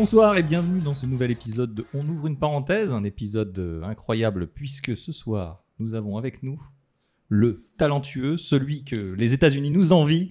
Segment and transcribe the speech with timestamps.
[0.00, 3.82] Bonsoir et bienvenue dans ce nouvel épisode de On ouvre une parenthèse, un épisode euh,
[3.82, 6.56] incroyable puisque ce soir nous avons avec nous
[7.28, 10.30] le talentueux, celui que les États-Unis nous envient,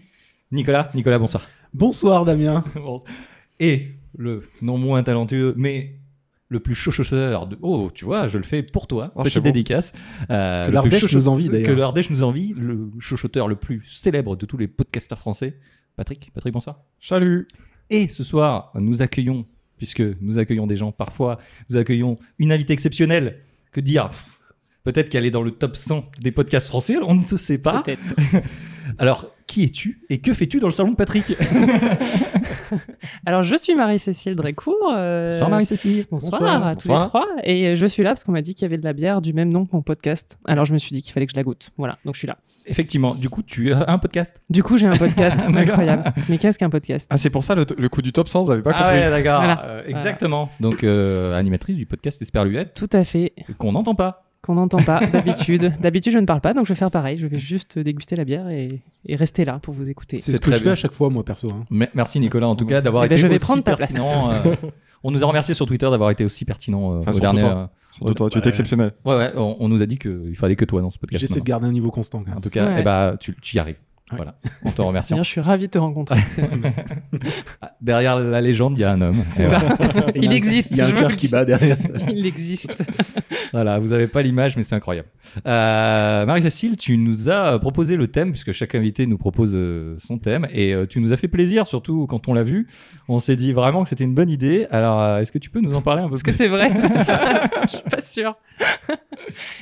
[0.53, 0.89] Nicolas.
[0.95, 1.45] Nicolas, bonsoir.
[1.73, 2.63] Bonsoir Damien.
[3.59, 5.99] Et le non moins talentueux, mais
[6.47, 7.57] le plus chaucheur de.
[7.61, 9.11] Oh, tu vois, je le fais pour toi.
[9.15, 9.49] Oh, Petite c'est bon.
[9.49, 9.91] dédicace.
[10.29, 11.67] Euh, Que le l'Ardèche nous envie, d'ailleurs.
[11.67, 15.59] Que l'Ardèche nous envie, le chuchoteur le plus célèbre de tous les podcasteurs français.
[15.97, 16.79] Patrick, Patrick, bonsoir.
[17.01, 17.49] Salut
[17.89, 19.45] Et ce soir, nous accueillons,
[19.77, 23.39] puisque nous accueillons des gens parfois, nous accueillons une invitée exceptionnelle.
[23.71, 24.09] Que dire?
[24.83, 27.83] Peut-être qu'elle est dans le top 100 des podcasts français, on ne se sait pas.
[27.83, 28.15] Peut-être.
[28.97, 31.25] Alors, qui es-tu et que fais-tu dans le salon de Patrick?
[33.25, 34.75] Alors, je suis Marie-Cécile Drécourt.
[34.93, 36.05] euh, Bonsoir Marie-Cécile.
[36.11, 36.67] Bonsoir, Bonsoir.
[36.67, 37.03] à tous Bonsoir.
[37.03, 37.25] les trois.
[37.43, 39.33] Et je suis là parce qu'on m'a dit qu'il y avait de la bière du
[39.33, 40.37] même nom que mon podcast.
[40.45, 41.69] Alors, je me suis dit qu'il fallait que je la goûte.
[41.77, 42.37] Voilà, donc je suis là.
[42.65, 44.39] Effectivement, du coup, tu as un podcast.
[44.49, 46.13] Du coup, j'ai un podcast incroyable.
[46.29, 47.07] Mais qu'est-ce qu'un podcast?
[47.11, 48.97] Ah, c'est pour ça le, le coup du top 100, vous avez pas ah compris
[48.99, 49.37] ouais, d'accord.
[49.39, 49.63] Voilà.
[49.65, 50.49] Euh, exactement.
[50.59, 53.33] Donc, euh, animatrice du podcast Esperluette, Tout à fait.
[53.57, 54.23] qu'on n'entend pas.
[54.47, 55.73] Qu'on n'entend pas d'habitude.
[55.81, 57.17] D'habitude, je ne parle pas, donc je vais faire pareil.
[57.17, 60.17] Je vais juste déguster la bière et, et rester là pour vous écouter.
[60.17, 61.47] C'est ce que je fais à chaque fois, moi, perso.
[61.51, 61.65] hein.
[61.69, 63.75] Me- Merci Nicolas, en tout cas, d'avoir Eh été ben, je vais aussi prendre ta
[63.75, 63.89] place.
[63.93, 64.31] pertinent.
[64.31, 64.55] euh,
[65.03, 67.41] on nous a remercié sur Twitter d'avoir été aussi pertinent euh, Enfin, au dernier.
[67.41, 67.69] toi.
[67.91, 68.47] Surtout toi, tu es Ouais.
[68.47, 68.93] exceptionnel.
[69.05, 71.19] euh, Ouais, ouais, on, on nous a dit qu'il fallait que toi dans ce podcast.
[71.19, 72.19] J'essaie de garder un niveau constant.
[72.23, 72.41] Quand En même.
[72.41, 72.77] tout cas, Ouais.
[72.79, 73.75] eh ben, tu, tu y arrives.
[74.11, 74.17] Ouais.
[74.17, 74.35] Voilà.
[74.63, 75.13] On te remercie.
[75.13, 76.19] Bien, je suis ravi de te rencontrer.
[77.61, 79.23] Ah, Derrière la légende, il y a un homme.
[79.35, 79.59] C'est ça.
[80.15, 80.71] Il existe.
[80.71, 81.89] Il y a un cœur qui bat derrière ça.
[82.13, 82.71] Il existe.
[83.51, 85.07] Voilà, vous n'avez pas l'image, mais c'est incroyable.
[85.45, 90.17] Euh, Marie-Cécile, tu nous as proposé le thème, puisque chaque invité nous propose euh, son
[90.19, 92.67] thème, et euh, tu nous as fait plaisir, surtout quand on l'a vu.
[93.07, 94.67] On s'est dit vraiment que c'était une bonne idée.
[94.71, 96.71] Alors, est-ce que tu peux nous en parler un peu Est-ce que c'est vrai?
[97.63, 98.37] Je suis pas sûre.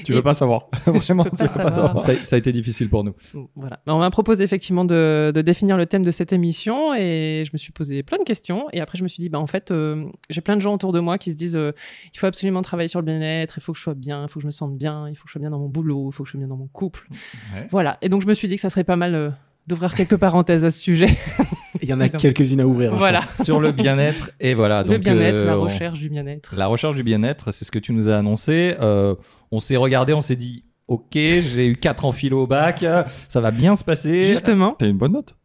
[0.04, 0.68] Tu Et- veux pas savoir.
[0.86, 2.00] Vraiment, tu pas veux pas savoir.
[2.00, 3.14] ça, ça a été difficile pour nous.
[3.56, 3.80] Voilà.
[3.88, 4.10] On m'a
[4.42, 8.18] effectivement de, de définir le thème de cette émission et je me suis posé plein
[8.18, 8.68] de questions.
[8.74, 10.92] Et après, je me suis dit, bah, en fait, euh, j'ai plein de gens autour
[10.92, 11.72] de moi qui se disent euh,
[12.14, 14.40] il faut absolument travailler sur le bien-être, il faut que je sois bien, il faut
[14.40, 16.16] que je me sente bien, il faut que je sois bien dans mon boulot, il
[16.16, 17.08] faut que je sois bien dans mon couple.
[17.56, 17.68] Ouais.
[17.72, 17.98] Voilà.
[18.02, 19.30] Et donc, je me suis dit que ça serait pas mal euh,
[19.68, 21.10] d'ouvrir quelques parenthèses à ce sujet.
[21.82, 22.94] Il y en a quelques-unes à ouvrir.
[22.94, 23.20] hein, voilà.
[23.30, 24.82] Sur le bien-être, et voilà.
[24.84, 26.56] le donc, bien-être, euh, la on- recherche du bien-être.
[26.58, 28.76] La recherche du bien-être, c'est ce que tu nous as annoncé.
[28.80, 29.16] Euh,
[29.52, 32.86] on s'est regardé, on s'est dit, ok, j'ai eu 4 en philo au bac,
[33.30, 34.24] ça va bien se passer.
[34.24, 34.76] Justement.
[34.78, 35.36] T'as une bonne note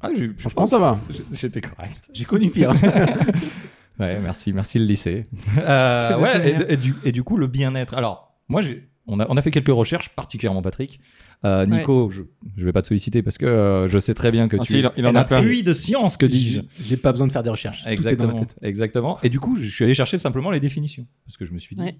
[0.00, 0.98] Ah, j'ai- je Franchement, ça va.
[1.32, 2.08] J'étais correct.
[2.12, 2.72] J'ai connu pire.
[4.00, 5.26] Ouais, merci, merci le lycée.
[5.58, 7.94] Euh, ouais, et, et du, et du coup, le bien-être.
[7.94, 11.00] Alors, moi, j'ai, on, a, on a fait quelques recherches, particulièrement Patrick.
[11.44, 12.22] Euh, Nico, je
[12.56, 14.72] ne vais pas te solliciter parce que euh, je sais très bien que Ah, tu
[14.74, 15.42] si, il en- il en es a un plein.
[15.42, 16.60] puits de science, que dis-je.
[16.80, 17.82] J'ai pas besoin de faire des recherches.
[17.82, 18.56] Tout est dans ma Exactement, tête.
[18.62, 19.18] exactement.
[19.24, 21.06] Et du coup, je suis allé chercher simplement les définitions.
[21.26, 21.96] Parce que je me suis dit, Ouais.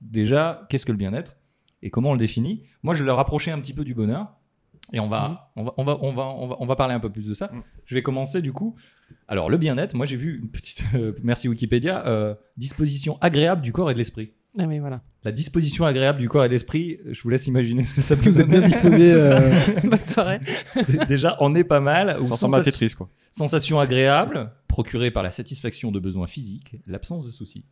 [0.00, 1.36] déjà, qu'est-ce que le bien-être?
[1.82, 2.62] Et comment on le définit?
[2.82, 4.32] Moi, je le rapprochais un petit peu du bonheur.
[4.92, 7.00] Et on va, on va, on va, on va, on va, on va parler un
[7.00, 7.50] peu plus de ça.
[7.52, 7.62] Mhm.
[7.86, 8.74] Je vais commencer du coup.
[9.28, 13.72] Alors, le bien-être, moi j'ai vu une petite, euh, merci Wikipédia, euh, disposition agréable du
[13.72, 14.32] corps et de l'esprit.
[14.58, 15.00] Ah oui, voilà.
[15.24, 18.12] La disposition agréable du corps et de l'esprit, je vous laisse imaginer ce que ça
[18.12, 19.40] Est-ce que vous êtes bien disposé euh,
[19.84, 20.40] Bonne soirée.
[21.08, 22.08] Déjà, on est pas mal.
[22.08, 23.08] Ça ressemble à sensation- Tetris, quoi.
[23.30, 27.64] Sensation agréable, procurée par la satisfaction de besoins physiques, l'absence de soucis.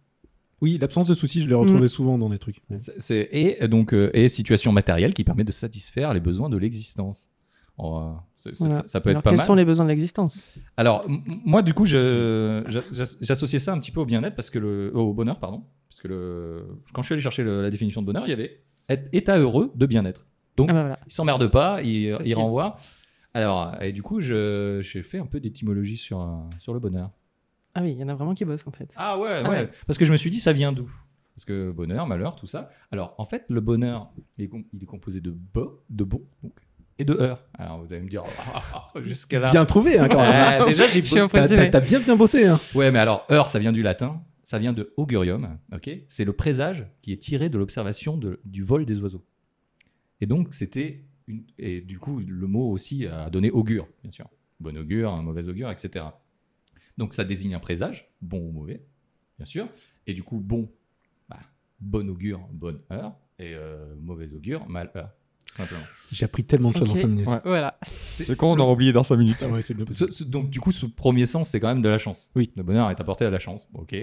[0.61, 2.61] Oui, l'absence de soucis, je l'ai retrouvé souvent dans des trucs.
[2.77, 6.51] C'est- c'est- et euh, donc euh, et situation matérielle qui permet de satisfaire les besoins
[6.51, 7.31] de l'existence.
[7.79, 8.75] Oh, c'est- c'est- Voilà.
[8.75, 9.47] ça, ça peut Alors, être pas quels mal.
[9.47, 10.53] sont les besoins de l'existence?
[10.77, 14.37] Alors m- moi du coup je- j'a- j'a- j'associais ça un petit peu au bien-être
[14.37, 17.63] parce que le au bonheur pardon parce que le quand je suis allé chercher le-
[17.63, 18.61] la définition de bonheur il y avait
[18.91, 20.27] être- état heureux de bien-être.
[20.59, 20.99] Donc Ah bah voilà.
[21.07, 22.77] il s'emmerde pas, il, il renvoie.
[23.33, 26.27] Alors et du coup je- j'ai fait un peu d'étymologie sur euh,
[26.59, 27.11] sur le bonheur.
[27.75, 28.93] Ah oui, il y en a vraiment qui bossent en fait.
[28.97, 29.57] Ah ouais, Ah ouais.
[29.61, 29.71] ouais.
[29.87, 30.91] Parce que je me suis dit, ça vient d'où?
[31.35, 32.71] Parce que bonheur, malheur, tout ça.
[32.91, 36.23] Alors, en fait, le bonheur, il est, com- il est composé de bo, de bon,
[36.43, 36.53] donc,
[36.99, 37.45] et de heure.
[37.59, 38.25] Alors, vous allez me dire,
[39.03, 39.51] jusqu'à là.
[39.51, 40.63] Bien trouvé, hein, quand même.
[40.63, 41.71] Ouais, déjà, j'ai Je suis bossé.
[41.71, 42.47] T'as- bien bien bossé.
[42.47, 42.61] Hein.
[42.75, 44.21] Ouais, mais alors, heure, ça vient du latin.
[44.45, 45.89] Ça vient de augurium, ok?
[46.09, 49.25] C'est le présage qui est tiré de l'observation du vol des oiseaux.
[50.21, 51.05] Et donc, c'était.
[51.29, 51.45] Une...
[51.57, 54.27] Et du coup, le mot aussi a donné augure, bien sûr.
[54.59, 56.05] Bon augure, un mauvais augure, etc.
[57.01, 58.85] Donc, ça désigne un présage, bon ou mauvais,
[59.39, 59.67] bien sûr.
[60.07, 60.71] Et du coup, bon,
[61.31, 61.39] bah,
[61.81, 63.15] bon augure, bonne heure.
[63.39, 65.11] Et euh, mauvais augure, mal heure,
[65.47, 65.81] tout simplement.
[66.13, 66.97] J'ai appris tellement de choses Ok.
[66.99, 67.27] en 5 minutes.
[67.27, 67.41] Ouais.
[67.45, 67.79] Voilà.
[67.87, 69.39] C'est con, on aurait oublié dans 5 minutes.
[69.41, 71.81] Ah ouais, c'est le- Ce- ce- donc, du coup, ce premier sens, c'est quand même
[71.81, 72.31] de la chance.
[72.37, 72.53] Oui.
[72.55, 73.67] Le bonheur est apporté à la chance.
[73.73, 73.95] Ok.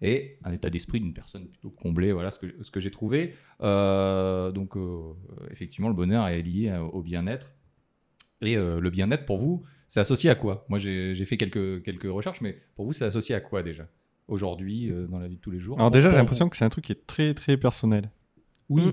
[0.00, 2.12] Et un état d'esprit d'une personne plutôt comblée.
[2.12, 3.34] Voilà ce que, ce que j'ai trouvé.
[3.62, 5.12] Euh, donc, euh,
[5.50, 7.50] effectivement, le bonheur est lié au bien-être.
[8.42, 9.64] Et euh, le bien-être, pour vous,
[9.94, 10.64] c'est associé à quoi?
[10.68, 13.84] Moi, j'ai fait quelques, quelques recherches, mais pour vous, c'est associé à quoi déjà?
[14.26, 15.78] Aujourd'hui, euh, dans la vie de tous les jours?
[15.78, 18.10] Alors déjà, j'ai l'impression que c'est un truc qui est très très personnel.
[18.68, 18.90] Oui.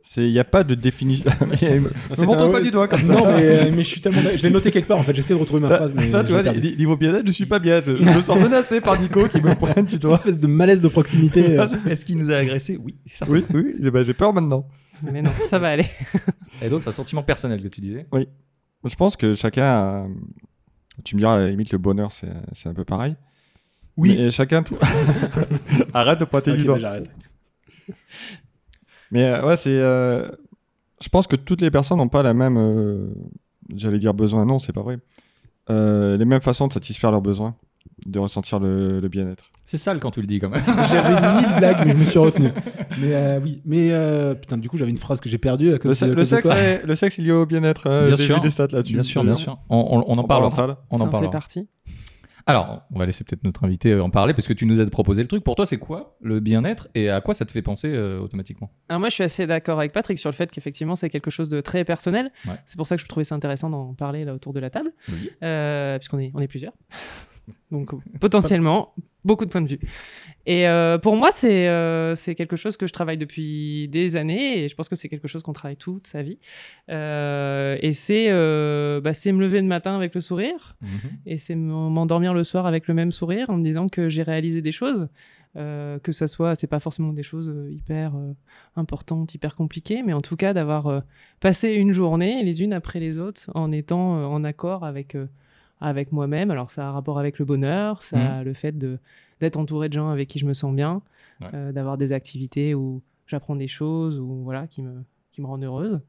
[0.00, 1.30] C'est, il n'y a pas de définition.
[1.58, 1.78] C'est
[2.22, 3.12] Ne montre pas du doigt comme ça.
[3.12, 4.22] Non, mais, euh, mais je suis tellement.
[4.34, 5.14] Je l'ai noté quelque part en fait.
[5.14, 6.08] J'essaie de retrouver ma phrase, mais.
[6.08, 7.82] Là, tu j'ai vois, niveau bien-être, je suis pas bien.
[7.82, 10.14] Je, je me sens menacé par Nico qui me pointe, tu Une vois.
[10.16, 11.58] espèce de malaise de proximité.
[11.58, 11.66] euh.
[11.86, 12.78] Est-ce qu'il nous a agressé?
[12.82, 13.26] Oui, c'est ça.
[13.28, 14.66] Oui, oui, eh ben, j'ai peur maintenant.
[15.12, 15.86] Mais non, ça va aller.
[16.62, 18.06] Et donc, c'est un sentiment personnel que tu disais?
[18.84, 20.06] Je pense que chacun a...
[21.04, 23.16] Tu me diras, à la limite, le bonheur, c'est, c'est un peu pareil.
[23.96, 24.14] Oui.
[24.18, 24.62] Mais chacun...
[25.94, 26.78] Arrête de pointer du doigt.
[29.10, 29.70] Mais euh, ouais, c'est.
[29.78, 30.28] euh,
[31.00, 32.56] Je pense que toutes les personnes n'ont pas la même.
[32.56, 33.08] euh,
[33.74, 34.98] J'allais dire besoin, non, c'est pas vrai.
[35.70, 37.54] Euh, les mêmes façons de satisfaire leurs besoins,
[38.06, 39.50] de ressentir le, le bien-être.
[39.66, 40.62] C'est sale quand tu le dis quand même.
[40.90, 42.48] J'avais mille blagues, mais je me suis retenu.
[43.00, 45.78] Mais euh, oui, mais euh, putain, du coup, j'avais une phrase que j'ai perdue à
[45.78, 47.88] cause Le, se- de, le sexe, est- le sexe, il est au bien-être.
[47.88, 48.34] hein, Bien J'ai sûr.
[48.34, 48.92] vu des stats là-dessus.
[48.92, 49.58] Bien sûr, bien sûr.
[49.70, 50.52] On, on- on en On parle.
[50.52, 50.84] ça.
[50.90, 51.24] On ça en parle.
[51.24, 51.68] fait partie.
[52.44, 55.22] Alors, on va laisser peut-être notre invité en parler parce que tu nous as proposé
[55.22, 55.42] le truc.
[55.42, 58.70] Pour toi, c'est quoi le bien-être et à quoi ça te fait penser euh, automatiquement?
[58.90, 61.48] Alors moi, je suis assez d'accord avec Patrick sur le fait qu'effectivement, c'est quelque chose
[61.48, 62.30] de très personnel.
[62.46, 62.54] Ouais.
[62.66, 64.90] C'est pour ça que je trouvais ça intéressant d'en parler là autour de la table,
[65.08, 65.30] Oui.
[65.44, 66.72] euh, puisqu'on est, on est plusieurs.
[67.70, 67.90] Donc
[68.20, 68.94] potentiellement,
[69.24, 69.78] beaucoup de points de vue.
[70.46, 74.68] Et euh, pour moi, c'est euh, quelque chose que je travaille depuis des années et
[74.68, 76.38] je pense que c'est quelque chose qu'on travaille toute sa vie.
[76.90, 80.76] Euh, et c'est euh, bah, me lever le matin avec le sourire
[81.26, 84.22] et c'est m'en- m'endormir le soir avec le même sourire en me disant que j'ai
[84.22, 85.08] réalisé des choses.
[85.54, 88.14] que ça soit, c'est pas forcément des choses hyper
[88.74, 91.02] importantes, hyper compliquées, mais en tout cas d'avoir
[91.40, 95.14] passé une journée les unes après les autres en étant en accord avec,
[95.82, 96.50] avec moi-même.
[96.50, 98.98] Alors ça a un rapport avec le bonheur, ça a le fait de
[99.40, 101.02] d'être entouré de gens avec qui je me sens bien,
[101.40, 101.48] Ouais.
[101.54, 105.02] euh, d'avoir des activités où j'apprends des choses ou voilà qui me
[105.32, 106.00] qui me rendent heureuse.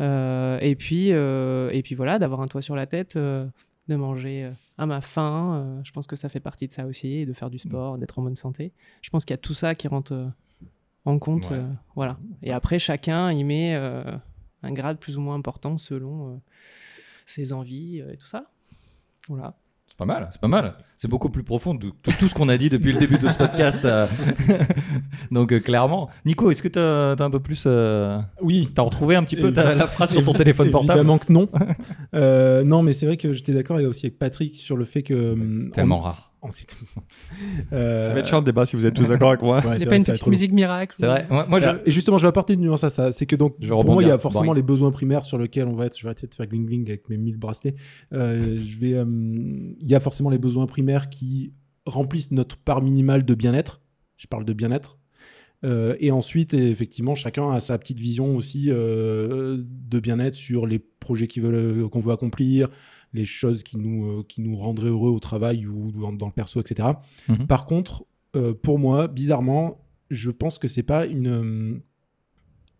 [0.00, 4.50] Euh, et puis euh, et puis voilà d'avoir un toit sur la tête, de manger
[4.78, 5.80] à ma faim.
[5.84, 8.18] je pense que ça fait partie de ça aussi, et de faire du sport, d'être
[8.18, 8.72] en bonne santé.
[9.02, 10.30] Je pense qu'il y a tout ça qui rentre
[11.04, 11.50] en compte.
[11.50, 11.62] Ouais.
[11.94, 12.16] voilà.
[12.42, 16.40] Et après chacun y met un grade plus ou moins important selon
[17.26, 18.46] ses envies et tout ça.
[19.28, 19.54] Voilà.
[19.86, 20.74] C'est pas mal, c'est pas mal.
[20.96, 23.28] C'est beaucoup plus profond de, de tout ce qu'on a dit depuis le début de
[23.28, 23.84] ce podcast.
[23.84, 24.06] euh.
[25.30, 28.68] Donc euh, clairement, Nico, est-ce que tu as, un peu plus, euh, Oui.
[28.74, 31.48] t'as retrouvé un petit peu ta- la phrase sur ton téléphone portable Évidemment que non.
[32.14, 35.14] Euh, non, mais c'est vrai que j'étais d'accord aussi avec Patrick sur le fait que.
[35.14, 36.27] C'est hum, tellement on- rare.
[36.42, 36.66] On s'est-
[37.72, 39.56] Euh, Ça va être chiant le débat si vous êtes tous d'accord avec moi.
[39.58, 40.94] ouais, Il n'y c'est a vrai, pas une petite musique miracle.
[40.98, 41.26] C'est vrai.
[41.30, 41.68] Moi, moi, je...
[41.86, 43.12] Et justement, je vais apporter une nuance à ça.
[43.12, 44.56] C'est que donc, Je pour moi, il y a forcément Boring.
[44.62, 45.96] les besoins primaires sur lesquels on va être.
[45.98, 47.74] Je vais arrêter de faire gling gling avec mes 1000 bracelets.
[48.12, 48.94] Euh, je vais.
[48.94, 49.04] euh,
[49.80, 51.52] Il y a forcément les besoins primaires qui
[51.86, 53.80] remplissent notre part minimale de bien-être.
[54.16, 54.98] Je parle de bien-être.
[55.64, 60.78] Euh, et ensuite, effectivement, chacun a sa petite vision aussi euh, de bien-être sur les
[60.78, 62.68] projets qu'ils veulent- qu'on veut accomplir,
[63.12, 66.32] les choses qui nous, euh, qui nous rendraient heureux au travail ou dans, dans le
[66.32, 66.90] perso, etc.
[67.28, 67.46] Mhm.
[67.46, 68.04] Par contre,
[68.36, 71.78] euh, pour moi, bizarrement, je pense que c'est pas une, euh,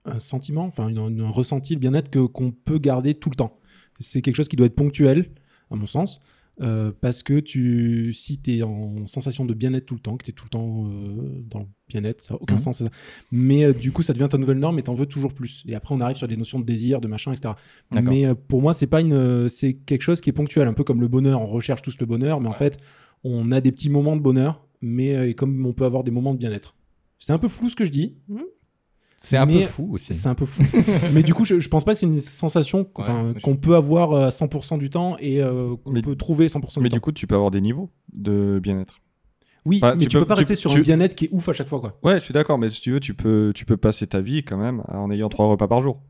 [0.04, 3.58] un sentiment, enfin une- un ressenti, le bien-être que qu'on peut garder tout le temps.
[4.00, 5.30] C'est quelque chose qui doit être ponctuel,
[5.70, 6.20] à mon sens.
[6.60, 10.24] Euh, parce que tu, si tu es en sensation de bien-être tout le temps, que
[10.24, 12.58] tu es tout le temps euh, dans le bien-être, ça n'a aucun Mhm.
[12.58, 12.78] sens.
[12.78, 12.90] ça.
[13.30, 15.64] Mais euh, du coup, ça devient ta nouvelle norme et tu en veux toujours plus.
[15.68, 17.54] Et après, on arrive sur des notions de désir, de machin, etc.
[18.02, 20.72] Mais euh, pour moi, c'est pas une, euh, c'est quelque chose qui est ponctuel, un
[20.74, 21.40] peu comme le bonheur.
[21.40, 22.78] On recherche tous le bonheur, mais en fait,
[23.24, 26.10] on a des petits moments de bonheur, mais euh, et comme on peut avoir des
[26.10, 26.74] moments de bien-être.
[27.20, 28.16] C'est un peu flou ce que je dis,
[29.20, 30.14] C'est un Mais peu fou aussi.
[30.14, 30.62] c'est un peu fou.
[31.12, 34.12] mais du coup, je, je pense pas que c'est une sensation je- qu'on peut avoir
[34.12, 36.94] euh, à 100% du temps et euh, qu'on Mais- peut trouver 100% Mais du du
[36.96, 37.00] temps.
[37.00, 39.00] coup, tu peux avoir des niveaux de bien-être.
[39.66, 41.24] Oui, Enfin, mais tu tu, peux, peux- pas tu- rester sur tu- un bien-être qui
[41.26, 41.98] est ouf à chaque fois, quoi.
[42.04, 44.44] Ouais, je suis d'accord, mais si tu veux, tu peux, tu peux passer ta vie
[44.44, 46.00] quand même en ayant trois repas par jour.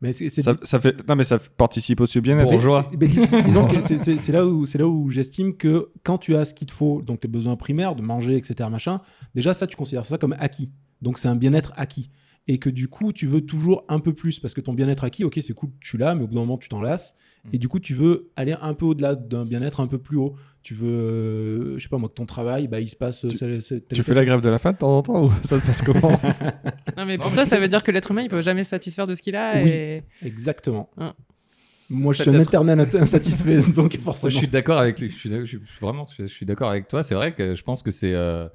[0.00, 2.48] Mais c'est c'est- Ça, ça fait, non, mais ça participe aussi au bien-être.
[2.50, 2.88] Bourgeois.
[3.00, 6.44] Mais mais disons que c'est là où, c'est là où j'estime que quand tu as
[6.44, 9.00] ce qu'il te faut, donc les besoins primaires, de manger, etc., machin,
[9.34, 10.70] déjà ça, tu considères ça comme acquis.
[11.02, 12.10] Donc c'est un bien-être acquis.
[12.50, 15.22] Et que du coup, tu veux toujours un peu plus parce que ton bien-être acquis,
[15.22, 17.14] ok, c'est cool, tu l'as, mais au bout d'un moment, tu t'en lasses.
[17.44, 17.48] Mm.
[17.52, 20.34] Et du coup, tu veux aller un peu au-delà d'un bien-être un peu plus haut.
[20.62, 23.26] Tu veux, euh, je sais pas moi, que ton travail, bah, il se passe.
[23.26, 25.24] euh, c'est- c'est- tel Tu fais la grève de la faim de temps en temps
[25.26, 26.18] ou ça se passe comment?
[26.96, 29.06] Non, mais pour toi, ça veut dire que l'être humain, il peut jamais se satisfaire
[29.06, 29.62] de ce qu'il a.
[29.62, 29.68] Oui.
[29.70, 30.02] Et...
[30.22, 30.88] Exactement.
[30.96, 31.14] Hein.
[31.90, 34.30] Moi, je suis un éternel insatisfait, donc forcément.
[34.30, 35.08] je suis d'accord avec lui.
[35.08, 37.02] Je suis, d'ac- je suis- vraiment, je, suis d'accord avec toi.
[37.02, 38.12] C'est vrai que je pense que c'est.
[38.14, 38.48] euh,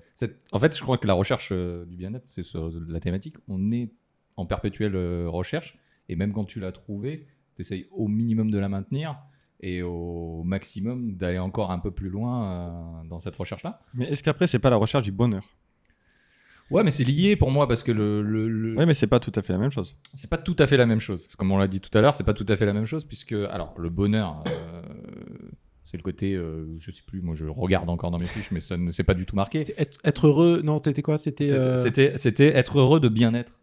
[0.52, 3.36] en fait, je crois que la recherche euh, du bien-être, c'est sur la thématique.
[3.48, 3.92] On est
[4.38, 5.78] en perpétuelle euh, recherche.
[6.10, 7.26] Et même quand tu l'as trouvée,
[7.56, 9.18] tu essayes au minimum de la maintenir
[9.62, 12.52] et au maximum d'aller encore un peu plus loin
[13.04, 13.80] euh, dans cette recherche-là.
[13.94, 15.44] Mais est-ce qu'après, c'est pas la recherche du bonheur?
[16.74, 19.20] Ouais, mais c'est lié pour moi parce que le, le- le- Ouais, mais c'est pas
[19.20, 19.96] tout à fait la même chose.
[20.16, 21.28] c'est pas tout à fait la même chose.
[21.38, 23.06] Comme on l'a dit tout à l'heure, c'est pas tout à fait la même chose
[23.06, 24.82] puisque, alors, le bonheur, euh,
[25.86, 28.60] c'est le côté, euh, je sais plus, moi je regarde encore dans mes fiches, mais
[28.60, 29.64] ça ne s'est pas du tout marqué.
[29.64, 31.18] C'est Être, être heureux, non, t'étais quoi?
[31.18, 31.48] C'était.
[31.76, 33.60] C'était- euh, C'était, être heureux de bien-être.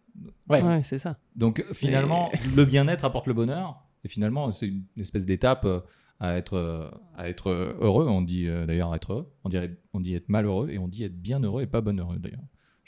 [0.49, 0.63] Ouais.
[0.63, 1.19] Ouais, c'est ça.
[1.37, 3.83] Donc finalement, le bien-être apporte le bonheur.
[4.05, 5.81] Et finalement, c'est une espèce d'étape euh,
[6.21, 7.51] à être, euh, à être
[7.81, 8.07] heureux.
[8.09, 9.33] On dit d'ailleurs être heureux.
[9.45, 12.19] On, dirait, on dit être malheureux et on dit être bien heureux et pas bonheureux
[12.19, 12.41] d'ailleurs.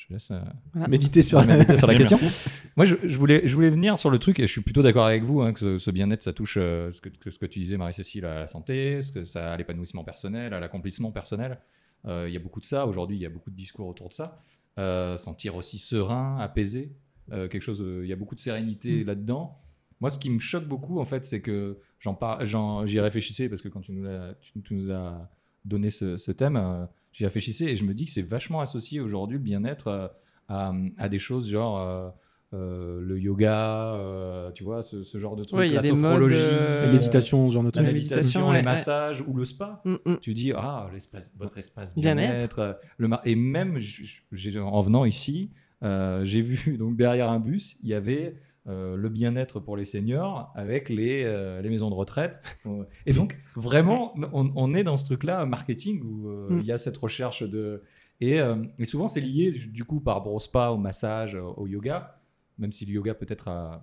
[0.08, 0.40] Je laisse euh,
[0.72, 0.88] Voilà.
[0.88, 2.28] Méditer sur la méditer sur la Bien, question.
[2.76, 5.04] Moi, je, je voulais, je voulais venir sur le truc et je suis plutôt d'accord
[5.06, 7.46] avec vous hein, que ce, ce bien-être, ça touche euh, ce, que, que ce que
[7.46, 11.58] tu disais, Marie-Cécile, à la santé, ce que ça, à l'épanouissement personnel, à l'accomplissement personnel.
[12.06, 12.86] Euh, Il y a beaucoup de ça.
[12.86, 14.40] Aujourd'hui, il y a beaucoup de discours autour de ça.
[14.78, 16.92] Euh, sentir aussi serein, apaisé,
[17.30, 17.80] euh, quelque chose.
[17.82, 19.06] euh, Il y a beaucoup de sérénité Mm.
[19.06, 19.58] là-dedans.
[20.00, 23.48] Moi, ce qui me choque beaucoup, en fait, c'est que j'en par- j'en- j'y réfléchissais
[23.48, 25.30] parce que quand tu nous, l'as- tu, tu nous as
[25.64, 29.00] donné ce, ce thème, euh, j'y réfléchissais et je me dis que c'est vachement associé
[29.00, 30.08] aujourd'hui le bien-être euh,
[30.48, 32.08] à, à des choses genre euh,
[32.54, 35.80] euh, le yoga, euh, tu vois, ce, ce genre de trucs, Ouais, il y a
[35.80, 37.86] la modes, sophrologie, euh, La méditation, ce genre de la truc.
[37.86, 39.80] La méditation, méditation, les ouais, massages ou le spa.
[39.86, 40.16] Mm, mm.
[40.20, 42.58] Tu dis ah l'espace, votre espace Bien-être.
[42.58, 45.48] euh, le et même j- j- j'ai- en venant ici,
[45.82, 48.34] euh, j'ai vu donc derrière un bus, il y avait
[48.68, 52.40] euh, le bien-être pour les seniors avec les, euh, les maisons de retraite.
[52.66, 56.60] Euh, et donc vraiment, on, on est dans ce truc-là marketing où euh, Mm.
[56.60, 57.82] il y a cette recherche de
[58.20, 58.38] et,
[58.78, 62.20] et souvent c'est lié du coup par rapport au spa, au massage, au au yoga,
[62.58, 63.82] même si le yoga peut-être a-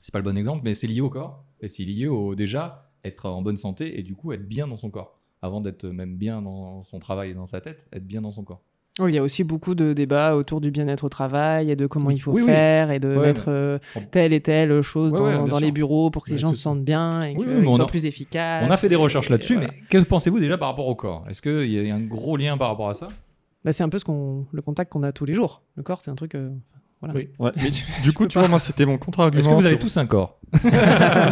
[0.00, 2.90] c'est pas le bon exemple, mais c'est lié au corps et c'est lié au déjà
[3.04, 6.16] être en bonne santé et du coup être bien dans son corps avant d'être même
[6.16, 8.62] bien dans son travail et dans sa tête, être bien dans son corps.
[8.98, 11.86] Oui, il y a aussi beaucoup de débats autour du bien-être au travail et de
[11.86, 12.46] comment il faut Oui, oui.
[12.46, 13.78] faire et de Ouais, mettre euh,
[14.10, 16.82] telle et telle chose Ouais, dans, ouais, les bureaux pour que les gens se sentent
[16.84, 18.64] bien et Oui, qu'ils soient a- plus efficaces.
[18.66, 19.68] On a fait des recherches là-dessus, voilà.
[19.72, 21.24] mais que pensez-vous déjà par rapport au corps?
[21.30, 23.06] Est-ce qu'il y a un gros lien par rapport à ça?
[23.64, 25.62] Bah, c'est un peu ce qu'on, le contact qu'on a tous les jours.
[25.76, 26.34] Le corps, c'est un truc.
[26.34, 26.50] euh,
[27.00, 27.14] voilà.
[27.14, 27.28] Oui.
[27.38, 29.40] Ouais, mais du, du coup, tu vois, moi, c'était mon contre-argument.
[29.40, 30.40] Est-ce que vous avez sur- tous un corps?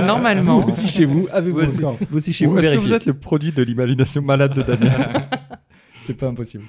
[0.07, 0.61] Normalement.
[0.61, 2.77] Vous aussi chez vous, avez-vous Vous aussi, encore vous aussi chez Ou vous, est-ce que
[2.81, 5.27] vous êtes le produit de l'imagination malade de Damien?
[5.99, 6.65] C'est pas impossible.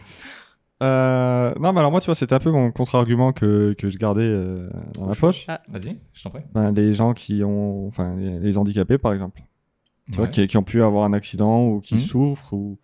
[0.83, 3.97] Euh, non, mais alors moi, tu vois, c'était un peu mon contre-argument que, que je
[3.97, 5.47] gardais euh, dans la poche.
[5.69, 6.43] Vas-y, je t'en prie.
[6.53, 9.41] Ben, les gens qui ont, enfin, les, les handicapés, par exemple,
[10.07, 11.99] tu vois, qui, qui ont pu avoir un accident ou qui Mhm.
[12.01, 12.77] souffrent ou,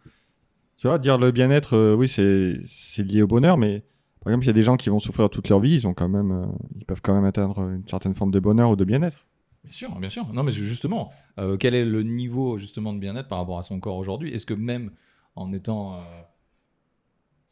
[0.78, 3.84] tu vois, dire le bien-être, euh, oui, c'est, c'est lié au bonheur, mais
[4.24, 5.94] par exemple, il y a des gens qui vont souffrir toute leur vie, ils ont
[5.94, 6.46] quand même, euh,
[6.80, 9.28] ils peuvent quand même atteindre une certaine forme de bonheur ou de bien-être.
[9.64, 10.28] Bien sûr, bien sûr.
[10.34, 13.80] Non, mais justement, euh, quel est le niveau justement de bien-être par rapport à son
[13.80, 14.34] corps aujourd'hui?
[14.34, 14.92] Est-ce que même
[15.36, 15.98] en étant, euh,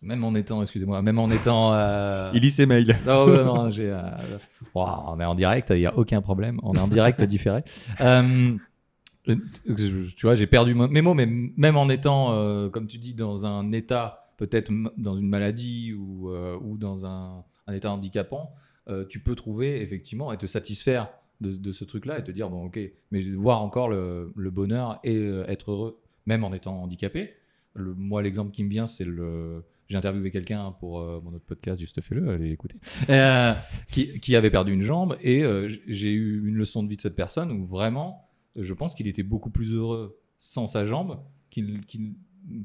[0.02, 2.96] même en étant, excusez-moi, même en étant, euh, Il lit ses mails.
[3.06, 4.00] Non, non, non, j'ai, euh,
[4.74, 6.60] on est en direct, il n'y a aucun problème.
[6.64, 7.64] On est en direct différé.
[8.00, 9.36] Euh,
[9.78, 13.46] tu vois, j'ai perdu mes mots, mais même en étant, euh, comme tu dis, dans
[13.46, 18.52] un état, peut-être dans une maladie ou, ou dans un, un état handicapant,
[19.10, 22.66] tu peux trouver effectivement et te satisfaire de, de ce truc-là et te dire, bon,
[22.66, 22.80] ok,
[23.12, 27.34] mais voir encore le, le bonheur et être heureux, même en étant handicapé.
[27.76, 29.64] Le- moi, l'exemple qui me vient, c'est le.
[29.92, 32.78] J'ai interviewé quelqu'un pour euh, mon autre podcast, juste fais-le, allez écouter,
[33.10, 33.54] euh,
[33.90, 37.02] qui, qui avait perdu une jambe et euh, j'ai eu une leçon de vie de
[37.02, 41.20] cette personne où vraiment, je pense qu'il était beaucoup plus heureux sans sa jambe
[41.50, 42.14] qu'il, qu'il-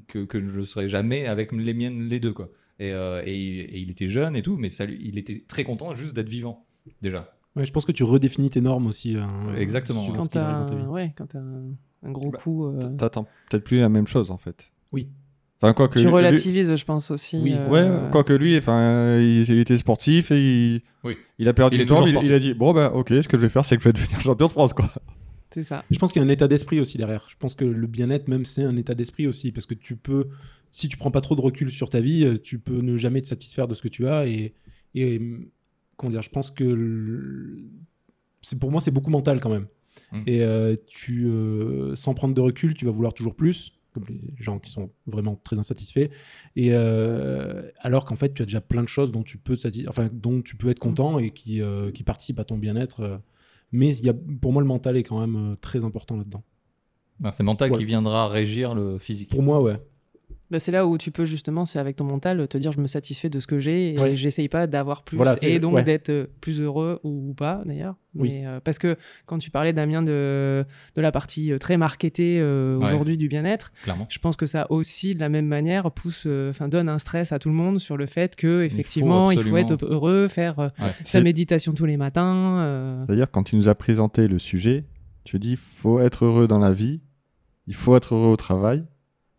[0.06, 2.32] que, que je ne le serais jamais avec les miennes, les deux.
[2.32, 2.48] Quoi.
[2.78, 5.94] Et, euh, et, et il était jeune et tout, mais ça, il était très content
[5.96, 6.64] juste d'être vivant,
[7.02, 7.32] déjà.
[7.56, 9.16] Ouais, je pense que tu redéfinis tes normes aussi.
[9.16, 10.74] hein, Exactement, ce Quand ta vie.
[10.82, 11.12] un, ouais,
[12.04, 12.66] gros Bah, coup.
[12.66, 14.70] euh, T'attends peut-être plus la même chose, en fait.
[14.92, 15.08] Oui.
[15.62, 17.38] Enfin, quoi que tu lui- relativises, je pense aussi.
[17.42, 21.16] Oui, euh, Ouais, quoique lui, enfin, il, il était sportif et il, Oui.
[21.38, 22.04] il a perdu Il est une jambe.
[22.06, 23.88] toujours Il, a dit bon bah ok, ce que je vais faire, c'est que je
[23.88, 24.90] vais devenir champion de France quoi.
[25.50, 25.82] C'est ça.
[25.90, 27.24] Je pense qu'il y a un état d'esprit aussi derrière.
[27.30, 29.52] Je pense que le bien-être, même, c'est un état d'esprit aussi.
[29.52, 30.26] Parce que tu peux,
[30.70, 33.22] si tu prends pas trop de recul sur ta vie, euh, tu peux ne jamais
[33.22, 34.26] te satisfaire de ce que tu as.
[34.26, 34.52] Et,
[34.94, 35.46] et hum,
[35.96, 37.64] comment dire, je pense que le-
[38.42, 39.66] c'est pour moi, c'est beaucoup mental quand même.
[40.12, 40.22] Mm.
[40.26, 44.20] Et euh, tu, euh, sans prendre de recul, tu vas vouloir toujours plus, comme les
[44.38, 46.08] gens qui sont vraiment très insatisfaits.
[46.54, 49.56] Et euh, alors qu'en fait, tu as déjà plein de choses dont tu peux,
[49.88, 53.00] enfin, dont tu peux être content et qui, euh, qui participent à ton bien-être.
[53.00, 53.18] euh.
[53.72, 56.44] Mais il y a, pour moi, le mental est quand même très important là-dedans.
[57.20, 57.78] Non, c'est mental Ouais.
[57.78, 59.30] qui viendra régir le physique.
[59.30, 59.78] Pour moi, ouais.
[60.50, 62.86] Bah, c'est là où tu peux justement, c'est avec ton mental, te dire je me
[62.86, 64.14] satisfais de ce que j'ai et Ouais.
[64.14, 65.82] j'essaye pas d'avoir plus Voilà, et donc ouais.
[65.82, 67.96] d'être euh, plus heureux ou, ou pas d'ailleurs.
[68.14, 68.42] Oui.
[68.44, 72.76] Euh, parce que quand tu parlais Damien de, de la partie euh, très marketée euh,
[72.78, 72.84] Ouais.
[72.86, 73.72] aujourd'hui du bien-être,
[74.08, 77.38] je pense que ça aussi de la même manière pousse, euh, donne un stress à
[77.40, 80.70] tout le monde sur le fait que effectivement il faut, être heureux, faire
[81.02, 83.04] sa méditation tous les matins.
[83.08, 84.84] D'ailleurs, quand tu nous as présenté le sujet,
[85.24, 87.00] tu dis faut être heureux dans la vie,
[87.66, 88.84] il faut être heureux au travail.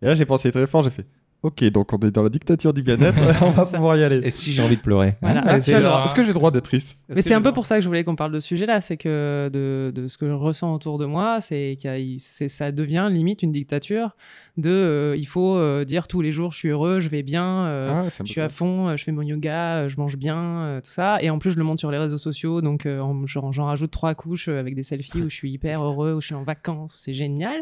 [0.01, 1.08] Et là, j'ai pensé très fort, j'ai fait
[1.48, 4.18] Ok, donc on est dans la dictature du bien-être, on va pouvoir y aller.
[4.24, 5.44] Et si j'ai envie de pleurer Voilà.
[5.46, 7.75] Ah, Est-ce que- que j'ai le droit d'être triste Mais c'est un peu pour ça
[7.77, 10.34] que je voulais qu'on parle de ce sujet-là, c'est que de, de ce que je
[10.34, 11.75] ressens autour de moi, c'est
[12.18, 14.16] c'est- ça devient limite une dictature
[14.58, 17.66] de euh, il faut euh, dire tous les jours je suis heureux, je vais bien,
[17.68, 20.89] euh, Ah je suis à fond, je fais mon yoga, je mange bien, euh, tout
[20.92, 21.20] ça.
[21.22, 23.92] Et en plus, je le monte sur les réseaux sociaux, donc euh, en- j'en rajoute
[23.92, 26.96] trois couches avec des selfies où je suis hyper heureux, où je suis en vacances,
[26.96, 27.62] où c'est génial.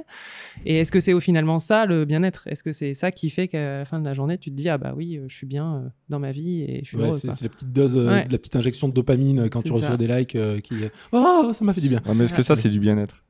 [0.65, 2.47] Et est-ce que c'est au finalement ça le bien-être?
[2.47, 4.69] Est-ce que c'est ça qui fait qu'à la fin de la journée, tu te dis
[4.69, 7.03] ah bah oui, euh, je suis bien euh, dans ma vie et je suis Ouais,
[7.03, 8.25] heureux c'est la petite dose, euh, Ouais.
[8.25, 9.97] de la petite injection de dopamine euh, quand tu reçois ça.
[9.97, 10.75] des likes euh, qui.
[11.11, 12.01] Oh, ça m'a fait du bien.
[12.05, 13.23] Ouais, mais est-ce que ça, c'est du bien-être?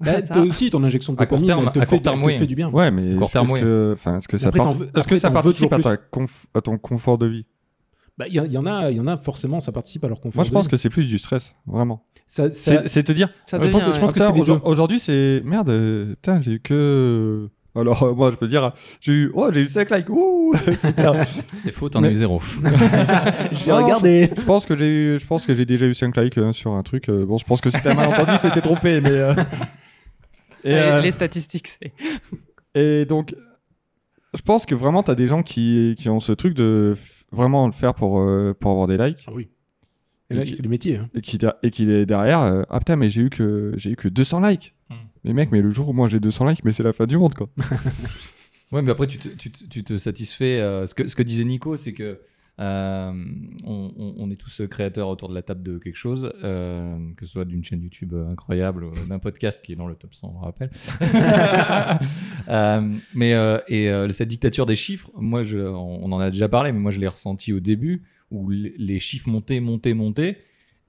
[0.00, 2.38] Bah, toi aussi, ton injection de dopamine, terme- elle te, fait, court terme, elle te
[2.38, 2.68] fait du bien.
[2.70, 5.94] Ouais, mais est-ce que, enfin, est-ce que ça, veux- est-ce que ça participe à, ta
[5.96, 7.46] conf- à ton confort de vie?
[8.16, 10.08] Bah, Il y, il y en a, il y en a forcément, ça participe à
[10.08, 10.38] leur confort.
[10.38, 10.70] Moi, je de pense vie.
[10.70, 12.04] que c'est plus du stress, vraiment.
[12.26, 14.20] ça, ça- C'est te dire, Ça je devient, pense- je pense ouais.
[14.36, 15.40] que c'est Aujourd'hui, c'est.
[15.44, 17.48] Merde, euh, putain, j'ai eu que.
[17.74, 19.30] Alors, euh, moi, je peux dire, j'ai eu.
[19.34, 20.08] Oh, j'ai eu 5 likes.
[20.08, 20.52] Ouh.
[21.58, 22.40] C'est faux, t'en Mais- as eu zéro.
[23.52, 24.30] j'ai Non, regardé.
[24.36, 26.72] Je pense que j'ai eu- je pense que j'ai déjà eu 5 likes euh, sur
[26.72, 27.08] un truc.
[27.08, 29.10] euh, bon, je pense que c'était un malentendu, c'était trompé, mais.
[29.10, 29.34] euh,
[30.64, 31.92] Et, euh, Les statistiques, c'est.
[32.74, 33.34] et donc,
[34.34, 37.66] je pense que vraiment, t'as des gens qui, qui ont ce truc de f- vraiment
[37.66, 39.24] le faire pour, euh, pour avoir des likes.
[39.28, 39.48] Ah oui.
[40.30, 40.96] Et là, c'est le métier.
[40.96, 41.08] hein.
[41.14, 43.96] et qui, et qui est derrière, euh, ah putain, mais j'ai eu que j'ai eu
[43.96, 44.74] que 200 likes.
[44.90, 44.94] Hmm.
[45.24, 47.18] Mais mec, mais le jour où moi j'ai 200 likes, mais c'est la fin du
[47.18, 47.48] monde quoi.
[48.70, 50.60] Ouais, mais après, tu te, tu te- tu te satisfais.
[50.60, 52.20] euh, ce, que, ce que disait Nico, c'est que
[52.60, 53.12] euh,
[53.64, 57.44] on, est tous créateurs autour de la table de quelque chose, euh, que ce soit
[57.44, 60.44] d'une chaîne YouTube incroyable, ou d'un podcast qui est dans le top 100, on le
[60.44, 60.70] rappelle.
[62.48, 63.34] Euh, mais
[63.68, 66.90] et cette dictature des chiffres, moi, je, on, on en a déjà parlé, mais moi,
[66.90, 70.38] je l'ai ressenti au début, où les chiffres montaient, montaient, montaient.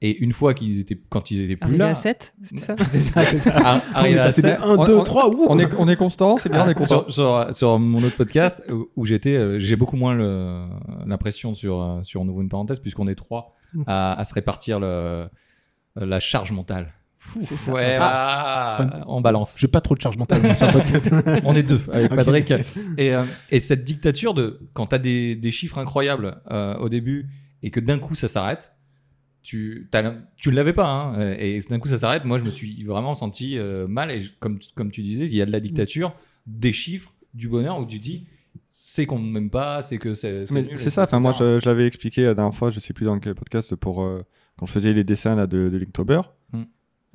[0.02, 2.76] Et une fois qu'ils étaient, quand ils étaient plus Arrivé là, à 7, c'était ça
[2.88, 3.52] C'est ça, c'est ça.
[3.56, 5.28] On est arrivé à passé de sept, 1, on- 2, on- 3.
[5.30, 5.46] ouh.
[5.50, 7.04] On est, on est constant, c'est bien, on est content.
[7.10, 10.66] sur, sur, sur mon autre podcast où, où j'étais, euh, j'ai beaucoup moins le-
[11.06, 13.84] l'impression sur, euh, sur On ouvre une parenthèse, puisqu'on est trois Mm.
[13.86, 15.28] à, à se répartir le,
[15.96, 16.92] la charge mentale.
[17.68, 19.54] Ouais, Ah, enfin, on balance.
[19.60, 21.42] J'ai pas trop de charge mentale sur le podcast.
[21.46, 22.16] On est deux avec.
[22.16, 22.52] Patrick.
[22.98, 26.90] Et, euh, et cette dictature de quand tu as des, des chiffres incroyables euh, au
[26.90, 27.30] début
[27.62, 28.74] et que d'un coup ça s'arrête,
[29.42, 29.90] tu
[30.38, 30.88] tu l'avais pas.
[30.90, 32.26] Hein, et d'un coup ça s'arrête.
[32.26, 34.12] Moi je me suis vraiment senti euh, mal.
[34.12, 36.14] Et je- comme, comme tu disais, il y a de la dictature,
[36.48, 38.26] des chiffres, du bonheur où tu dis
[38.72, 40.46] c'est qu'on ne m'aime pas, c'est que c'est.
[40.46, 43.20] C'est ça, enfin moi je, je l'avais expliqué la dernière fois, je sais plus dans
[43.20, 44.24] quel podcast, pour euh,
[44.58, 46.22] quand je faisais les dessins là, de, de Linktober.
[46.54, 46.64] Hmm.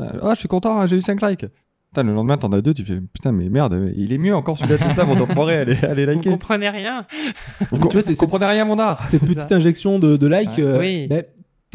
[0.00, 1.46] Euh, Ah, je suis content, hein, j'ai eu 5 likes.
[1.90, 4.58] Putain, le lendemain, t'en as deux, tu fais putain, mais merde, il est mieux encore
[4.58, 6.30] celui-là de ça, mon enfoiré, allez, allez Vous liker.
[6.30, 7.06] comprenez rien.
[7.70, 9.06] Vous tu vois, c'est- comprenez rien mon art.
[9.06, 10.62] Cette petite injection de, de like, Ouais.
[10.62, 11.06] euh, Oui.
[11.06, 11.22] bah,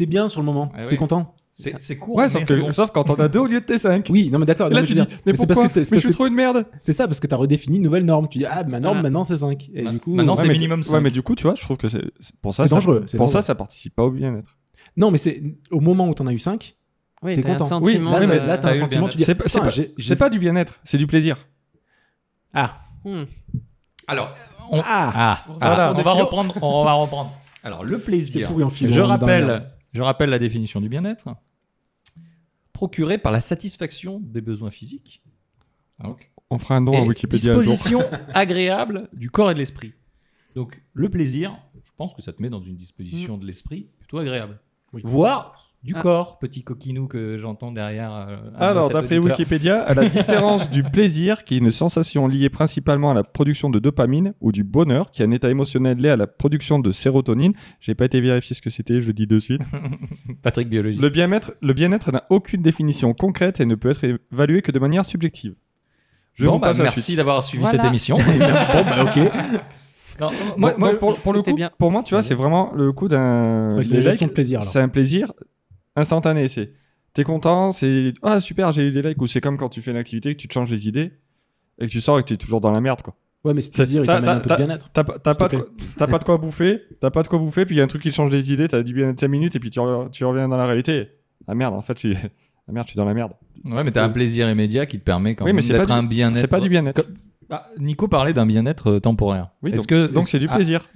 [0.00, 0.72] t'es bien sur le moment.
[0.74, 0.96] Ouais, T'es oui.
[0.96, 2.16] content C'est c'est court.
[2.16, 2.72] Ouais, mais sauf, que, bon.
[2.72, 4.06] sauf quand t'en as deux au lieu de tes 5.
[4.10, 4.68] Oui, non mais d'accord.
[4.70, 6.26] Non, là, mais tu dis, mais c'est parce que t'es- Mais je suis que- trop
[6.26, 6.64] une merde.
[6.80, 8.28] c'est ça, parce que t'as redéfini une nouvelle norme.
[8.28, 9.02] Tu dis, ah, ma norme Voilà.
[9.02, 9.68] maintenant c'est 5.
[9.74, 11.00] Et du coup, maintenant, ouais, c'est mais- minimum Ouais, cinq.
[11.00, 12.02] mais du coup, tu vois, je trouve que c'est
[12.40, 13.32] pour ça, C'est dangereux, Pour dangereux.
[13.32, 14.56] ça, ça participe pas au bien-être.
[14.96, 16.76] Non, mais c'est au moment où t'en as eu 5,
[17.22, 17.66] Oui, T'es t'as un content.
[17.66, 18.12] sentiment.
[18.14, 19.34] Oui, là, mais de- là, t'as un sentiment, tu dis, C'est
[20.16, 21.36] pas- du bien-être, c'est du plaisir.
[22.54, 23.24] Ah, Hmm.
[24.06, 24.34] Alors,
[24.70, 25.88] on, ah, Ah, Voilà.
[25.88, 26.54] ah, on va reprendre.
[26.62, 27.32] On va reprendre.
[27.62, 28.48] Alors, le plaisir.
[28.48, 29.66] je on rappelle.
[29.92, 31.28] Je rappelle la définition du bien-être.
[32.72, 35.22] Procuré par la satisfaction des besoins physiques.
[36.02, 37.54] Donc, On fera un don à Wikipédia.
[37.56, 38.00] disposition
[38.34, 39.92] agréable du corps et de l'esprit.
[40.54, 44.18] Donc, le plaisir, je pense que ça te met dans une disposition de l'esprit plutôt
[44.18, 44.58] agréable.
[44.92, 45.02] Oui.
[45.04, 46.02] Voire du Ah.
[46.02, 48.12] corps, petit coquinou que j'entends derrière.
[48.12, 49.16] euh, un Alors, d'après.
[49.18, 53.70] Wikipédia, à la différence du plaisir, qui est une sensation liée principalement à la production
[53.70, 56.90] de dopamine, ou du bonheur, qui est un état émotionnel lié à la production de
[56.92, 59.62] sérotonine, j'ai pas été vérifier ce que c'était, je le dis de suite.
[60.42, 61.02] Patrick biologiste.
[61.02, 64.78] Le bien-être, le bien-être n'a aucune définition concrète et ne peut être évalué que de
[64.78, 65.54] manière subjective.
[66.34, 67.78] Je bon, vous bah, merci d'avoir suivi Voilà.
[67.78, 68.16] cette émission.
[68.18, 68.22] bon,
[68.84, 69.16] bah ok.
[70.20, 71.70] Non, Moi, moi- moi, pour, pour le coup, bien.
[71.78, 73.76] pour moi, tu vois, c'est vraiment le coup d'un.
[73.76, 74.60] Ouais, c'est de plaisir.
[74.62, 75.32] C'est un plaisir
[75.96, 76.48] instantané.
[76.48, 76.72] C'est
[77.12, 79.20] t'es content, c'est ah super, j'ai eu des likes.
[79.20, 81.12] Ou c'est comme quand tu fais une activité, que tu te changes les idées
[81.80, 83.14] et que tu sors et que tu es toujours dans la merde, quoi.
[83.42, 84.90] Ouais, mais ce plaisir, il t'amène un t'as- peu de bien-être.
[84.92, 85.66] T'as pas, de quoi-
[86.06, 88.02] pas de quoi bouffer, t'as pas de quoi bouffer, puis il y a un truc
[88.02, 90.46] qui change les idées, t'as du bien 5 minutes et puis tu, re- tu reviens
[90.46, 91.08] dans la réalité.
[91.48, 92.16] Ah merde, en fait, je suis,
[92.68, 93.32] ah merde, je suis dans la merde.
[93.64, 96.36] Ouais, mais t'as un plaisir immédiat qui te permet quand Oui, même d'être un bien-être.
[96.36, 97.06] C'est pas du bien-être.
[97.48, 99.48] Ah, Nico parlait d'un bien-être euh, temporaire.
[99.62, 100.88] Oui, donc, que donc c'est du à- plaisir.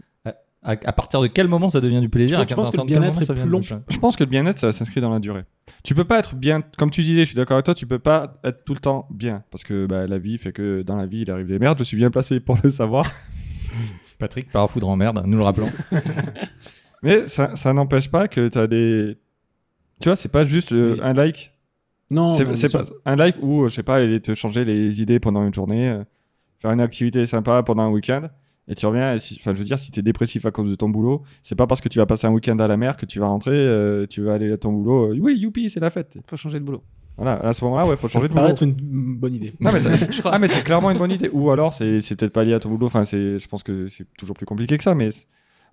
[0.64, 3.20] À, à partir de quel moment ça devient du plaisir tu penses que le bien-être
[3.20, 5.44] est ça plus devient long Je pense que le bien-être, ça s'inscrit dans la durée.
[5.82, 7.98] Tu peux pas être bien, comme tu disais, je suis d'accord avec toi, tu peux
[7.98, 9.44] pas être tout le temps bien.
[9.50, 11.78] Parce que bah, la vie fait que dans la vie, il arrive des merdes.
[11.78, 13.06] Je suis bien placé pour le savoir.
[14.18, 15.70] Patrick, parafoudre en merde, nous le rappelons.
[17.02, 19.18] Mais ça, ça n'empêche pas que tu as des.
[20.00, 21.00] Tu vois, c'est pas juste euh, Oui.
[21.02, 21.52] un like.
[22.10, 25.20] Non, c'est pas un like où, euh, je sais pas, aller te changer les idées
[25.20, 26.04] pendant une journée, euh,
[26.58, 28.28] faire une activité sympa pendant un week-end.
[28.68, 30.74] Et tu reviens, si- enfin, je veux dire, si tu es dépressif à cause de
[30.74, 33.04] ton boulot, c'est pas parce que tu vas passer un week-end à la mer que
[33.06, 35.12] tu vas rentrer, euh, tu vas aller à ton boulot.
[35.12, 36.16] euh, oui, youpi, c'est la fête.
[36.26, 36.82] Faut changer de boulot.
[37.16, 38.40] Voilà, à ce moment-là, ouais, faut Ça changer me de boulot.
[38.42, 38.72] paraît être une
[39.16, 39.52] bonne idée.
[39.60, 40.32] Non, mais ça- Je crois.
[40.34, 41.28] ah, mais c'est clairement une bonne idée.
[41.32, 42.86] Ou alors, c'est c'est peut-être pas lié à ton boulot.
[42.86, 44.94] Enfin, c'est, je pense que c'est toujours plus compliqué que ça.
[44.94, 45.10] Mais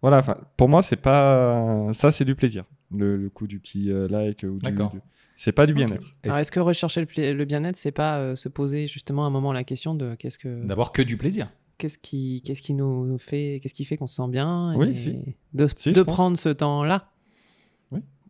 [0.02, 1.88] voilà, enfin, pour moi, c'est pas.
[1.94, 2.66] Ça, c'est du plaisir.
[2.96, 4.70] Le, le coup du petit euh, like ou du.
[4.70, 4.92] D'accord.
[4.92, 5.00] du-
[5.38, 6.06] C'est pas du bien-être.
[6.24, 9.32] Alors, est-ce que rechercher le, pla- le bien-être, c'est pas euh, se poser justement un
[9.32, 11.50] moment la question de qu'est-ce que D'avoir que du plaisir.
[11.82, 15.18] Qu'est-ce qui qu'est-ce qui nous fait qu'est-ce qui fait qu'on se sent bien Oui, si.
[15.54, 16.14] de, Si, de je pense.
[16.16, 17.08] prendre ce temps-là.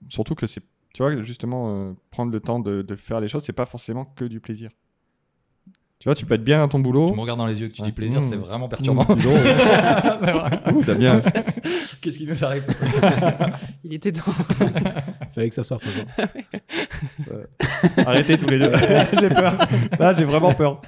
[0.09, 0.61] Surtout que c'est.
[0.93, 4.05] Tu vois, justement, euh, prendre le temps de, de faire les choses, c'est pas forcément
[4.05, 4.71] que du plaisir.
[5.99, 7.09] Tu vois, tu peux être bien dans ton boulot.
[7.11, 7.87] Tu me regardes dans les yeux que tu Ouais.
[7.89, 8.29] dis plaisir, Mmh.
[8.31, 9.03] c'est vraiment perturbant.
[9.07, 9.37] Mmh, dis donc.
[10.19, 10.73] C'est vrai.
[10.73, 11.19] Ouh, t'as bien.
[12.01, 12.65] Qu'est-ce qui nous arrive?
[13.83, 14.31] Il était temps.
[15.29, 15.83] Fallait que ça sorte.
[15.85, 16.03] jour.
[17.97, 18.71] Arrêtez tous les deux.
[19.19, 19.57] j'ai peur.
[19.99, 20.81] Là, j'ai vraiment peur.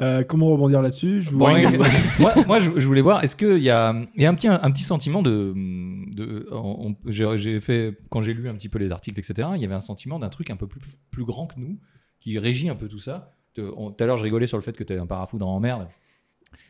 [0.00, 1.22] Euh, comment rebondir là-dessus?
[1.22, 1.46] Je vous- Bon,
[2.20, 4.48] moi, moi, je, je voulais voir, est-ce qu'il y a, il y a un, petit,
[4.48, 5.54] un petit sentiment de.
[7.06, 9.80] j'ai fait, quand j'ai lu un petit peu les articles, etc., il y avait un
[9.80, 11.78] sentiment d'un truc un peu plus, plus grand que nous,
[12.20, 13.34] qui régit un peu tout ça.
[13.54, 15.88] Tout à l'heure, je rigolais sur le fait que tu avais un parafoudre en merde.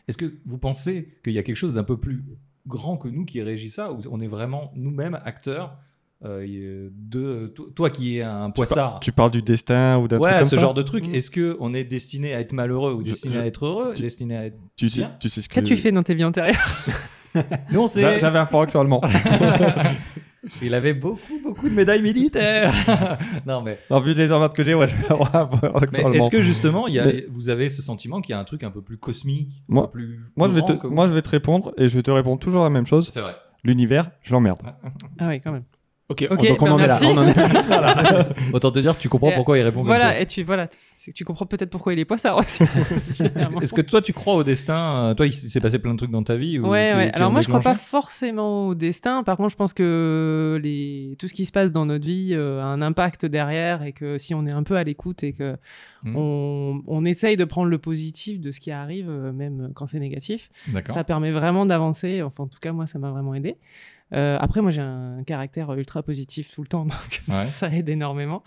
[0.09, 2.22] Est-ce que vous pensez qu'il y a quelque chose d'un peu plus
[2.66, 5.76] grand que nous qui régit ça, ou on est vraiment nous-mêmes acteurs
[6.24, 10.18] euh, et de toi, toi qui es un poissard Tu parles du destin ou d'un
[10.18, 11.06] truc Ouais, comme ce ça genre de truc.
[11.09, 11.14] Mm.
[11.14, 14.02] Est-ce que on est destiné à être malheureux ou destiné je- à être heureux, tu-
[14.02, 15.16] destiné à être tu sais, Bien.
[15.18, 15.54] tu sais ce que.
[15.54, 16.56] Qu'as-tu fait dans tes vies antérieures?
[17.72, 18.20] Nous, on J'a- sait.
[18.20, 19.00] J'avais un forex allemand.
[20.62, 22.72] Il avait beaucoup, beaucoup de médailles militaires.
[23.46, 27.04] non, mais, non, vu les emmerdes que j'ai, ouais, est-ce que justement, il y a,
[27.04, 29.85] Mais- vous avez ce sentiment qu'il y a un truc un peu plus cosmique, Moi-
[29.85, 30.20] un peu plus.
[30.37, 32.38] Moi je, vais te, que moi, je vais te répondre et je vais te répondre
[32.40, 33.09] toujours la même chose.
[33.11, 33.37] C'est vrai.
[33.64, 34.61] L'univers, je l'emmerde.
[35.18, 35.64] Ah oui, quand même.
[36.11, 36.99] Ok, Ok, donc on bah en est là.
[37.01, 37.07] merci.
[37.07, 38.29] On en est là.
[38.53, 40.20] Autant te dire, tu comprends Et- pourquoi il répond comme Voilà, ça.
[40.20, 40.68] et tu voilà,
[41.14, 42.62] tu comprends peut-être pourquoi il est poissard aussi.
[43.62, 46.11] Est-ce que toi, tu crois au destin euh, Toi, il s'est passé plein de trucs
[46.11, 49.23] dans ta vie ou Ouais, Alors moi, je crois pas forcément au destin.
[49.23, 51.16] Par contre, je pense que les...
[51.18, 54.18] tout ce qui se passe dans notre vie euh, a un impact derrière et que
[54.18, 55.57] si on est un peu à l'écoute et que
[56.03, 56.16] Mhm.
[56.16, 56.83] on...
[56.87, 60.49] on essaye de prendre le positif de ce qui arrive, euh, même quand c'est négatif,
[60.87, 62.23] ça permet vraiment d'avancer.
[62.23, 63.57] Enfin, en tout cas, moi, ça m'a vraiment aidé.
[64.12, 67.44] Euh, après, moi, j'ai un caractère ultra positif tout le temps, donc Ouais.
[67.44, 68.42] ça aide énormément.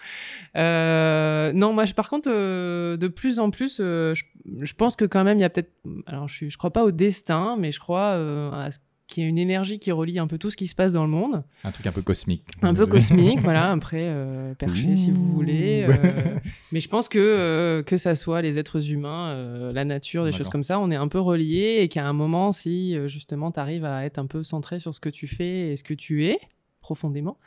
[0.57, 4.13] Euh, non, moi, je- par contre, euh, de plus en plus, je,
[4.61, 5.71] je pense que quand même, il y a peut-être.
[6.05, 8.11] Alors, je, je crois pas au destin, mais je crois
[8.53, 8.79] à ce
[9.13, 11.03] qu'il y a une énergie qui relie un peu tout ce qui se passe dans
[11.03, 11.43] le monde.
[11.63, 12.43] Un truc un peu cosmique.
[12.61, 15.85] Un peu cosmique, voilà, après, euh, perché si vous voulez.
[15.87, 16.39] euh,
[16.71, 20.31] mais je pense que, euh, que ça soit les êtres humains, euh, la nature, des
[20.31, 23.59] choses comme ça, on est un peu reliés et qu'à un moment, si justement tu
[23.59, 26.25] arrives à être un peu centré sur ce que tu fais et ce que tu
[26.25, 26.37] es
[26.81, 27.37] profondément,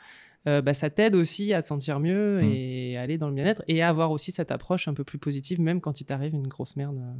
[0.47, 2.51] euh, bah, ça t'aide aussi à te sentir mieux Mm.
[2.53, 5.59] et aller dans le bien-être et à avoir aussi cette approche un peu plus positive,
[5.59, 6.97] même quand il t'arrive une grosse merde.
[6.97, 7.13] euh,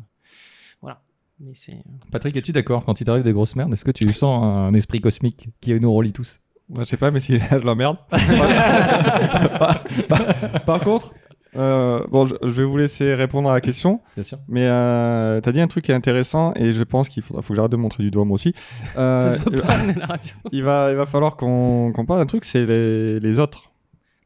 [0.82, 1.02] voilà.
[1.40, 1.78] Mais c'est.
[2.12, 2.84] Patrick, es-tu d'accord?
[2.86, 5.94] Quand il t'arrive des grosses merdes, est-ce que tu sens un esprit cosmique qui nous
[5.94, 6.40] relie tous?
[6.70, 7.98] Moi, je sais pas, mais si je l'emmerde.
[8.10, 11.14] par, par- par contre,
[11.56, 14.38] euh, bon, je, je vais vous laisser répondre à la question, Bien sûr.
[14.48, 17.54] mais euh, t'as dit un truc qui est intéressant et je pense qu'il faudra, faut
[17.54, 18.54] que j'arrête de montrer du doigt moi aussi.
[18.98, 20.34] Euh, ça se voit pas, la radio.
[20.52, 23.72] il va, il va falloir qu'on qu'on parle d'un truc, c'est les, les autres.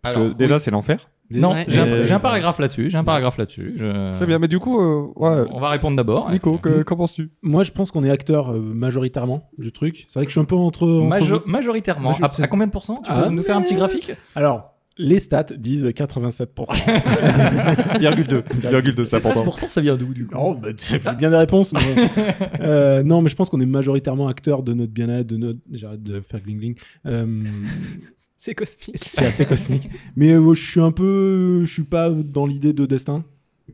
[0.02, 0.62] Parce que Alors, déjà, oui.
[0.62, 1.10] c'est l'enfer.
[1.39, 1.65] Non, Ouais.
[1.67, 2.89] j'ai un, Et- j'ai un paragraphe là-dessus.
[2.89, 3.74] J'ai un paragraphe là-dessus.
[3.78, 6.30] Je- Très bien, mais du coup, euh, ouais, On va répondre d'abord.
[6.32, 7.32] Nico, que- qu'en penses-tu?
[7.41, 10.06] Moi, je pense qu'on est acteur euh, majoritairement du truc.
[10.08, 10.88] C'est vrai que je suis un peu entre.
[10.88, 11.50] entre Majo- vous.
[11.52, 12.10] majoritairement.
[12.12, 12.96] Major- À, à combien de pourcents?
[13.04, 14.12] Tu peux Ah, nous faire un petit graphique?
[14.36, 16.67] Alors, les stats disent 87%.
[18.00, 18.44] Virgule 2.
[18.70, 19.41] Virgule 2, c'est C'est important.
[19.52, 20.36] 13%, ça vient d'où du coup?
[20.38, 21.74] Oh, bah, j'ai bien des réponses.
[21.74, 21.80] Mais...
[22.62, 25.60] Euh, non, mais je pense qu'on est majoritairement acteur de notre bien-être, de notre.
[25.72, 26.76] J'arrête de faire gling gling.
[27.08, 27.44] Euh,
[28.44, 28.96] C'est cosmique.
[28.96, 29.88] c'est assez cosmique.
[30.16, 31.64] Mais euh, je suis un peu.
[31.64, 33.24] Je suis pas dans l'idée de destin.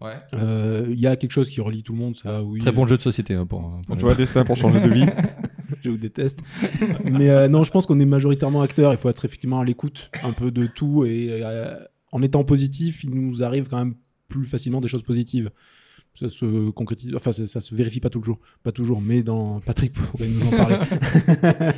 [0.02, 0.18] Ouais.
[0.34, 2.60] Euh, Il y a quelque chose qui relie tout le monde, ça, oui.
[2.60, 3.80] Très bon jeu de société hein, pour.
[3.88, 5.06] pour Tu vois, destin pour changer de vie.
[5.86, 6.40] je vous déteste.
[7.06, 8.92] Mais euh, non, je pense qu'on est majoritairement acteur.
[8.92, 11.06] Il faut être effectivement à l'écoute un peu de tout.
[11.06, 11.78] Et euh,
[12.12, 13.96] en étant positif, il nous arrive quand même
[14.28, 15.50] plus facilement des choses positives.
[16.14, 19.02] Ça se concrétise, enfin ça, ça se vérifie pas tout le jour, pas toujours.
[19.02, 20.76] Mais dans Patrick pourrait nous en parler.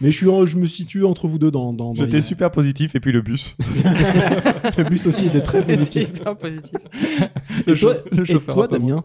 [0.00, 1.72] mais je suis, je me situe entre vous deux dans.
[1.72, 3.56] dans, dans J'étais les- super positif et puis le bus.
[4.76, 6.08] Le bus aussi était très positif.
[6.10, 6.78] Hyper positif.
[7.66, 9.04] Et toi, le et chauffeur toi un peu Damien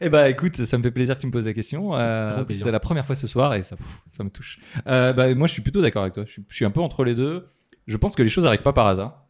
[0.00, 1.94] Eh bah écoute, ça me fait plaisir que tu me poses la question.
[1.94, 4.58] euh, c'est la première fois ce soir et ça, pff, ça me touche.
[4.86, 6.24] Euh, bah, moi, je suis plutôt d'accord avec toi.
[6.26, 7.46] Je suis, je suis un peu entre les deux.
[7.86, 9.23] Je pense que les choses n'arrivent pas par hasard,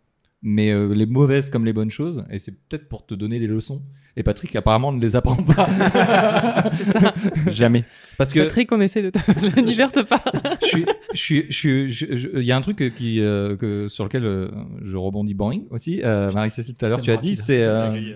[0.46, 2.24] mais euh, les mauvaises comme les bonnes choses.
[2.30, 3.82] Et c'est peut-être pour te donner des leçons.
[4.16, 5.66] Et Patrick, apparemment, ne les apprend pas.
[7.50, 7.84] Jamais.
[8.18, 9.18] Parce que Patrick, on essaie de te...
[10.02, 10.20] parle.
[10.62, 13.56] je suis, je suis, je suis, je- je- il y a un truc qui, euh,
[13.56, 14.48] que, sur lequel euh,
[14.82, 16.00] je rebondis boing aussi.
[16.04, 18.12] Euh, Marie-Cécile, tout à l'heure, tu as dit, c'est, euh,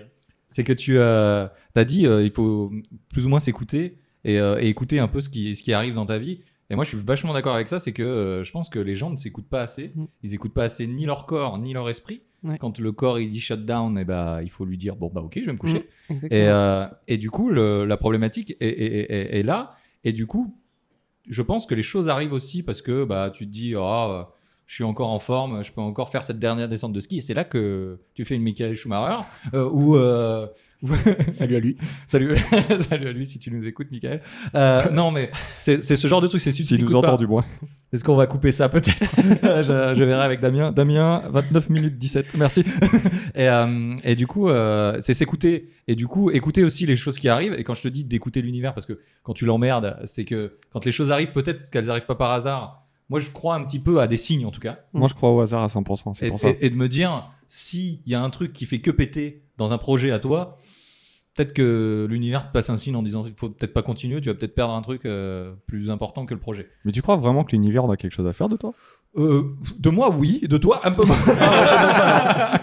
[0.47, 2.71] c'est que tu as, as dit, euh, il faut
[3.11, 5.95] plus ou moins s'écouter et, euh, et écouter un peu ce qui, ce qui arrive
[5.95, 6.41] dans ta vie.
[6.69, 8.93] Et moi, je suis vachement d'accord avec ça, c'est que euh, je pense que les
[8.95, 9.91] gens ne s'écoutent pas assez.
[9.95, 10.05] Mm.
[10.23, 12.21] Ils écoutent pas assez ni leur corps, ni leur esprit.
[12.43, 12.57] Ouais.
[12.57, 15.21] Quand le corps il dit shut down, et bah, il faut lui dire bon bah
[15.21, 15.89] ok, je vais me coucher.
[16.09, 16.13] Mm.
[16.31, 19.75] Et, euh, et du coup, le- la problématique est, est- est- est là.
[20.03, 20.55] Et du coup,
[21.27, 24.23] je pense que les choses arrivent aussi parce que bah, tu te dis, Ah, euh,
[24.69, 27.17] je suis encore en forme, je peux encore faire cette dernière descente de ski.
[27.17, 29.23] Et c'est là que tu fais une Michael Schumacher
[29.55, 29.95] euh, ou.
[29.95, 30.45] euh,
[31.33, 31.75] Salut à lui.
[32.05, 32.37] Salut,
[32.79, 34.21] salut à lui si tu nous écoutes, Michael.
[34.53, 36.39] Euh, non, mais c'est ce genre de truc.
[36.39, 37.43] C'est si tu nous t'écoutes entend pas, du moins.
[37.91, 39.09] est-ce qu'on va couper ça peut-être?
[39.17, 40.71] Je, je verrai avec Damien.
[40.71, 42.63] Damien, 29 minutes 17, merci.
[43.33, 43.47] et,
[44.03, 44.49] et du coup,
[44.99, 45.71] c'est s'écouter.
[45.87, 47.55] Et du coup, écouter aussi les choses qui arrivent.
[47.57, 50.85] Et quand je te dis d'écouter l'univers, parce que quand tu l'emmerdes, c'est que quand
[50.85, 52.85] les choses arrivent, peut-être qu'elles arrivent pas par hasard.
[53.09, 54.79] Moi, je crois un petit peu à des signes en tout cas.
[54.93, 56.13] Moi, je crois au hasard à 100%.
[56.13, 56.49] C'est Et, pour ça.
[56.49, 59.73] et- et de me dire, s'il y a un truc qui fait que péter dans
[59.73, 60.57] un projet à toi,
[61.35, 64.29] peut-être que l'univers te passe un signe en disant il faut peut-être pas continuer, tu
[64.29, 66.67] vas peut-être perdre un truc euh, plus important que le projet.
[66.85, 68.73] Mais tu crois vraiment que l'univers a quelque chose à faire de toi?
[69.17, 69.43] Euh,
[69.77, 70.41] de moi, oui.
[70.47, 71.17] De toi, un peu moins.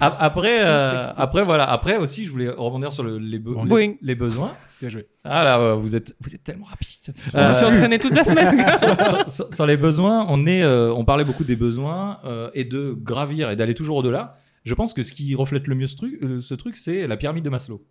[0.00, 1.70] Ap- après, euh, après, voilà.
[1.70, 4.52] Après aussi, je voulais rebondir sur le- les, be- Bon, les, besoins.
[4.80, 5.06] Bien joué.
[5.24, 6.88] Ah là, euh, vous êtes, vous êtes tellement rapide.
[7.32, 8.58] Je me suis entraîné toute la semaine.
[8.78, 12.50] sur, sur- sur- sur les besoins, on, est, euh, on parlait beaucoup des besoins euh,
[12.54, 14.38] et de gravir et d'aller toujours au-delà.
[14.64, 17.16] Je pense que ce qui reflète le mieux ce truc, euh, ce truc c'est la
[17.16, 17.84] pyramide de Maslow.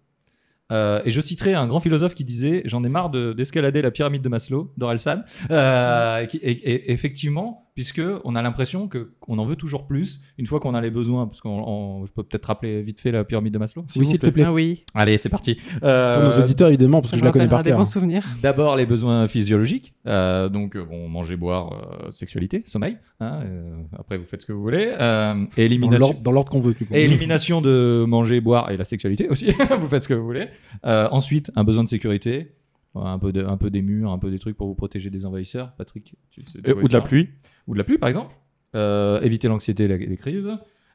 [0.71, 3.91] Euh, et je citerai un grand philosophe qui disait J'en ai marre de- d'escalader la
[3.91, 5.21] pyramide de Maslow, d'Orelsan.
[5.51, 10.21] Euh, qui- et, et- effectivement, puisque on a l'impression que qu'on en veut toujours plus
[10.37, 11.27] une fois qu'on a les besoins.
[11.27, 13.85] Parce qu'on, on- je peux peut-être rappeler vite fait la pyramide de Maslow.
[13.95, 14.43] Oui, s'il te plaît.
[14.45, 14.83] Ah oui.
[14.93, 15.55] Allez, c'est parti.
[15.55, 17.77] Pour Euh, nos auditeurs, évidemment, parce que je la connais par cœur.
[17.77, 18.25] bons souvenirs.
[18.41, 21.73] D'abord les besoins physiologiques, euh, donc euh, bon, manger, boire,
[22.07, 22.97] euh, sexualité, sommeil.
[23.19, 24.93] hein, euh, après vous faites ce que vous voulez.
[24.99, 26.75] Euh, et Dans élimination, l'ordre- Dans l'ordre qu'on veut.
[26.91, 29.45] et élimination de manger, boire et la sexualité aussi.
[29.79, 30.47] vous faites ce que vous voulez.
[30.85, 32.53] Euh, ensuite un besoin de sécurité,
[32.95, 35.25] un peu, de, un peu des murs, un peu des trucs pour vous protéger des
[35.25, 35.73] envahisseurs.
[35.77, 37.29] Patrick, tu sais Euh, Ou de la pluie
[37.67, 38.33] ou de la pluie par exemple.
[38.75, 40.49] Euh, éviter l'anxiété et la- les crises.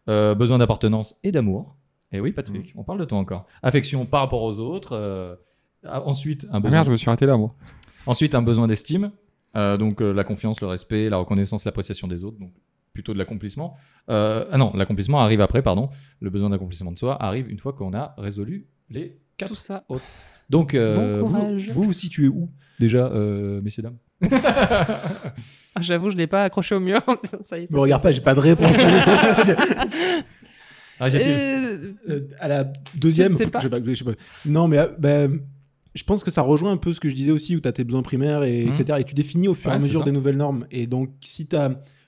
[0.09, 1.77] Euh, besoin d'appartenance et d'amour.
[2.13, 3.47] Et oui Patrick, on parle de toi encore.
[3.63, 4.93] Affection par rapport aux autres.
[4.93, 5.35] euh,
[5.85, 7.55] ensuite un Ah besoin merde, je me suis arrêté là, moi.
[8.07, 9.11] Ensuite, un besoin d'estime,
[9.57, 12.53] euh, donc euh, la confiance, le respect, la reconnaissance, l'appréciation des autres, donc
[12.93, 13.77] plutôt de l'accomplissement.
[14.09, 15.91] Euh, ah non, l'accomplissement arrive après, pardon.
[16.21, 19.49] Le besoin d'accomplissement de soi arrive une fois qu'on a résolu les quatre.
[19.51, 19.85] Tout ça.
[20.51, 21.71] Donc, euh, Bon vous, courage.
[21.75, 23.97] vous vous situez où déjà, euh, messieurs dames?
[25.79, 27.01] Ah, J'avoue, je l'ai pas accroché au mur.
[27.43, 27.71] ça y est.
[27.73, 28.77] Me regarde pas, j'ai pas de réponse.
[30.99, 31.09] Ah.
[31.15, 33.59] Euh, Euh, à la deuxième, Je ne sais pas.
[33.59, 34.13] je sais pas, je sais pas.
[34.47, 35.27] Non, mais bah,
[35.95, 37.73] je pense que ça rejoint un peu ce que je disais aussi, où tu as
[37.73, 38.73] tes besoins primaires, et, Mhm.
[38.73, 38.99] etc.
[39.01, 40.05] Et tu définis au fur et à Ouais, mesure ça.
[40.07, 40.67] des nouvelles normes.
[40.71, 41.55] Et donc, si tu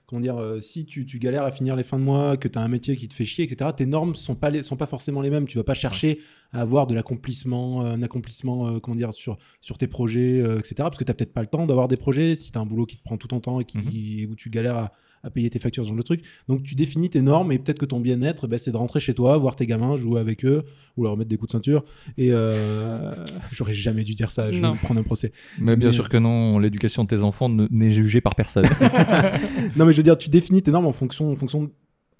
[0.09, 2.59] Comment dire, euh, si tu, tu galères à finir les fins de mois, que tu
[2.59, 4.87] as un métier qui te fait chier, etc., tes normes sont pas, les, sont pas
[4.87, 5.47] forcément les mêmes.
[5.47, 9.37] Tu vas pas chercher à avoir de l'accomplissement, euh, un accomplissement, euh, comment dire, sur,
[9.61, 10.77] sur tes projets, etc.
[10.79, 12.87] Parce que tu peut-être pas le temps d'avoir des projets, si tu as un boulot
[12.87, 15.59] qui te prend tout ton temps et qui, où tu galères à, à payer tes
[15.59, 16.22] factures, ce genre de truc.
[16.48, 19.14] Donc tu définis tes normes et peut-être que ton bien-être, ben, c'est de rentrer chez
[19.14, 20.64] toi, voir tes gamins, jouer avec eux
[20.96, 21.85] ou leur mettre des coups de ceinture.
[22.16, 23.14] Et euh,
[23.52, 25.33] j'aurais jamais dû dire ça, je vais me prendre un procès.
[25.59, 28.64] Mais bien mais- sûr que non, l'éducation de tes enfants ne- n'est jugée par personne.
[29.76, 31.70] Non, mais je veux dire, tu définis tes normes en fonction, en fonction, de,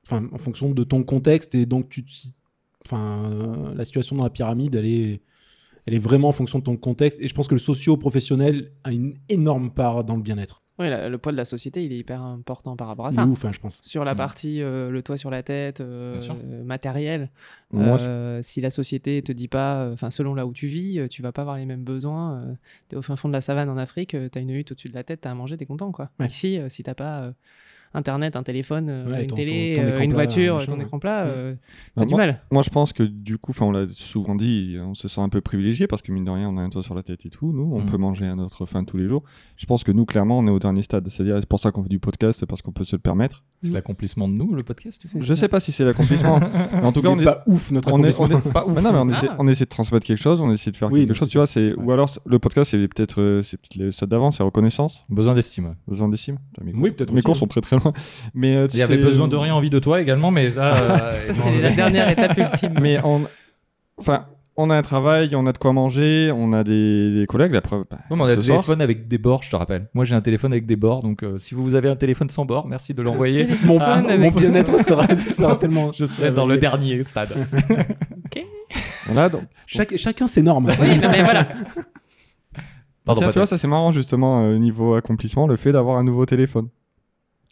[0.07, 2.05] enfin, en fonction de ton contexte et donc tu,
[2.87, 5.21] enfin, euh, la situation dans la pyramide, elle est,
[5.87, 7.21] elle est vraiment en fonction de ton contexte.
[7.21, 10.63] Et je pense que le socio-professionnel a une énorme part dans le bien-être.
[10.79, 13.25] Oui, la- le poids de la société, il est hyper important par rapport à ça.
[13.27, 13.81] ouf, hein, je pense.
[13.83, 16.19] Sur la partie euh, le toit sur la tête, euh,
[16.65, 17.31] matériel,
[17.73, 20.99] Moi, euh, si la société te dit pas, euh, enfin selon là où tu vis,
[21.01, 22.35] euh, tu vas pas avoir les mêmes besoins.
[22.43, 22.55] euh,
[22.89, 24.95] t'es au fin fond de la savane en Afrique, euh, t'as une hutte au-dessus de
[24.95, 26.11] la tête, t'as à manger, t'es content quoi.
[26.21, 26.27] Ouais.
[26.29, 27.33] Ici, euh, si t'as pas euh,
[27.95, 30.73] internet, un téléphone, euh, Ouais, une ton- télé, ton- ton euh, une plat, voiture, machin,
[30.73, 31.59] ton écran plat, euh, Bah,
[31.97, 32.43] t'as du moi, mal.
[32.53, 35.29] moi, je pense que du coup, enfin, on l'a souvent dit, on se sent un
[35.29, 37.31] peu privilégié parce que mine de rien, on a un toit sur la tête et
[37.31, 37.53] tout.
[37.53, 37.87] Nous, on Mm.
[37.87, 39.23] peut manger à notre faim tous les jours.
[39.57, 41.09] Je pense que nous, clairement, on est au dernier stade.
[41.09, 43.45] C'est-à-dire, c'est pour ça qu'on fait du podcast, parce qu'on peut se le permettre.
[43.63, 45.01] C'est l'accomplissement de nous, le podcast.
[45.03, 45.37] du coup Je ça.
[45.41, 46.39] sais pas si c'est l'accomplissement.
[46.73, 48.29] mais en tout cas, on est est, pas ouf notre on est, accomplissement.
[48.45, 48.81] on est pas ouf.
[48.83, 49.37] Non, mais on, essaie, Ah.
[49.41, 51.47] on essaie de transmettre quelque chose, on essaie de faire Oui, quelque chose, tu vois.
[51.49, 51.83] C'est Ouais.
[51.85, 55.75] ou alors le podcast, c'est peut-être, euh, c'est le stade d'avant, c'est reconnaissance, Besoin d'estime.
[55.89, 56.39] besoin d'estime.
[56.63, 57.39] Oui, cours- peut-être Mes aussi, cours hein.
[57.41, 57.93] sont très très loin.
[58.35, 60.75] Mais euh, Il y avait besoin de rien, envie de toi également, mais ça.
[60.77, 62.75] euh, Ça, c'est la dernière étape ultime.
[62.81, 63.23] Mais on,
[63.97, 64.27] enfin,
[64.59, 67.53] on a un travail, on a de quoi manger, on a des, des collègues.
[67.53, 69.89] La preuve, bah, Non, mais on a des téléphones avec des bords, je te rappelle.
[69.95, 72.45] Moi, j'ai un téléphone avec des bords, donc euh, si vous avez un téléphone sans
[72.45, 73.47] bord, merci de l'envoyer.
[73.65, 75.93] Mon, Ah, mon bien-être sera, sera tellement.
[75.93, 77.33] Je serai dans le dernier stade.
[79.07, 80.71] voilà, donc, Chaque- chacun ses normes.
[80.81, 81.49] Oui, non, mais voilà.
[83.05, 86.05] Pardon, Tiens, tu vois, ça c'est marrant justement euh, niveau accomplissement, le fait d'avoir un
[86.05, 86.69] nouveau téléphone,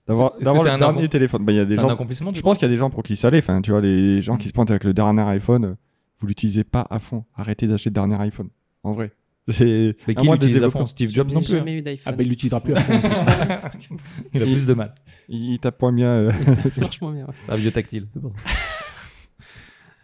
[0.07, 1.45] d'avoir le un dernier téléphone.
[1.47, 1.95] Bah, il y a des C'est un gens.
[1.95, 3.39] accomplissement Je pense qu'il y a des gens pour qui ça l'est.
[3.39, 4.51] Enfin, tu vois, les gens qui Mm.
[4.51, 5.75] se pointent avec le dernier iPhone, euh,
[6.19, 7.25] vous l'utilisez pas à fond.
[7.35, 8.49] Arrêtez d'acheter le dernier iPhone.
[8.83, 9.13] En vrai.
[9.49, 11.55] C'est Mais à qui moins l'utilise à fond Steve Jobs non plus.
[11.55, 11.59] hein.
[11.59, 12.13] jamais eu d'iPhone.
[12.13, 12.97] Ah bah il l'utilisera plus après.
[12.97, 13.11] en plus.
[14.35, 14.93] Il a plus de mal.
[15.29, 16.09] Il, il tape moins bien.
[16.09, 16.33] euh.
[16.71, 17.25] C'est vachement bien.
[17.27, 17.35] ouais.
[17.45, 18.09] C'est un vieux tactile.
[18.13, 18.33] c'est bon.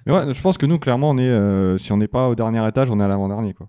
[0.06, 2.34] Mais ouais, je pense que nous, clairement, on est, euh, si on n'est pas au
[2.34, 3.68] dernier étage, on est à l'avant-dernier, quoi.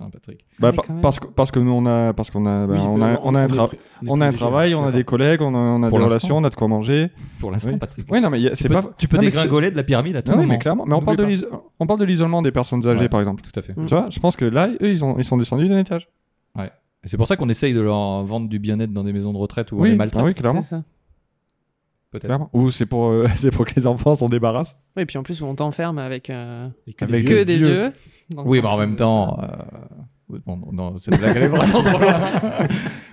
[0.00, 0.44] Putain, Patrick.
[0.58, 3.02] Bah, pa- parce que parce que nous, on a parce qu'on a, bah, Oui, on
[3.02, 3.70] a on a un tra-
[4.06, 6.14] on a un travail, on a des collègues, on a, on a Pour des l'instant.
[6.28, 7.10] relations, on a de quoi manger.
[7.38, 7.78] Pour l'instant, Oui.
[7.78, 8.06] Patrick.
[8.10, 8.82] Oui, non, mais c'est peux, pas.
[8.96, 10.52] tu peux non, dégringoler de la pyramide à tout Ah oui, moment.
[10.54, 10.84] mais clairement.
[10.86, 11.26] Mais on parle, de
[11.78, 13.08] on parle de l'isolement des personnes âgées, Ouais.
[13.08, 13.42] par exemple.
[13.42, 13.76] Tout à fait.
[13.76, 13.84] Mm.
[13.86, 16.08] Tu vois, je pense que là, eux, ils, ont, ils sont descendus d'un étage.
[17.02, 19.38] Et C'est pour ça qu'on essaye de leur vendre du bien-être dans des maisons de
[19.38, 20.22] retraite où on Oui, les ah maltraite.
[20.22, 20.60] oui, clairement.
[20.60, 20.82] C'est ça.
[22.10, 22.48] Peut-être.
[22.52, 24.76] Ou c'est pour, euh, c'est pour que les enfants s'en débarrassent.
[24.96, 27.44] Oui, puis en plus, on t'enferme avec euh, Et que Avec des que vieux.
[27.44, 27.92] des vieux.
[28.30, 29.38] Donc, Oui, mais en même temps.
[29.42, 32.20] euh, bon, non, non, cette blague elle est vraiment trop loin.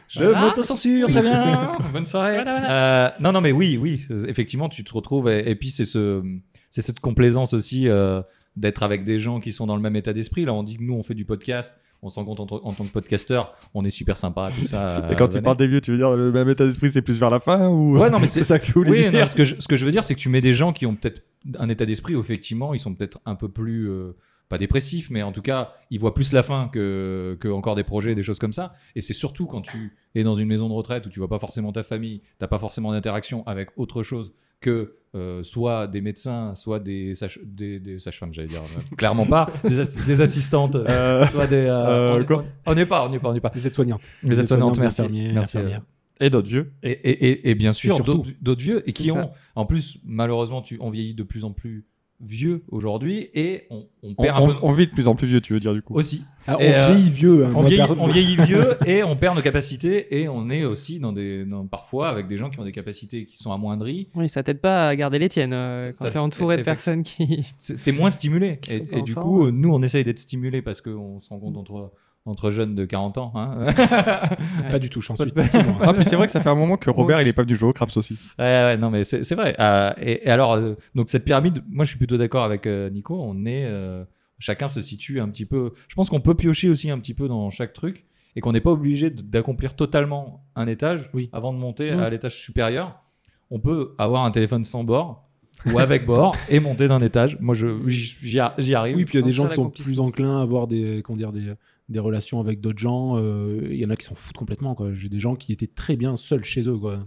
[0.09, 0.41] Je Voilà.
[0.41, 1.71] m'auto-censure, très bien.
[1.93, 2.35] Bonne soirée.
[2.43, 3.05] Voilà.
[3.07, 4.05] Euh, non, non, mais oui, oui.
[4.27, 5.29] Effectivement, tu te retrouves.
[5.29, 6.23] Et, et puis, c'est ce,
[6.69, 8.21] c'est cette complaisance aussi euh,
[8.55, 10.45] d'être avec des gens qui sont dans le même état d'esprit.
[10.45, 11.77] Là, on dit que nous, on fait du podcast.
[12.01, 13.55] On s'en compte en, en tant que podcasteur.
[13.73, 15.07] On est super sympa, tout ça.
[15.11, 15.43] Et quand euh, tu venez.
[15.43, 17.69] parles des vieux, tu veux dire le même état d'esprit, c'est plus vers la fin
[17.69, 19.43] ou Ouais, non, mais c'est c'est ça que tu voulais Oui, dire non, ce, que
[19.43, 21.23] je, ce que je veux dire, c'est que tu mets des gens qui ont peut-être
[21.57, 24.15] un état d'esprit où effectivement ils sont peut-être un peu plus, euh,
[24.49, 27.83] pas dépressifs, mais en tout cas, ils voient plus la fin que, que encore des
[27.83, 28.73] projets, des choses comme ça.
[28.95, 31.39] Et c'est surtout quand tu es dans une maison de retraite où tu vois pas
[31.39, 36.53] forcément ta famille, t'as pas forcément d'interaction avec autre chose que euh, soit des médecins,
[36.55, 40.75] soit des, sage- des, des sages-femmes, j'allais dire, euh, clairement pas, des, ass- des assistantes,
[40.75, 41.55] Euh, soit des.
[41.55, 43.51] euh, euh, on est- quoi on n'est pas, on n'est pas, on n'est pas.
[43.55, 44.11] Les aides-soignantes.
[44.23, 45.01] Les aides-soignantes, merci.
[45.33, 45.81] Merci, infirmières.
[46.19, 46.71] Et d'autres vieux?
[46.83, 48.13] Et, et, et, et bien sûr, surtout.
[48.17, 51.51] d'autres d'autres vieux, et qui ont, en plus, malheureusement, tu, on vieillit de plus en
[51.51, 51.85] plus
[52.19, 55.15] vieux aujourd'hui, et on, on On, perd un on- peu on vit de plus en
[55.15, 55.93] plus vieux, tu veux dire du coup.
[55.93, 56.23] aussi.
[56.47, 57.45] Ah, on Et, euh, vieillit vieux.
[57.45, 57.51] hein.
[57.55, 60.99] On vieillit, per- on vieillit vieux, et on perd nos capacités, et on est aussi
[60.99, 64.07] dans des, dans- parfois avec des gens qui ont des capacités qui sont amoindries.
[64.15, 67.45] Oui, ça t'aide pas à garder les tiennes euh, quand t'es entouré de personnes qui.
[67.83, 68.59] T'es moins stimulé.
[68.69, 71.91] Et, du coup, nous, on essaye d'être stimulé parce qu'on se rend compte entre,
[72.27, 73.31] entre jeunes de 40 ans.
[73.35, 73.51] hein.
[74.71, 75.31] Pas du tout, j'en suis.
[75.81, 77.55] Ah, puis c'est vrai que ça fait un moment que Robert, il est pas venu
[77.55, 78.17] jouer au craps aussi.
[78.39, 79.55] Ouais, ouais, non, mais c'est c'est vrai.
[79.59, 82.89] Euh, et, et alors, euh, donc cette pyramide, moi je suis plutôt d'accord avec euh,
[82.89, 83.19] Nico.
[83.21, 84.03] On est, euh,
[84.39, 85.71] chacun se situe un petit peu.
[85.87, 88.61] Je pense qu'on peut piocher aussi un petit peu dans chaque truc et qu'on n'est
[88.61, 91.29] pas obligé d'accomplir totalement un étage Oui.
[91.33, 91.99] avant de monter Mm.
[91.99, 93.01] à l'étage supérieur.
[93.49, 95.23] On peut avoir un téléphone sans bord
[95.65, 97.37] ou avec bord et monter d'un étage.
[97.39, 98.39] Moi, je j'y
[98.75, 98.95] arrive.
[98.97, 101.17] Oui, puis il y a des gens qui sont plus enclins à avoir des, comment
[101.17, 101.53] dire, des,
[101.89, 103.15] des relations avec d'autres gens.
[103.17, 104.75] euh, Il y en a qui s'en foutent complètement.
[104.75, 104.89] quoi.
[104.93, 106.77] J'ai des gens qui étaient très bien seuls chez eux.
[106.77, 106.99] Quoi.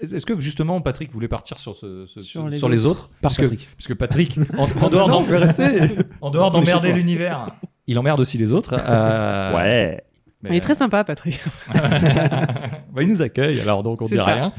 [0.00, 3.18] Est-ce que, justement Patrick voulait partir sur, ce, ce- Sur les sur les autres Par
[3.20, 3.68] parce que, Patrick.
[3.76, 5.22] parce que Patrick, en, en dehors d'en-
[6.20, 7.54] en dehors Retournez chez d'emmerder l'univers,
[7.86, 8.74] il emmerde aussi les autres.
[8.78, 10.02] euh, Ouais.
[10.42, 11.40] mais- Il est très sympa, Patrick.
[11.72, 14.24] Bah, il nous accueille, alors donc on C'est dit ça.
[14.34, 14.52] rien.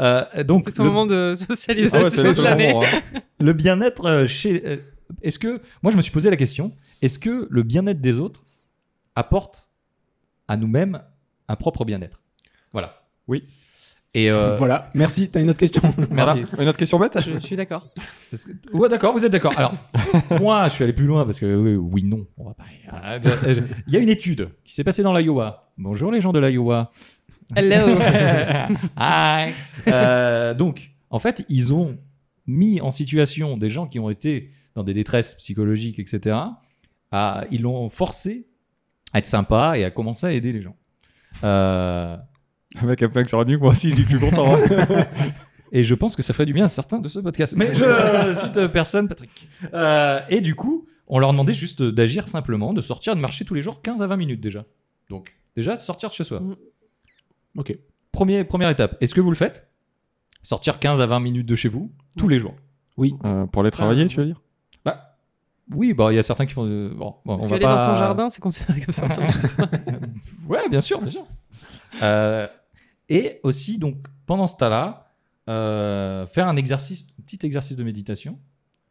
[0.00, 2.82] Euh, donc C'est son le, moment de Ah socialisation ouais, le moment.
[2.84, 3.20] hein.
[3.40, 4.80] le bien-être chez.
[5.22, 8.42] est-ce que moi je me suis posé la question est-ce que le bien-être des autres
[9.18, 9.70] apporte
[10.46, 11.02] à nous-mêmes
[11.48, 12.22] un propre bien-être
[12.72, 13.02] Voilà.
[13.26, 13.44] Oui.
[14.14, 15.28] Et euh, Voilà, merci.
[15.30, 15.82] T'as une autre question?
[16.10, 16.42] Merci.
[16.42, 16.62] Voilà.
[16.62, 17.18] Une autre question bête?
[17.20, 17.86] Je, je suis d'accord.
[18.30, 19.52] Que- Ouais, d'accord, vous êtes d'accord.
[19.58, 19.74] Alors,
[20.40, 22.64] moi, je suis allé plus loin parce que oui, oui, non, on va pas.
[23.86, 25.70] Il y a une étude qui s'est passée dans l'Iowa.
[25.76, 26.90] Bonjour les gens de l'Iowa.
[27.54, 27.98] Hello.
[28.98, 29.52] Hi.
[29.88, 31.98] Euh, donc, en fait, ils ont
[32.46, 36.36] mis en situation des gens qui ont été dans des détresses psychologiques, etc.
[37.10, 38.47] À, ils l'ont forcé
[39.12, 40.76] à être sympa et à commencer à aider les gens.
[41.44, 42.16] Euh,
[42.80, 44.54] Avec un flingue sur la nuque, moi aussi, je suis content.
[44.56, 44.60] hein.
[45.72, 47.54] Et je pense que ça ferait du bien à certains de ce podcast.
[47.54, 49.46] Mais je cite personne, Patrick.
[49.74, 53.52] Euh, et du coup, on leur demandait juste d'agir simplement, de sortir, de marcher tous
[53.52, 54.64] les jours 15 à 20 minutes déjà.
[55.10, 56.40] Donc, déjà, sortir de chez soi.
[56.40, 56.56] Mm.
[57.58, 57.76] Ok.
[58.12, 58.96] Premier, première étape.
[59.02, 59.68] Est-ce que vous le faites?
[60.40, 62.54] Sortir 15 à 20 minutes de chez vous, tous les jours?
[62.96, 63.14] Oui.
[63.26, 64.08] Euh, pour aller travailler, Ah.
[64.08, 64.40] tu veux dire?
[65.74, 66.66] Oui, bah, il y a certains qui font.
[66.66, 67.76] euh, bon, bon, Parce on va qu'aller pas...
[67.86, 69.68] dans son jardin, c'est considéré comme sortir de chez soi.
[70.48, 71.26] Ouais, bien sûr, bien sûr.
[72.02, 72.46] Euh,
[73.08, 75.12] et aussi, donc, pendant ce temps-là,
[75.48, 78.38] euh, faire un exercice, un petit exercice de méditation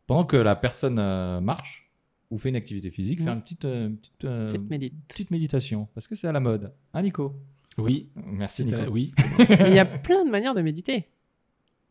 [0.07, 1.91] pendant que la personne euh, marche
[2.31, 3.25] ou fait une activité physique, Mhm.
[3.25, 4.93] faire une petite, euh, une petite, euh, Petite médite.
[5.07, 6.73] petite méditation parce que c'est à la mode.
[6.93, 7.35] Hein, Nico?
[7.77, 8.09] Oui.
[8.15, 8.77] Merci, Nico.
[8.91, 9.13] Oui.
[9.37, 11.07] Mais il y a plein de manières de méditer.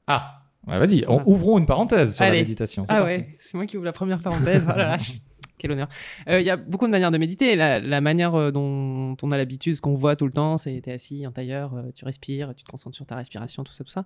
[0.07, 1.23] Ah, ouais, vas-y, Voilà.
[1.27, 2.37] ouvrons une parenthèse sur Allez.
[2.39, 2.85] la méditation.
[2.89, 3.17] Ah parti.
[3.17, 4.67] ouais, c'est moi qui ouvre la première parenthèse.
[4.69, 4.73] Oh.
[5.59, 5.89] Quel honneur.
[6.29, 7.57] Euh, Il y a beaucoup de manières de méditer.
[7.57, 10.79] La, la manière euh, dont on a l'habitude, ce qu'on voit tout le temps, c'est
[10.83, 13.83] t'es assis en tailleur, euh, tu respires, tu te concentres sur ta respiration, tout ça,
[13.83, 14.05] tout ça.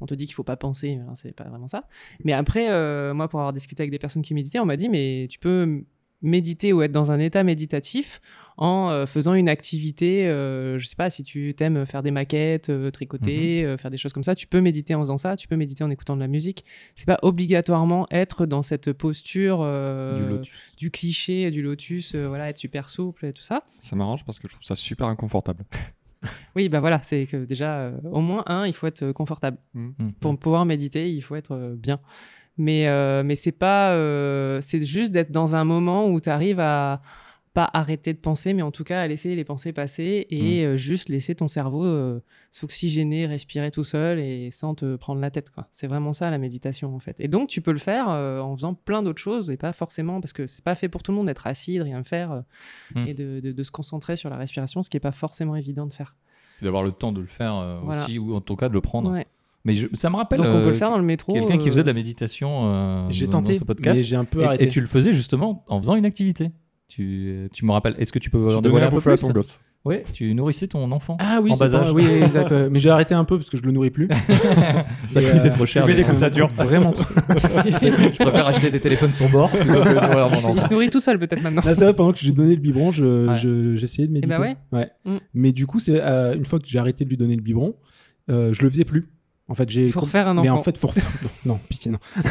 [0.00, 1.84] On te dit qu'il faut pas penser, mais c'est pas vraiment ça.
[2.24, 4.88] Mais après, euh, moi, pour avoir discuté avec des personnes qui méditaient, on m'a dit,
[4.88, 5.84] mais tu peux
[6.22, 8.20] méditer ou être dans un état méditatif
[8.60, 12.68] en euh, faisant une activité, euh, je sais pas, si tu t'aimes faire des maquettes,
[12.68, 15.48] euh, tricoter, euh, faire des choses comme ça, tu peux méditer en faisant ça, tu
[15.48, 16.66] peux méditer en écoutant de la musique.
[16.94, 20.52] C'est pas obligatoirement être dans cette posture Du lotus.
[20.76, 23.64] du cliché, du lotus, voilà, être super souple et tout ça.
[23.80, 25.64] Ça m'arrange parce que je trouve ça super inconfortable.
[26.54, 29.56] Oui, bah voilà, c'est que déjà, au moins, un, il faut être confortable.
[29.72, 30.10] Mm.
[30.20, 31.98] Pour pouvoir méditer, il faut être bien.
[32.60, 33.92] Mais, euh, mais c'est pas.
[33.94, 37.00] euh, c'est juste d'être dans un moment où tu arrives à
[37.52, 40.76] pas arrêter de penser, mais en tout cas à laisser les pensées passer et euh,
[40.76, 41.84] juste laisser ton cerveau
[42.52, 45.50] s'oxygéner, respirer tout seul et sans te prendre la tête.
[45.50, 45.66] quoi.
[45.72, 47.16] C'est vraiment ça la méditation en fait.
[47.18, 50.32] Et donc tu peux le faire en faisant plein d'autres choses et pas forcément parce
[50.32, 52.42] que c'est pas fait pour tout le monde d'être assis, de rien faire
[52.94, 53.06] Mm.
[53.06, 55.86] et de, de- de se concentrer sur la respiration, ce qui est pas forcément évident
[55.86, 56.14] de faire.
[56.62, 58.04] D'avoir le temps de le faire Voilà.
[58.04, 59.10] aussi, ou en tout cas de le prendre.
[59.12, 59.26] Ouais.
[59.64, 60.38] Mais je- ça me rappelle.
[60.38, 61.34] Donc on euh, peut le faire dans le métro.
[61.34, 63.96] Quelqu'un qui euh, faisait de la méditation euh, J'ai dans- tenté, dans ce podcast.
[63.96, 64.64] mais j'ai un peu et, arrêté.
[64.64, 66.50] et tu le faisais justement en faisant une activité.
[66.88, 67.94] Tu, tu me rappelles.
[67.98, 69.60] Est-ce que tu peux Tu en donnais dévoiler un peu plus ton gosse.
[69.84, 71.16] Ouais, tu nourrissais ton enfant.
[71.20, 71.92] Ah oui, en bas pas- âge.
[71.92, 72.52] oui, exact.
[72.70, 74.08] Mais j'ai arrêté un peu parce que je le nourris plus.
[75.10, 75.86] Ça coûtait euh, trop cher.
[75.86, 77.04] tu fais des Vraiment trop.
[77.14, 80.52] je préfère acheter des téléphones sur bord plutôt que de nourrir mon il, enfant.
[80.54, 81.62] il se nourrit tout seul peut-être maintenant.
[81.64, 83.36] Là, c'est vrai, pendant que je lui donnais le biberon, je- Ouais.
[83.36, 84.34] je- j'essayais de méditer.
[84.34, 84.90] bah ouais.
[85.04, 85.16] Mm.
[85.34, 87.74] Mais du coup, c'est euh, une fois que j'ai arrêté de lui donner le biberon,
[88.30, 89.08] euh, je le faisais plus.
[89.50, 89.86] En fait, j'ai.
[89.86, 90.42] Il faut refaire un enfant.
[90.44, 91.10] Mais en fait, faut refaire.
[91.44, 91.98] non, pitié, non.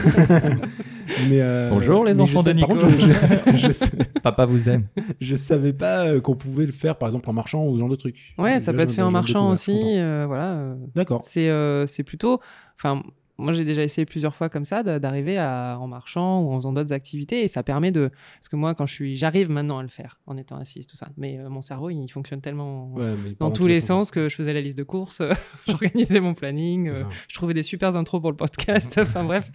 [1.29, 2.85] mais, euh, Bonjour, les mais je enfants sais- de par Nico.
[2.87, 4.87] contre, je, je, je sais- Papa vous aime.
[5.19, 7.89] je savais pas euh, qu'on pouvait le faire, par exemple, en marchant ou ce genre
[7.89, 8.15] de truc.
[8.37, 9.77] Ouais, ça Là, peut être fait en marchant aussi.
[9.97, 10.75] euh, voilà.
[10.95, 11.21] D'accord.
[11.23, 12.39] C'est euh, c'est plutôt.
[12.77, 13.03] Enfin,
[13.39, 16.73] moi j'ai déjà essayé plusieurs fois comme ça d'a- d'arriver en marchant ou en faisant
[16.73, 18.11] d'autres activités et ça permet de.
[18.35, 20.95] Parce que moi, quand je suis, j'arrive maintenant à le faire en étant assise, tout
[20.95, 21.07] ça.
[21.17, 24.53] Mais euh, mon cerveau, il fonctionne tellement Ouais, dans tous les sens que je faisais
[24.53, 25.21] la liste de courses,
[25.67, 28.97] j'organisais mon planning, euh, je trouvais des super intros pour le podcast.
[29.01, 29.49] enfin bref.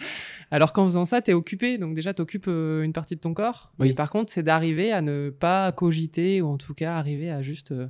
[0.50, 3.72] Alors qu'en faisant ça, t'es occupé, donc déjà t'occupes euh, une partie de ton corps.
[3.78, 3.88] Oui.
[3.88, 7.42] Mais par contre, c'est d'arriver à ne pas cogiter ou en tout cas arriver à
[7.42, 7.88] juste euh,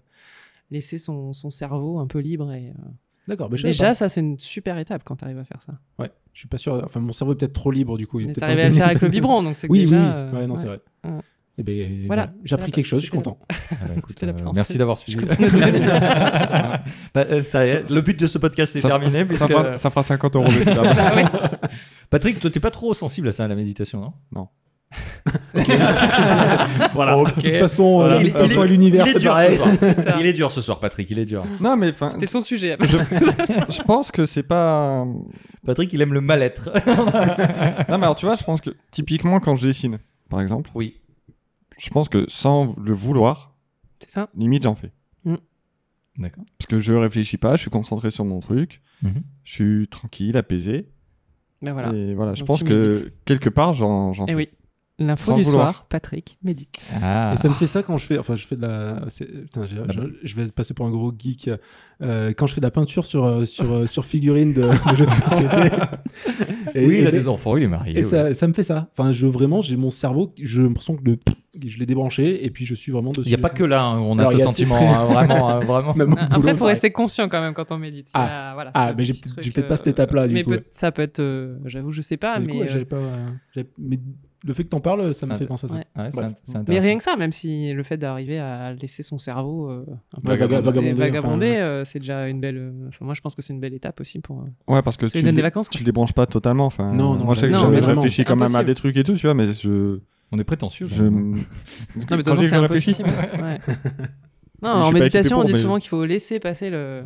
[0.70, 2.52] laisser son, son cerveau un peu libre.
[2.52, 2.72] Et, euh,
[3.26, 5.72] D'accord, Déjà, ça c'est une super étape quand t'arrives à faire ça.
[5.98, 6.82] Ouais, je suis pas sûr.
[6.84, 8.20] Enfin, mon cerveau est peut-être trop libre du coup.
[8.20, 9.96] il Mais t'arrives à le faire avec le biberon, donc c'est que Oui, oui, déjà.
[10.02, 10.06] oui.
[10.08, 10.60] euh, Ouais, non, ouais.
[10.60, 10.80] c'est vrai.
[11.04, 11.10] Ouais.
[11.56, 12.32] Eh ben, Voilà, voilà.
[12.42, 13.38] j'ai appris quelque chose, je suis content.
[13.70, 15.24] Ah bah, écoute, euh, merci d'avoir suivi.
[17.14, 19.20] Bah, euh, ça le but de ce podcast est Ça, terminé.
[19.20, 20.46] ça, puisque- fera, ça fera 50 euros.
[20.66, 21.22] Ah oui.
[22.10, 24.12] Patrick, toi, t'es pas trop sensible à ça, à la méditation, non?
[24.32, 24.48] Non.
[26.94, 27.16] Voilà.
[27.16, 28.18] De toute façon, euh, Voilà.
[28.18, 29.56] de toute façon, l'univers, il est c'est dur pareil.
[29.56, 29.94] ce soir.
[29.94, 30.16] ça.
[30.20, 31.10] Il est dur ce soir, Patrick.
[31.10, 31.44] Il est dur.
[31.60, 32.76] non, mais enfin, C'était son sujet.
[32.80, 35.06] je, je pense que c'est pas.
[35.64, 36.70] Patrick, il aime le mal-être.
[37.88, 41.00] Non, mais alors tu vois, je pense que typiquement quand je dessine, par exemple, oui.
[41.78, 43.54] je pense que sans le vouloir,
[44.00, 44.28] C'est ça.
[44.36, 44.92] limite j'en fais.
[46.16, 46.44] D'accord.
[46.58, 49.22] Parce que je réfléchis pas, je suis concentré sur mon truc, Mhm.
[49.42, 50.86] je suis tranquille, apaisé.
[51.60, 51.92] Ben voilà.
[51.92, 52.92] Et voilà, je Donc pense que
[53.24, 54.34] quelque part j'en j'en Et fais.
[54.36, 54.48] oui.
[55.00, 55.72] L'info du vouloir.
[55.72, 56.92] soir, Patrick médite.
[57.02, 57.32] Ah.
[57.34, 59.00] Et ça me fait ça quand je fais, enfin je fais de la,
[59.42, 61.50] putain, je, je vais passer pour un gros geek.
[62.00, 64.94] Euh, quand je fais de la peinture sur euh, sur euh, sur figurines de, de
[64.96, 65.68] jeux de société.
[66.76, 67.98] Et- oui, il a des enfants, il est marié.
[67.98, 68.88] Et ça, ça me fait ça.
[68.92, 71.16] Enfin, je vraiment, j'ai mon cerveau, je me sens que le,
[71.66, 73.26] je l'ai débranché et puis je suis vraiment dessus.
[73.28, 75.50] Il n'y a pas que là, hein, on a Alors, ce sentiment, ces- hein, vraiment,
[75.50, 75.94] hein, vraiment.
[75.96, 76.72] Même Après, boulot, il faut pareil.
[76.74, 78.08] rester conscient quand même quand on médite.
[78.08, 80.64] Y a- voilà, Ah, mais j'ai peut-être pas cette étape-là, du mais coup, peut- ouais.
[80.70, 82.60] ça peut être, euh, j'avoue, je sais pas, Du coup,
[83.78, 83.98] mais,
[84.46, 85.74] le fait que t'en parles, ça me fait penser à ça.
[85.76, 85.84] ouais.
[85.96, 86.30] Ouais, c'est Bref.
[86.32, 89.70] int- c'est mais rien que ça, même si le fait d'arriver à laisser son cerveau
[89.70, 89.86] euh,
[90.16, 92.56] un peu vagabonder, vagabonder, vagabonder, enfin, euh, c'est déjà une belle.
[92.58, 94.40] euh, Enfin, moi, je pense que c'est une belle étape aussi pour.
[94.42, 95.80] euh, Ouais, parce que tu, lui donne le- des vacances, tu quoi.
[95.80, 96.66] le débranches pas totalement.
[96.66, 99.04] Enfin, Non, non, moi je sais que j'avais réfléchi quand même à des trucs et
[99.04, 99.98] tout, tu vois, mais je.
[100.32, 100.86] On est prétentieux.
[100.88, 101.04] je...
[101.04, 101.20] Non,
[102.10, 103.08] mais de toute façon, c'est impossible.
[103.42, 103.58] ouais.
[104.62, 107.02] Non, en méditation, on dit souvent qu'il faut laisser passer le.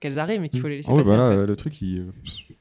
[0.00, 1.14] Qu'elles arrivent, mais qu'il faut les laisser Ah oui, passer.
[1.14, 1.48] voilà, en fait.
[1.48, 2.06] le truc, il.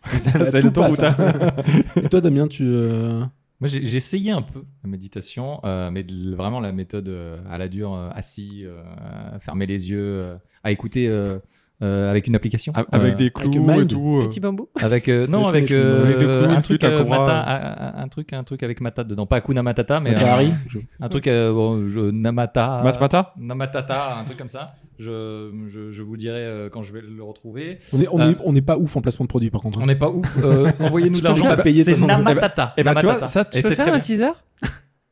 [0.46, 1.00] C'est l'autoroute.
[1.00, 1.52] passe, hein.
[1.96, 2.64] Et toi, Damien, tu.
[2.72, 3.24] euh,
[3.62, 6.04] Moi, j'ai essayé un peu la méditation, euh, mais
[6.34, 8.66] vraiment la méthode euh, à la dure, euh, assis,
[9.40, 10.24] fermer les yeux,
[10.64, 11.08] à écouter
[11.82, 12.74] euh, avec une application.
[12.76, 13.82] Avec Euh, des clous Mind.
[13.82, 14.20] et tout.
[14.22, 14.26] euh.
[14.28, 14.70] Petit bambou.
[14.82, 16.26] Avec euh, non avec, euh, Avec des
[16.56, 20.00] un truc euh, mata- un, un truc un truc avec Mata dedans pas Akuna Matata
[20.00, 24.48] mais Matahari euh, Je- un truc euh, bon, je- Namata Matmata Namatata un truc comme
[24.50, 24.68] ça
[25.00, 28.32] je, je, je vous dirai euh, quand je vais le retrouver On est, on Euh,
[28.32, 29.80] est, on n'est pas ouf en placement de produits, par contre.
[29.80, 29.82] hein.
[29.84, 32.24] on n'est pas ouf euh, envoyez-nous de l'argent peux pas payer, de c'est toute façon.
[32.24, 33.26] Namatata Eh ben, tu vois, Namatata.
[33.32, 34.26] ça, tu Et c'est faire un teaser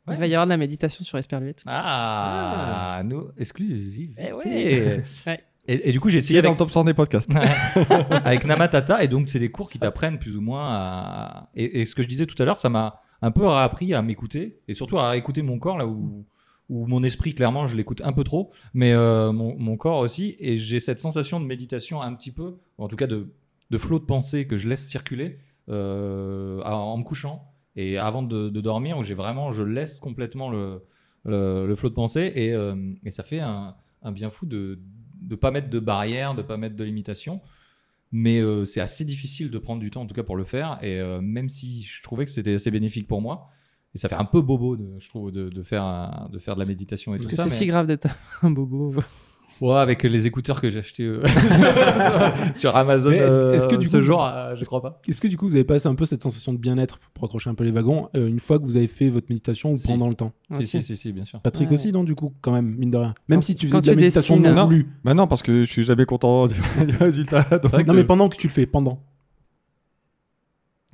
[0.07, 0.15] Ouais.
[0.15, 1.61] Il va y avoir de la méditation sur Esperluette.
[1.67, 5.03] ah nous exclusivité Eh ouais.
[5.27, 5.43] Ouais.
[5.71, 7.29] Et, et du coup j'ai essayé dans le top 100 des podcasts.
[8.25, 11.85] avec Namatata et donc c'est des cours qui t'apprennent plus ou moins à et, et
[11.85, 14.73] ce que je disais tout à l'heure ça m'a un peu appris à m'écouter et
[14.73, 16.25] surtout à écouter mon corps là où
[16.69, 20.35] où mon esprit clairement je l'écoute un peu trop mais euh, mon, mon corps aussi
[20.39, 23.33] et j'ai cette sensation de méditation un petit peu ou en tout cas de
[23.71, 25.39] de flot de pensée que je laisse circuler
[25.69, 27.43] euh, à- en me couchant
[27.75, 30.83] et avant de, de dormir où j'ai vraiment je laisse complètement le
[31.25, 34.79] le, le flot de pensée, et, euh, et ça fait un, un bien fou de
[35.29, 37.41] ne pas mettre de barrières, de pas mettre de limitations.
[38.11, 40.79] Mais euh, c'est assez difficile de prendre du temps, en tout cas pour le faire.
[40.81, 43.49] Et euh, même si je trouvais que c'était assez bénéfique pour moi,
[43.93, 46.59] et ça fait un peu bobo, de, je trouve, de, de faire, de faire de
[46.59, 47.43] la méditation et tout que ça.
[47.43, 48.07] c'est mais- si grave d'être
[48.41, 48.95] un bobo
[49.61, 53.87] Ouais, avec les écouteurs que j'ai achetés euh, sur, sur Amazon est-ce que euh, du
[53.89, 55.01] ce coup, jour, euh, je crois pas.
[55.07, 57.49] Est-ce que du coup, vous avez passé un peu cette sensation de bien-être pour accrocher
[57.49, 59.87] un peu les wagons euh, une fois que vous avez fait votre méditation ou Si.
[59.87, 60.31] pendant le temps?
[60.49, 60.81] Ah, si, si.
[60.81, 61.41] si, si, si, bien sûr.
[61.41, 61.73] Patrick Ouais.
[61.73, 63.13] aussi, non, du coup, quand même, mine de rien?
[63.27, 64.55] Même Quand- si tu faisais de la tu méditation dessines.
[64.55, 64.87] non voulue.
[65.03, 67.43] Bah non, parce que je suis jamais content du, du résultat.
[67.51, 69.01] donc- vrai que- Non, mais pendant que tu le fais, pendant.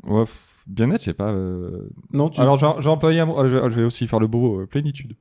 [0.08, 0.24] Ouais,
[0.68, 1.30] bien-être, je sais pas.
[1.32, 1.90] euh.
[2.14, 2.40] Non, tu.
[2.42, 5.14] Alors, j'ai employé un mot- ah, Je vais- aussi faire le euh, plénitude.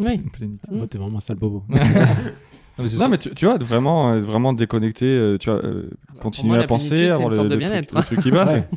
[0.00, 0.18] Oui.
[0.18, 0.70] Plénitude.
[0.72, 1.62] Oh, t'es vraiment un sale bobo.
[2.78, 5.90] Non, mais Non, tu, tu vois, être vraiment, être vraiment déconnecté, euh, tu vois, euh,
[6.22, 8.20] continuer moi, à la penser, avoir une le, sorte de le bien-être, truc, le truc
[8.22, 8.46] qui va.
[8.50, 8.68] Ouais.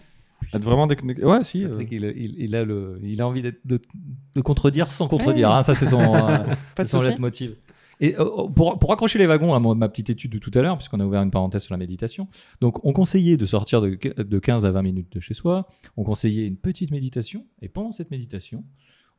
[0.53, 1.23] Être vraiment déconnecté.
[1.23, 1.63] Ouais, si.
[1.63, 1.69] euh.
[1.69, 5.49] Patrick, il, il- il a le, il a envie de, de contredire sans contredire.
[5.49, 5.55] Ouais.
[5.55, 5.63] hein.
[5.63, 6.37] Ça, c'est son, euh,
[6.75, 7.55] c'est son leitmotiv.
[8.01, 10.77] Et euh, pour, pour accrocher les wagons à ma petite étude de tout à l'heure,
[10.77, 12.27] puisqu'on a ouvert une parenthèse sur la méditation,
[12.59, 16.03] donc on conseillait de sortir de, de 15 à 20 minutes de chez soi, on
[16.03, 18.65] conseillait une petite méditation, et pendant cette méditation,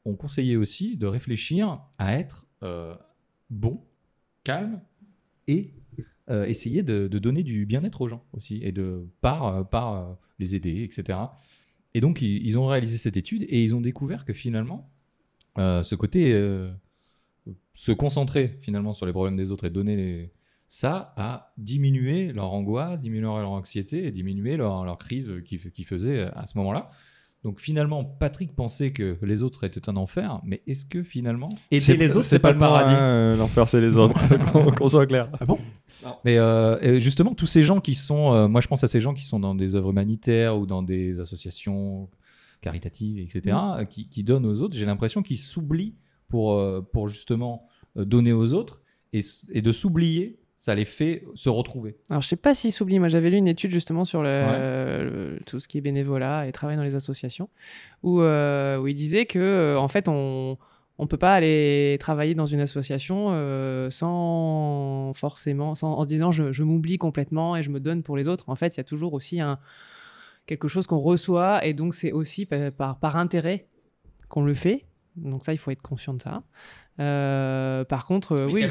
[0.05, 2.95] on conseillait aussi de réfléchir à être euh,
[3.51, 3.83] bon,
[4.45, 4.81] calme,
[5.47, 5.75] et
[6.31, 10.15] euh, essayer de, donner du bien-être aux gens aussi, et de par, euh, par euh,
[10.39, 11.19] les aider, etc.
[11.93, 14.91] Et donc, ils, ont réalisé cette étude, et ils ont découvert que finalement,
[15.57, 16.33] ce côté
[17.73, 20.33] se concentrer finalement sur les problèmes des autres et donner
[20.67, 25.85] ça a diminué leur angoisse, diminué leur anxiété et diminué leur, leur crise qu'ils qu'ils
[25.85, 26.91] faisaient à ce moment-là.
[27.45, 31.97] Donc finalement, Patrick pensait que les autres étaient un enfer, mais est-ce que finalement aider
[31.99, 34.15] les autres c'est pas le paradis euh, L'enfer, c'est les autres.
[34.79, 35.29] Qu'on- soit clair.
[35.39, 35.59] Ah bon?
[36.25, 39.13] Mais euh, justement, tous ces gens qui sont, euh, moi je pense à ces gens
[39.13, 42.09] qui sont dans des œuvres humanitaires ou dans des associations
[42.63, 45.97] caritatives, etc., euh, qui, qui donnent aux autres, j'ai l'impression qu'ils s'oublient
[46.29, 47.67] pour, euh, pour justement
[47.99, 48.81] euh, donner aux autres
[49.13, 51.97] et de s'oublier, ça les fait se retrouver.
[52.11, 52.99] Alors, je sais pas s'il s'oublie.
[52.99, 55.05] Moi, j'avais lu une étude justement sur le, Ouais.
[55.05, 57.49] le- tout ce qui est bénévolat et travail dans les associations,
[58.03, 60.57] où, euh, où il disait que, euh, en fait, on
[60.97, 66.31] on peut pas aller travailler dans une association euh, sans forcément, sans, en se disant
[66.31, 68.49] je, je m'oublie complètement et je me donne pour les autres.
[68.49, 69.59] En fait, il y a toujours aussi un
[70.47, 73.67] quelque chose qu'on reçoit et donc c'est aussi par, par, par intérêt
[74.29, 74.85] qu'on le fait.
[75.17, 76.45] Donc ça, il faut être conscient de ça.
[77.01, 78.65] Euh, par contre, euh, oui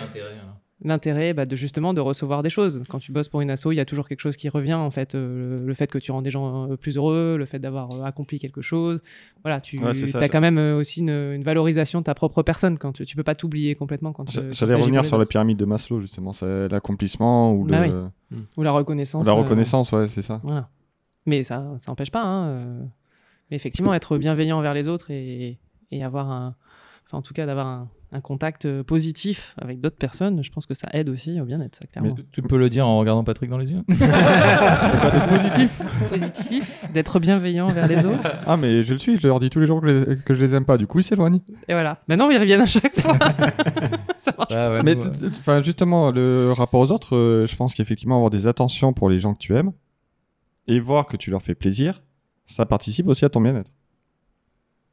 [0.83, 2.83] l'intérêt bah, de justement de recevoir des choses.
[2.89, 4.89] Quand tu bosses pour une asso, il y a toujours quelque chose qui revient en
[4.91, 5.15] fait.
[5.15, 8.03] euh, le, fait que tu rends des gens euh, plus heureux, le fait d'avoir euh,
[8.03, 9.01] accompli quelque chose.
[9.43, 10.19] Voilà, tu Ouais, c'est ça.
[10.19, 13.15] as quand même euh, aussi une, une valorisation de ta propre personne quand tu, tu
[13.15, 16.33] peux pas t'oublier complètement quand J'allais revenir sur la pyramide de Maslow, justement.
[16.33, 18.09] C'est l'accomplissement ou Bah le-
[18.57, 19.25] ou la reconnaissance.
[19.25, 20.39] la euh, reconnaissance, ouais, c'est ça.
[20.43, 20.69] voilà.
[21.25, 22.23] Mais ça, ça n'empêche pas.
[22.23, 22.83] hein, euh,
[23.49, 25.59] Mais effectivement, être bienveillant envers les autres et,
[25.91, 26.55] et avoir un,
[27.05, 30.67] enfin en tout cas d'avoir un, un contact euh, positif avec d'autres personnes, je pense
[30.67, 32.15] que ça aide aussi au bien-être, ça clairement.
[32.31, 33.81] Tu peux le dire en regardant Patrick dans les yeux?
[35.29, 35.81] Positif.
[36.09, 38.29] positif, d'être bienveillant envers les autres.
[38.45, 40.41] Ah, mais je le suis, je leur dis tous les jours que, les- que je
[40.43, 40.77] les aime pas.
[40.77, 41.39] Du coup, ils s'éloignent.
[41.67, 41.99] Et voilà.
[42.07, 43.17] Maintenant, ils reviennent à chaque fois.
[44.17, 44.53] ça marche.
[44.53, 44.95] Ouais, ouais, Mais
[45.27, 49.19] enfin, justement, le rapport aux autres, euh, je pense qu'effectivement, avoir des attentions pour les
[49.19, 49.71] gens que tu aimes
[50.67, 52.03] et voir que tu leur fais plaisir,
[52.45, 53.71] ça participe aussi à ton bien-être.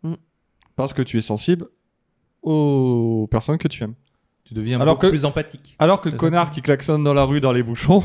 [0.05, 0.15] Mm.
[0.77, 1.67] Parce que tu es sensible
[2.43, 3.95] aux personnes que tu aimes.
[4.45, 5.77] tu deviens Alors beaucoup que- plus empathique.
[5.79, 8.03] Alors que le connard qui klaxonne dans la rue, dans les bouchons,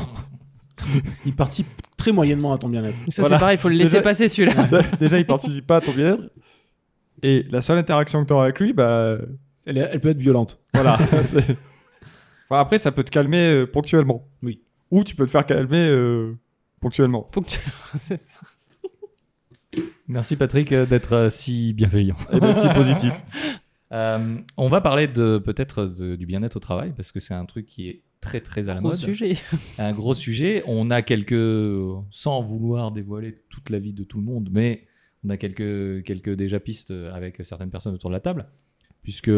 [1.24, 1.66] Il participe
[1.96, 2.94] très moyennement à ton bien-être.
[3.08, 3.36] Ça, Voilà.
[3.36, 4.68] c'est pareil, il faut le laisser Déjà- passer celui-là.
[5.00, 6.28] déjà, il participe pas à ton bien-être.
[7.22, 9.16] Et la seule interaction que tu auras avec lui, bah
[9.64, 10.58] Elle, peut être violente.
[10.74, 10.98] voilà.
[11.12, 14.28] enfin, après, ça peut te calmer euh, ponctuellement.
[14.42, 14.60] Oui.
[14.90, 16.34] Ou tu peux te faire calmer euh,
[16.82, 17.22] ponctuellement.
[17.22, 17.64] Ponctuel.
[17.98, 19.82] C'est ça.
[20.08, 22.16] Merci Patrick euh, d'être euh, si bienveillant.
[22.32, 23.14] Et d'être si positif.
[23.92, 27.66] Euh, on va parler de peut-être du bien-être au travail parce que c'est un truc
[27.66, 28.96] qui est très très à la Gros mode.
[28.96, 29.36] sujet.
[29.78, 30.62] Un gros sujet.
[30.66, 31.34] On a quelques,
[32.10, 34.86] sans vouloir dévoiler toute la vie de tout le monde, mais
[35.24, 38.46] on a quelques quelques déjà pistes avec certaines personnes autour de la table,
[39.02, 39.30] puisque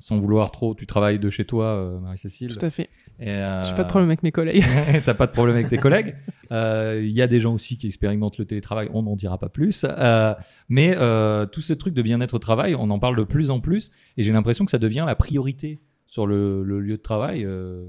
[0.00, 2.56] sans vouloir trop, tu travailles de chez toi, euh, Marie-Cécile.
[2.56, 2.88] Tout à fait.
[3.18, 4.64] Et, euh, J'ai pas de problème avec mes collègues.
[5.04, 6.14] T'as pas de problème avec tes collègues.
[6.50, 9.50] Euh, Il y a des gens aussi qui expérimentent le télétravail, on n'en dira pas
[9.50, 9.84] plus.
[9.86, 10.34] Euh,
[10.70, 13.60] mais euh, tous ces trucs de bien-être au travail, on en parle de plus en
[13.60, 13.92] plus.
[14.16, 17.44] Et j'ai l'impression que ça devient la priorité sur le, le lieu de travail.
[17.44, 17.84] euh,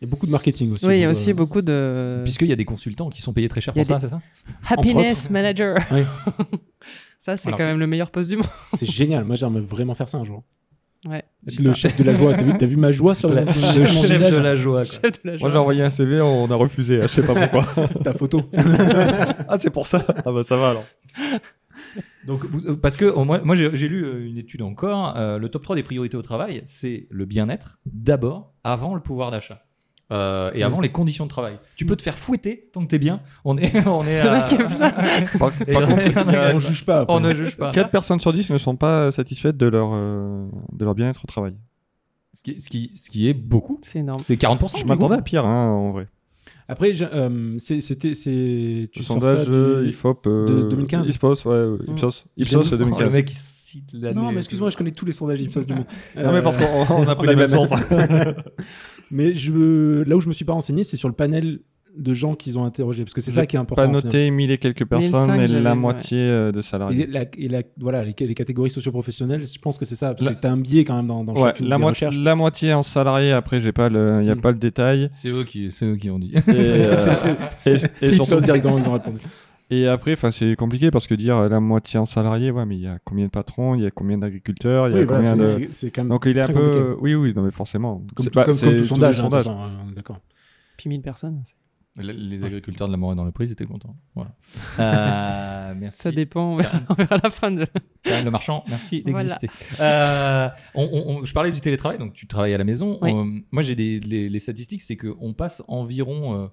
[0.00, 0.86] Il y a beaucoup de marketing aussi.
[0.86, 2.20] Oui, il y a Euh, aussi beaucoup de.
[2.22, 4.20] Puisqu'il y a des consultants qui sont payés très cher pour ça, c'est ça?
[4.68, 5.78] Happiness Manager.
[7.18, 8.46] Ça, c'est Alors quand même le meilleur poste du monde.
[8.74, 9.24] C'est génial.
[9.24, 10.44] Moi, j'aimerais vraiment faire ça un jour.
[11.06, 11.22] Ouais.
[11.58, 12.34] Le chef de la joie.
[12.34, 14.84] T'as vu, vu ma joie sur le, Le chef visage de la joie.
[14.84, 14.92] quoi.
[15.02, 16.96] Chef de la Moi, j'ai envoyé un CV, on a refusé.
[16.98, 17.66] hein, Je sais pas pourquoi.
[18.04, 18.40] Ta photo.
[19.48, 20.84] ah, c'est pour ça Ah, bah ça va alors.
[22.26, 25.14] Donc, vous- euh, parce que moi, moi, j'ai j'ai lu euh, une étude encore.
[25.16, 29.30] euh, le top 3 des priorités au travail, c'est le bien-être d'abord, avant le pouvoir
[29.30, 29.62] d'achat.
[30.12, 31.58] Euh, et avant les conditions de travail.
[31.76, 33.20] Tu peux te faire fouetter tant que t'es bien.
[33.44, 34.20] On est, on est.
[34.20, 34.90] À- ça.
[35.38, 37.00] Par, par on- contre, a On juge pas.
[37.00, 37.14] après.
[37.14, 37.70] on ne juge pas.
[37.72, 41.26] 4 personnes sur 10 ne sont pas satisfaites de leur, euh, de leur bien-être au
[41.26, 41.54] travail.
[42.34, 43.80] Ce qui, ce qui, ce qui est beaucoup.
[43.82, 44.20] C'est énorme.
[44.22, 44.76] C'est 40%.
[44.76, 46.06] Je du m'attendais à pire, hein, en vrai.
[46.68, 48.14] Après, euh, c'est- c'était.
[48.14, 50.26] c'est- Tu sondage ça euh, du- IFOP.
[50.26, 51.08] euh, de 2015.
[51.08, 51.92] Ipsos, ouais, Mm.
[51.92, 52.24] Ipsos.
[52.36, 53.12] Ipsos, c'est Oh, le 2015.
[53.12, 54.14] mec, il cite l'année.
[54.20, 55.84] Non, mais excuse-moi, je connais tous les sondages Ipsos du monde.
[56.16, 57.70] Non, mais parce qu'on on a pris les mêmes sources.
[59.14, 61.60] Mais je, là où je me suis pas renseigné, c'est sur le panel
[61.96, 63.82] de gens qu'ils ont interrogé, parce que c'est ça qui est important.
[63.82, 67.06] Pas noté 1000 et quelques personnes, 1005, mais la moitié euh, de Et, salariés.
[67.06, 70.34] la, et la- voilà, les, les catégories socioprofessionnelles, je pense que c'est ça, parce La-
[70.34, 72.16] que tu as un biais quand même dans, dans Ouais, chacune la, des recherches.
[72.16, 74.40] la moitié en salariés, après, j'ai pas le, il n'y a Mm.
[74.40, 75.08] pas le détail.
[75.12, 76.32] C'est eux, qui, c'est eux qui ont dit.
[76.34, 79.20] Et, euh, C'est- c'est- et- c'est et Ipsos surtout- directement, ils ont répondu.
[79.70, 82.76] Et après, enfin, c'est compliqué parce que dire euh, la moitié en salarié, ouais, mais
[82.76, 85.06] il y a combien de patrons, il y a combien d'agriculteurs, il y a Oui,
[85.06, 85.72] combien c'est- de.
[85.72, 86.52] c'est- quand même Donc il est un peu.
[86.54, 86.96] compliqué.
[87.00, 88.04] Oui, oui, non, mais forcément.
[88.14, 90.20] Comme, bah, comme, comme tout sondage, hein, façon, hein, d'accord.
[90.76, 91.40] Puis 1000 personnes.
[91.44, 91.54] c'est-
[91.96, 93.96] Les, les agriculteurs de la Morée dans le prix, ils étaient contents.
[94.16, 94.32] Voilà.
[94.80, 95.98] Euh, merci.
[96.02, 96.54] Ça dépend.
[96.54, 97.66] On verra, on verra à la fin de.
[98.04, 99.22] Le Marchand, merci Voilà.
[99.34, 99.48] d'exister.
[99.80, 102.98] Euh, on- on- on- je parlais du télétravail, donc tu travailles à la maison.
[103.00, 103.12] Oui.
[103.12, 106.46] Euh, moi, j'ai des les, les statistiques, c'est qu'on passe environ euh,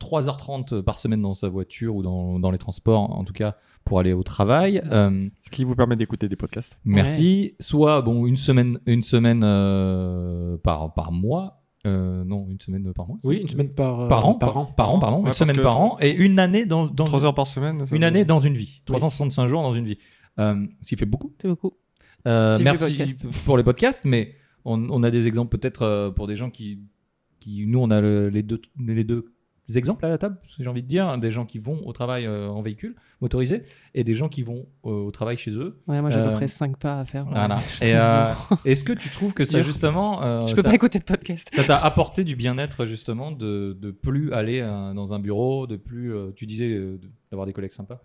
[0.00, 3.98] 3h30 par semaine dans sa voiture ou dans, dans les transports, en tout cas, pour
[4.00, 4.80] aller au travail.
[4.90, 6.78] Euh, Ce qui vous permet d'écouter des podcasts.
[6.84, 7.54] merci.
[7.60, 11.62] Soit bon, une semaine, une semaine euh, par, par mois.
[11.86, 13.18] Euh, non, une semaine par mois.
[13.24, 14.66] Oui, une semaine par, euh, Par an, Par an.
[14.66, 15.22] Par an, pardon.
[15.22, 18.04] Ouais, une semaine par an et une année dans, dans 3 heures par semaine une
[18.04, 18.82] année dans une vie.
[18.84, 19.98] 365 jours dans une vie.
[20.38, 21.32] Euh, ce qui fait beaucoup.
[21.40, 21.72] C'est beaucoup.
[22.26, 24.34] Euh, merci pour les podcasts, mais
[24.64, 26.80] on, on a des exemples peut-être euh, pour des gens qui,
[27.40, 29.32] qui nous, on a le- les, deux, les deux
[29.76, 32.48] exemples à la table, j'ai envie de dire, des gens qui vont au travail euh,
[32.48, 33.64] en véhicule motorisé
[33.94, 35.78] et des gens qui vont euh, au travail chez eux.
[35.88, 37.26] Ouais, moi j'ai à Euh, peu près 5 pas à faire.
[37.26, 37.58] Voilà.
[37.82, 38.32] Et euh,
[38.64, 41.50] est-ce que tu trouves que ça justement, euh, je peux ça, pas écouter de podcast.
[41.52, 45.76] ça t'a apporté du bien-être justement de, de plus aller euh, dans un bureau, de
[45.76, 46.98] plus, euh, tu disais, euh,
[47.30, 48.00] d'avoir des collègues sympas.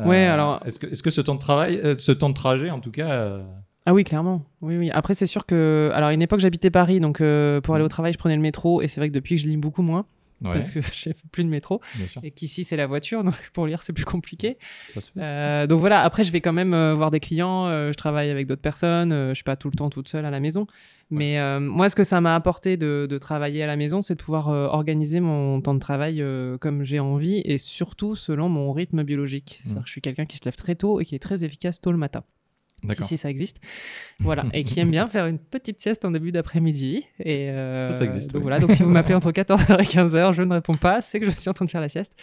[0.00, 2.34] Euh, Ouais, alors- Est-ce que, est-ce que ce temps de travail, euh, ce temps de
[2.34, 3.42] trajet en tout cas, euh,
[3.84, 4.46] Ah oui, clairement.
[4.62, 4.90] Oui, oui.
[4.90, 5.90] Après, c'est sûr que.
[5.92, 8.40] Alors, à une époque, j'habitais Paris, donc euh, pour aller au travail, je prenais le
[8.40, 8.80] métro.
[8.80, 10.06] Et c'est vrai que depuis que je lis beaucoup moins,
[10.44, 11.80] ouais, parce que j'ai plus de métro,
[12.22, 14.58] et qu'ici, c'est la voiture, donc pour lire, c'est plus compliqué.
[14.94, 15.20] ça se fait.
[15.20, 18.30] Euh, donc voilà, après, je vais quand même euh, voir des clients, euh, je travaille
[18.30, 20.66] avec d'autres personnes, je suis pas tout le temps toute seule à la maison.
[21.10, 24.22] Mais moi, ce que ça m'a apporté de, de travailler à la maison, c'est de
[24.22, 26.24] pouvoir organiser mon temps de travail
[26.60, 29.58] comme j'ai envie et surtout selon mon rythme biologique.
[29.62, 29.82] C'est-à-dire Mm.
[29.82, 31.92] que je suis quelqu'un qui se lève très tôt et qui est très efficace tôt
[31.92, 32.24] le matin.
[33.04, 33.58] Si, ça existe.
[34.20, 34.44] Voilà.
[34.52, 37.04] Et qui aime bien faire une petite sieste en début d'après-midi.
[37.20, 38.42] Et euh, Ça, ça existe, Donc oui.
[38.42, 38.58] voilà.
[38.60, 41.00] Donc si vous m'appelez entre 14h et 15h, je ne réponds pas.
[41.00, 42.16] C'est que je suis en train de faire la sieste.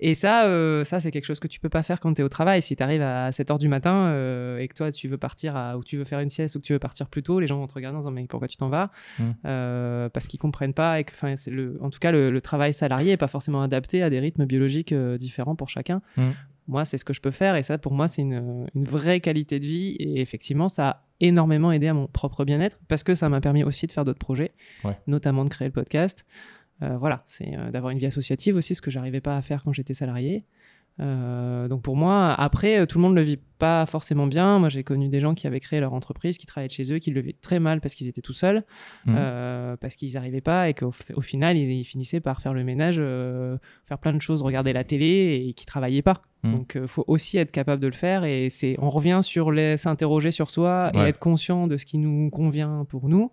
[0.00, 2.24] Et ça, euh, ça c'est quelque chose que tu peux pas faire quand tu es
[2.24, 2.62] au travail.
[2.62, 5.76] Si tu arrives à 7h du matin euh, et que toi, tu veux partir à,
[5.76, 7.58] ou tu veux faire une sieste ou que tu veux partir plus tôt, les gens
[7.58, 8.90] vont te regarder en disant Mais pourquoi tu t'en vas?
[9.18, 9.22] Mm.
[9.46, 11.00] Euh, Parce qu'ils comprennent pas.
[11.00, 13.62] Et que, enfin, c'est le, en tout cas, le, le travail salarié est pas forcément
[13.62, 16.02] adapté à des rythmes biologiques différents pour chacun.
[16.16, 16.22] Mm.
[16.68, 19.20] Moi, c'est ce que je peux faire et ça, pour moi, c'est une, une vraie
[19.20, 19.96] qualité de vie.
[19.98, 23.64] Et effectivement, ça a énormément aidé à mon propre bien-être parce que ça m'a permis
[23.64, 24.52] aussi de faire d'autres projets,
[24.84, 24.96] Ouais.
[25.06, 26.24] notamment de créer le podcast.
[26.82, 29.62] Euh, voilà, c'est euh, d'avoir une vie associative aussi, ce que j'arrivais pas à faire
[29.64, 30.44] quand j'étais salarié.
[30.98, 34.58] Euh, donc pour moi, après, euh, tout le monde le vit pas forcément bien.
[34.58, 37.10] Moi, j'ai connu des gens qui avaient créé leur entreprise, qui travaillaient chez eux, qui
[37.10, 38.64] le vivaient très mal parce qu'ils étaient tout seuls,
[39.06, 39.14] Mhm.
[39.18, 42.64] euh, parce qu'ils n'arrivaient pas et qu'au au final, ils, ils finissaient par faire le
[42.64, 46.22] ménage, euh, faire plein de choses, regarder la télé et qui travaillaient pas.
[46.42, 46.52] Mhm.
[46.52, 49.76] Donc, il faut aussi être capable de le faire et c'est, on revient sur les,
[49.76, 53.30] s'interroger sur soi et être conscient de ce qui nous convient pour nous.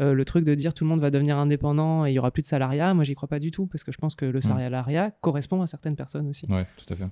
[0.00, 2.30] Euh, le truc de dire tout le monde va devenir indépendant et il y aura
[2.30, 4.40] plus de salariat, moi j'y crois pas du tout parce que je pense que le
[4.40, 6.46] salariat correspond à certaines personnes aussi.
[6.50, 7.04] Ouais, tout à fait.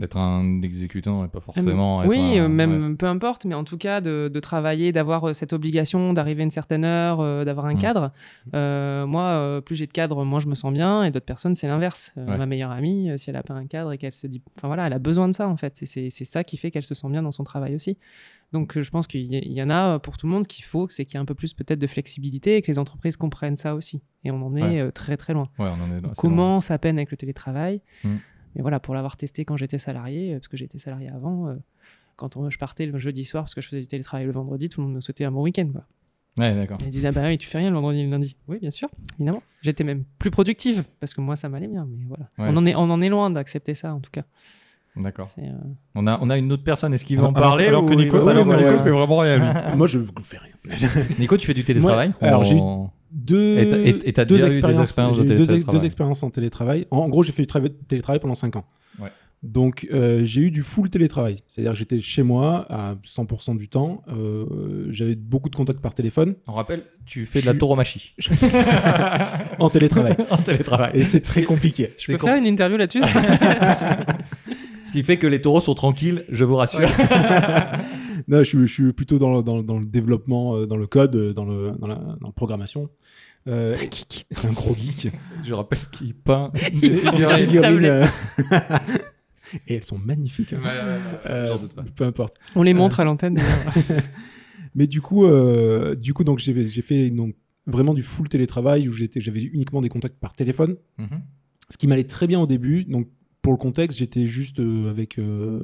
[0.00, 2.00] D'être un exécutant et pas forcément.
[2.00, 2.94] Euh, être oui, un- même ouais.
[2.96, 6.44] peu importe, mais en tout cas de, de travailler, d'avoir euh, cette obligation d'arriver à
[6.44, 7.78] une certaine heure, euh, d'avoir un Mm.
[7.78, 8.12] cadre.
[8.54, 11.68] Euh, moi, plus j'ai de cadre, moins je me sens bien, et d'autres personnes, c'est
[11.68, 12.12] l'inverse.
[12.16, 12.36] Ouais.
[12.38, 14.86] Ma meilleure amie, si elle a pas un cadre et qu'elle se dit, enfin voilà,
[14.86, 15.78] elle a besoin de ça en fait.
[15.84, 17.98] C'est c'est ça qui fait qu'elle se sent bien dans son travail aussi.
[18.52, 21.04] Donc je pense qu'il y, en a pour tout le monde ce qu'il faut, c'est
[21.04, 23.74] qu'il y ait un peu plus peut-être de flexibilité et que les entreprises comprennent ça
[23.76, 24.02] aussi.
[24.24, 24.90] Et on en est Ouais.
[24.92, 25.48] très très loin.
[25.58, 26.12] On en est On assez loin.
[26.14, 27.80] commence à peine avec le télétravail.
[28.02, 28.08] Mm.
[28.54, 31.54] Mais voilà, pour l'avoir testé quand j'étais salarié, euh, parce que j'étais salarié avant, euh,
[32.16, 34.68] quand on- je partais le jeudi soir parce que je faisais du télétravail le vendredi,
[34.68, 35.68] tout le monde me souhaitait un bon week-end.
[35.72, 35.84] Quoi.
[36.38, 36.78] Ouais, d'accord.
[36.82, 38.36] Ils disaient, ah bah oui, tu fais rien le vendredi et le lundi.
[38.48, 38.88] Oui, bien sûr,
[39.18, 39.42] évidemment.
[39.62, 41.86] J'étais même plus productive parce que moi, ça m'allait bien.
[41.90, 42.24] Mais voilà.
[42.38, 42.46] Ouais.
[42.48, 44.22] On, en est, on en est loin d'accepter ça, en tout cas.
[44.96, 45.26] D'accord.
[45.26, 45.52] C'est, euh,
[45.94, 46.92] On a, on a une autre personne.
[46.94, 48.76] Est-ce qu'il veut en Alors- parler alors que il Nico, alors que non, Nico, ouais.
[48.76, 49.38] il fait vraiment rien.
[49.38, 49.44] lui.
[49.76, 50.88] Moi, je ne fais rien.
[51.18, 54.46] Nico, tu fais du télétravail Moi, alors, On- Deux, Et t'as- et- et deux déjà
[54.46, 55.52] eu des expériences, deux, deux
[56.22, 56.86] en télétravail.
[56.90, 58.64] En, en gros, j'ai fait du trava- télétravail pendant 5 ans.
[59.00, 59.08] Ouais.
[59.42, 61.36] Donc, euh, j'ai eu du full télétravail.
[61.48, 64.02] C'est-à-dire que j'étais chez moi à 100% du temps.
[64.08, 68.14] Euh, J'avais beaucoup de contacts par téléphone On rappelle, tu fais de la tauromachie.
[69.58, 70.14] en télétravail.
[70.30, 70.90] en télétravail.
[70.94, 71.92] Et c'est très compliqué.
[71.98, 73.00] Je peux faire une interview là-dessus
[74.84, 76.88] Ce qui fait que les taureaux sont tranquilles, je vous rassure.
[78.28, 80.86] Non, je, suis- je suis plutôt dans le, dans, dans le développement, euh, dans le
[80.86, 82.90] code, euh, dans, le, dans, la, dans la programmation.
[83.48, 84.26] Euh, C'est un geek.
[84.30, 85.10] c'est un gros geek.
[85.44, 86.52] Je rappelle qu'il peint.
[86.76, 88.08] C'est des figurines,
[89.66, 90.52] Et elles sont magnifiques.
[90.52, 90.60] hein.
[91.48, 91.82] J'en doute pas.
[91.94, 92.34] peu importe.
[92.54, 93.34] On les montre à l'antenne.
[93.34, 94.02] d'ailleurs.
[94.76, 97.34] Mais du coup, euh, du coup donc j'ai j'ai fait donc,
[97.66, 100.76] vraiment du full télétravail où j'étais- j'avais uniquement des contacts par téléphone.
[100.98, 101.22] Mhm.
[101.68, 102.84] Ce qui m'allait très bien au début.
[102.84, 103.08] Donc,
[103.42, 105.62] pour le contexte, j'étais juste euh, avec euh,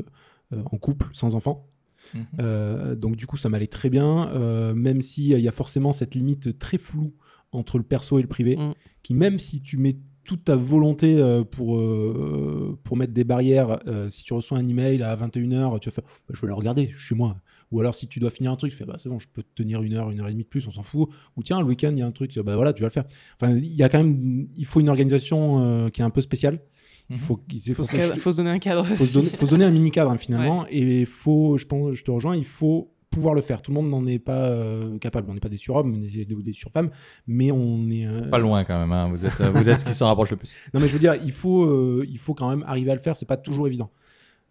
[0.53, 1.69] euh, en couple, sans enfant.
[2.15, 2.25] Mhm.
[2.41, 4.29] Euh, donc, du coup, ça m'allait très bien.
[4.33, 7.13] euh, même s'il y a forcément cette limite très floue
[7.53, 8.73] entre le perso et le privé, Mm.
[9.03, 13.79] qui, même si tu mets toute ta volonté euh, pour, euh, pour mettre des barrières,
[13.87, 16.55] euh, si tu reçois un email à 21h, tu vas faire Bah, je vais le
[16.55, 17.37] regarder, je suis chez moi.
[17.73, 19.43] Ou alors, si tu dois finir un truc, tu fais bah, c'est bon, je peux
[19.55, 21.09] tenir une heure, une heure et demie de plus, on s'en fout.
[21.37, 23.05] Ou tiens, le week-end, il y a un truc, bah voilà, tu vas le faire.
[23.41, 26.21] Enfin, il y a quand même, il faut une organisation euh, qui est un peu
[26.21, 26.61] spéciale.
[27.09, 27.23] Il Mhm.
[27.23, 28.85] faut, il Faut, faut, se cadre- faut se donner un cadre.
[28.85, 31.95] faut donner, faut se donner un mini cadre hein, finalement et il faut je pense
[31.95, 34.99] je te rejoins il faut pouvoir le faire tout le monde n'en est pas euh,
[34.99, 36.91] capable on n'est pas des surhommes des, des surfemmes
[37.29, 39.09] mais on est euh, Pas loin quand même, hein.
[39.09, 40.53] vous, êtes, euh, vous êtes ce qui s'en rapproche le plus.
[40.75, 43.01] non mais je veux dire il faut euh, il faut quand même arriver à le
[43.01, 43.91] faire c'est pas toujours évident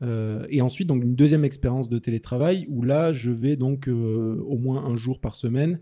[0.02, 4.42] Euh, et ensuite donc une deuxième expérience de télétravail où là je vais donc euh,
[4.46, 5.80] au moins un jour par semaine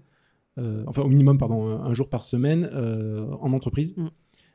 [0.59, 4.07] euh, enfin au minimum pardon un, jour par semaine euh, en entreprise Mm.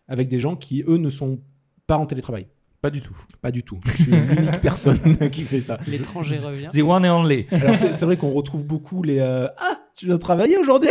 [0.07, 1.41] avec des gens qui eux ne sont
[1.89, 2.47] pas en télétravail
[2.81, 3.17] Pas du tout.
[3.41, 5.01] pas du tout je suis l'unique personne
[5.33, 6.69] qui fait ça L'étranger revient.
[6.69, 7.47] The one and only.
[7.51, 10.91] Alors c'est vrai qu'on retrouve beaucoup les euh, ah tu viens travailler aujourd'hui.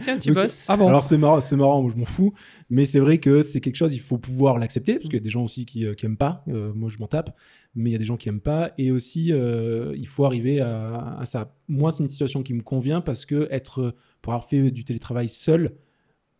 [0.00, 0.66] Tiens, tu bosses.
[0.68, 2.34] Ah bon Alors c'est marrant, c'est marrant, moi je m'en fous,
[2.68, 5.24] mais c'est vrai que c'est quelque chose il faut pouvoir l'accepter parce qu'il y a
[5.24, 6.44] des gens aussi qui, euh, qui aiment pas.
[6.48, 7.34] Euh, moi je m'en tape,
[7.74, 10.60] mais il y a des gens qui aiment pas et aussi euh, il faut arriver
[10.60, 11.54] à, à ça.
[11.68, 15.30] Moi c'est une situation qui me convient parce que être pour avoir fait du télétravail
[15.30, 15.72] seul.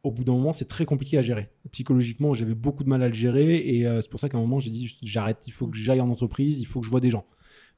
[0.07, 1.49] Au bout d'un moment, c'est très compliqué à gérer.
[1.73, 4.41] Psychologiquement, j'avais beaucoup de mal à le gérer et euh, c'est pour ça qu'à un
[4.41, 5.39] moment, j'ai dit j'arrête.
[5.49, 7.27] Il faut que j'aille en entreprise, il faut que je vois des gens.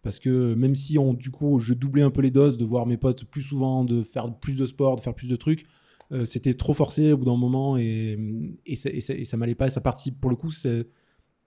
[0.03, 2.85] Parce que même si on, du coup, je doublais un peu les doses, de voir
[2.85, 5.65] mes potes plus souvent, de faire plus de sport, de faire plus de trucs,
[6.13, 8.19] euh, c'était trop forcé au bout d'un moment et,
[8.67, 9.69] et, ça, et ça, et ça m'allait pas.
[9.69, 10.87] Et ça participe, pour le coup, c'est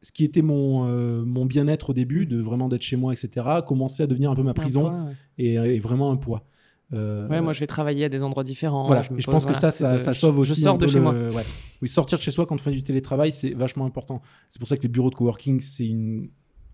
[0.01, 3.45] ce qui était mon, euh, mon bien-être au début, de vraiment d'être chez moi, etc.,
[3.67, 5.15] commençait à devenir un peu ma prison Un poids, ouais.
[5.37, 6.47] et, et vraiment un poids.
[6.93, 8.85] Euh, Ouais, moi je vais travailler à des endroits différents.
[8.87, 10.55] voilà, me et je pose, pense que ça, ça, de- ça sauve aussi.
[10.55, 11.13] Je sors un de peu chez le- moi.
[11.13, 11.43] ouais.
[11.81, 14.21] Oui, sortir de chez soi quand on fait du télétravail, c'est vachement important.
[14.49, 16.29] C'est pour ça que les bureaux de coworking, c'est une,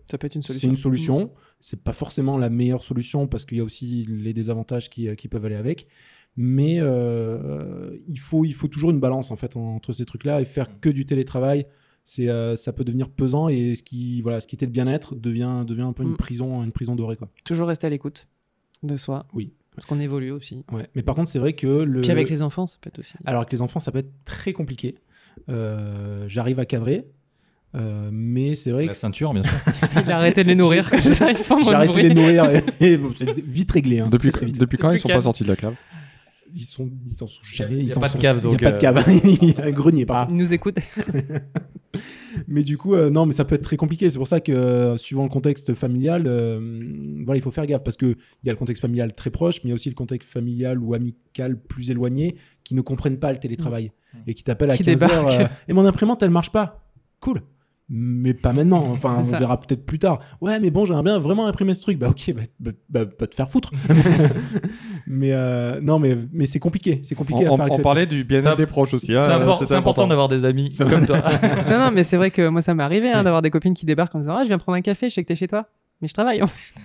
[0.09, 0.69] Ça peut être une c'est solution.
[0.69, 1.31] une solution.
[1.59, 5.27] C'est pas forcément la meilleure solution parce qu'il y a aussi les désavantages qui, qui
[5.27, 5.87] peuvent aller avec.
[6.35, 10.45] Mais euh, il, faut, il faut toujours une balance en fait entre ces trucs-là et
[10.45, 11.65] faire que du télétravail.
[12.03, 15.13] C'est, euh, ça peut devenir pesant et ce qui, voilà, ce qui était le bien-être
[15.15, 16.17] devient, devient un peu une Mm.
[16.17, 17.27] prison, une prison dorée quoi.
[17.43, 18.27] Toujours rester à l'écoute
[18.83, 19.25] de soi.
[19.33, 19.51] Oui.
[19.77, 20.65] Parce qu'on évolue aussi.
[20.73, 20.89] Ouais.
[20.95, 22.01] Mais par contre, c'est vrai que le.
[22.01, 23.13] Puis avec les enfants, ça peut être aussi.
[23.25, 24.95] Alors avec les enfants, ça peut être très compliqué.
[25.49, 27.05] Euh, J'arrive à cadrer,
[27.75, 29.53] euh, mais c'est vrai La que ceinture, bien sûr.
[30.03, 32.63] Il a arrêté de les nourrir comme ça, j'ai arrêté de les nourrir et,
[32.93, 33.99] et bon, c'est vite réglé.
[33.99, 34.59] hein, Depuis, très vite.
[34.59, 35.19] depuis quand ils sont calme.
[35.19, 35.75] pas sortis de la cave?
[36.55, 37.77] Ils sont, ils sont jamais.
[37.77, 39.05] Il y a pas de cave, Il n'y donc, a pas de euh, cave.
[39.43, 40.05] il y a un grenier.
[40.07, 40.79] Par Ils nous écoutent.
[42.47, 44.09] Mais du coup, euh, non, mais ça peut être très compliqué.
[44.09, 46.59] C'est pour ça que, euh, suivant le contexte familial, euh,
[47.25, 49.57] voilà, il faut faire gaffe parce que il y a le contexte familial très proche,
[49.63, 53.19] mais il y a aussi le contexte familial ou amical plus éloigné qui ne comprennent
[53.19, 54.17] pas le télétravail Mmh.
[54.27, 55.09] et qui t'appellent à Qui 15 heures.
[55.09, 55.41] débarquent.
[55.41, 56.87] euh, et mon imprimante, elle marche pas.
[57.19, 57.41] Cool.
[57.89, 58.85] Mais pas maintenant.
[58.91, 60.19] Enfin, on verra peut-être plus tard.
[60.41, 61.97] Ouais, mais bon, j'aimerais bien vraiment imprimer ce truc.
[61.97, 63.71] Bah ok, bah, bah, bah, te faire foutre.
[65.07, 66.99] mais euh, non, mais, mais c'est compliqué.
[67.03, 67.83] C'est compliqué on, à on- faire on accepter.
[67.83, 69.15] parlait du bien-être des proches aussi.
[69.15, 71.21] hein, c'est euh, impor- important d'avoir des amis comme toi.
[71.69, 73.85] non, non, mais c'est vrai que moi, ça m'est arrivé hein, d'avoir des copines qui
[73.85, 75.67] débarquent en disant Ah, je viens prendre un café, je sais que t'es chez toi.
[76.01, 76.41] Mais je travaille.
[76.43, 76.79] en fait.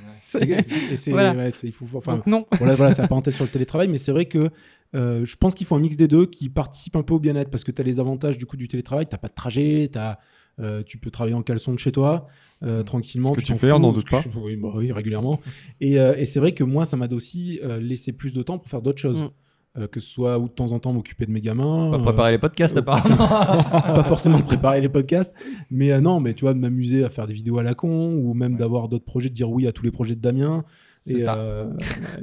[0.96, 1.32] C'est- Voilà.
[1.34, 2.46] ouais, c'est- il faut, enfin, Donc, non.
[2.58, 4.50] voilà, voilà, c'est la parenthèse sur le télétravail, mais c'est vrai que
[4.94, 7.50] euh, je pense qu'il faut un mix des deux qui participe un peu au bien-être
[7.50, 10.18] parce que tu as les avantages du coup du télétravail, tu pas de trajet, t'as,
[10.60, 12.26] euh, tu peux travailler en caleçon de chez toi
[12.62, 13.30] euh, tranquillement.
[13.34, 14.22] Ce que tu tu fais, n'en doute pas.
[14.36, 15.40] Oui, bah oui, régulièrement.
[15.80, 18.58] Et, euh, et c'est vrai que moi, ça m'a aussi euh, laissé plus de temps
[18.58, 19.22] pour faire d'autres choses.
[19.24, 19.30] Mm.
[19.78, 21.94] Euh, que ce soit ou de temps en temps m'occuper de mes gamins.
[21.94, 23.16] Euh, préparer les podcasts apparemment.
[23.26, 25.34] pas forcément préparer les podcasts,
[25.70, 28.12] mais euh, non, mais tu vois, de m'amuser à faire des vidéos à la con,
[28.16, 30.62] ou même d'avoir d'autres projets, de dire oui à tous les projets de Damien.
[31.06, 31.36] C'est ça.
[31.36, 31.72] euh,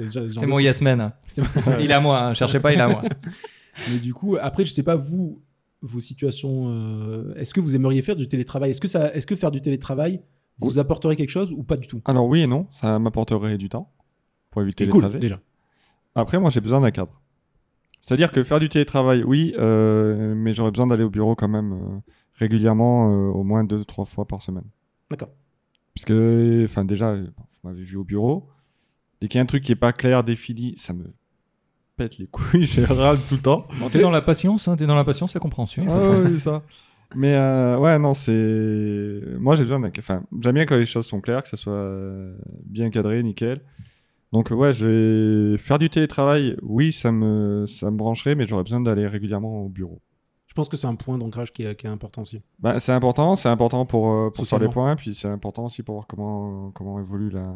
[0.08, 1.10] C'est mon Yasmen.
[1.26, 1.42] C'est-
[1.80, 2.34] Il est à moi, hein.
[2.34, 3.02] cherchez pas, il est à moi.
[3.90, 5.42] Mais du coup, après, je sais pas, vous,
[5.82, 8.70] vos situations, euh, est-ce que vous aimeriez faire du télétravail?
[8.70, 10.20] Est-ce que, ça, est-ce que faire du télétravail
[10.58, 12.02] vous apporterait quelque chose ou pas du tout?
[12.04, 13.92] Alors oui et non, ça m'apporterait du temps
[14.50, 15.18] pour éviter les cool, trajets.
[15.18, 15.40] déjà.
[16.14, 17.20] Après, moi, j'ai besoin d'un cadre.
[18.00, 21.72] C'est-à-dire que faire du télétravail, oui, euh, mais j'aurais besoin d'aller au bureau quand même
[21.72, 22.00] euh,
[22.34, 24.64] régulièrement, au moins deux, trois fois par semaine.
[25.10, 25.30] D'accord.
[25.94, 27.28] Parce que, enfin, déjà, vous
[27.62, 28.48] m'avez vu au bureau.
[29.20, 31.12] Dès qu'il y a un truc qui est pas clair, défini, ça me
[32.00, 33.66] pète les couilles, je râle tout le temps.
[33.78, 35.84] Bon, t'es dans la patience, hein, t'es dans la patience, la compréhension.
[35.86, 36.62] Ah c'est ça.
[37.14, 39.20] Mais euh, ouais, non, c'est.
[39.38, 39.90] Moi, j'ai besoin d'un.
[39.98, 42.34] Enfin, j'aime bien quand les choses sont claires, que ça soit euh,
[42.64, 43.60] bien cadré, nickel.
[44.32, 46.56] Donc, ouais, je vais faire du télétravail.
[46.62, 50.00] Oui, ça me, ça me brancherait, mais j'aurais besoin d'aller régulièrement au bureau.
[50.46, 52.40] Je pense que c'est un point d'ancrage qui est, qui est important aussi.
[52.60, 55.82] Bah, c'est important, c'est important pour, euh, pour faire les points, puis c'est important aussi
[55.82, 57.52] pour voir comment, comment évolue la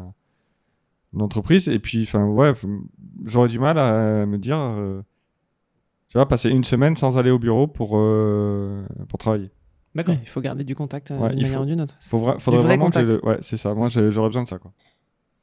[1.15, 1.67] l'entreprise.
[1.67, 2.53] Et puis, enfin, ouais,
[3.25, 5.01] j'aurais du mal à me dire, euh,
[6.09, 9.49] tu vois, passer une semaine sans aller au bureau pour, euh, pour travailler.
[9.95, 10.13] D'accord.
[10.15, 11.95] Ouais, il faut garder du contact euh, Ouais, d'une il manière faut- ou d'une autre.
[12.01, 13.23] Faut vra- faudrait vrai vraiment que contact.
[13.23, 13.73] le- Ouais, c'est ça.
[13.73, 14.73] Moi, j'aurais besoin de ça, quoi.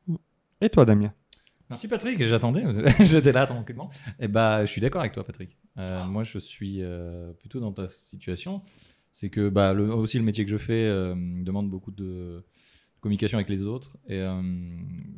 [0.07, 0.17] Mm.
[0.61, 1.13] Et toi, Damien?
[1.71, 2.63] Merci Patrick, j'attendais,
[3.01, 3.89] j'étais là tranquillement.
[4.21, 5.57] Et bah, je suis d'accord avec toi Patrick.
[5.79, 8.61] Euh, moi, je suis euh, plutôt dans ta situation.
[9.11, 12.45] C'est que bah, le- aussi le métier que je fais euh, demande beaucoup de
[13.03, 13.99] communication avec les autres.
[14.09, 14.41] Et euh,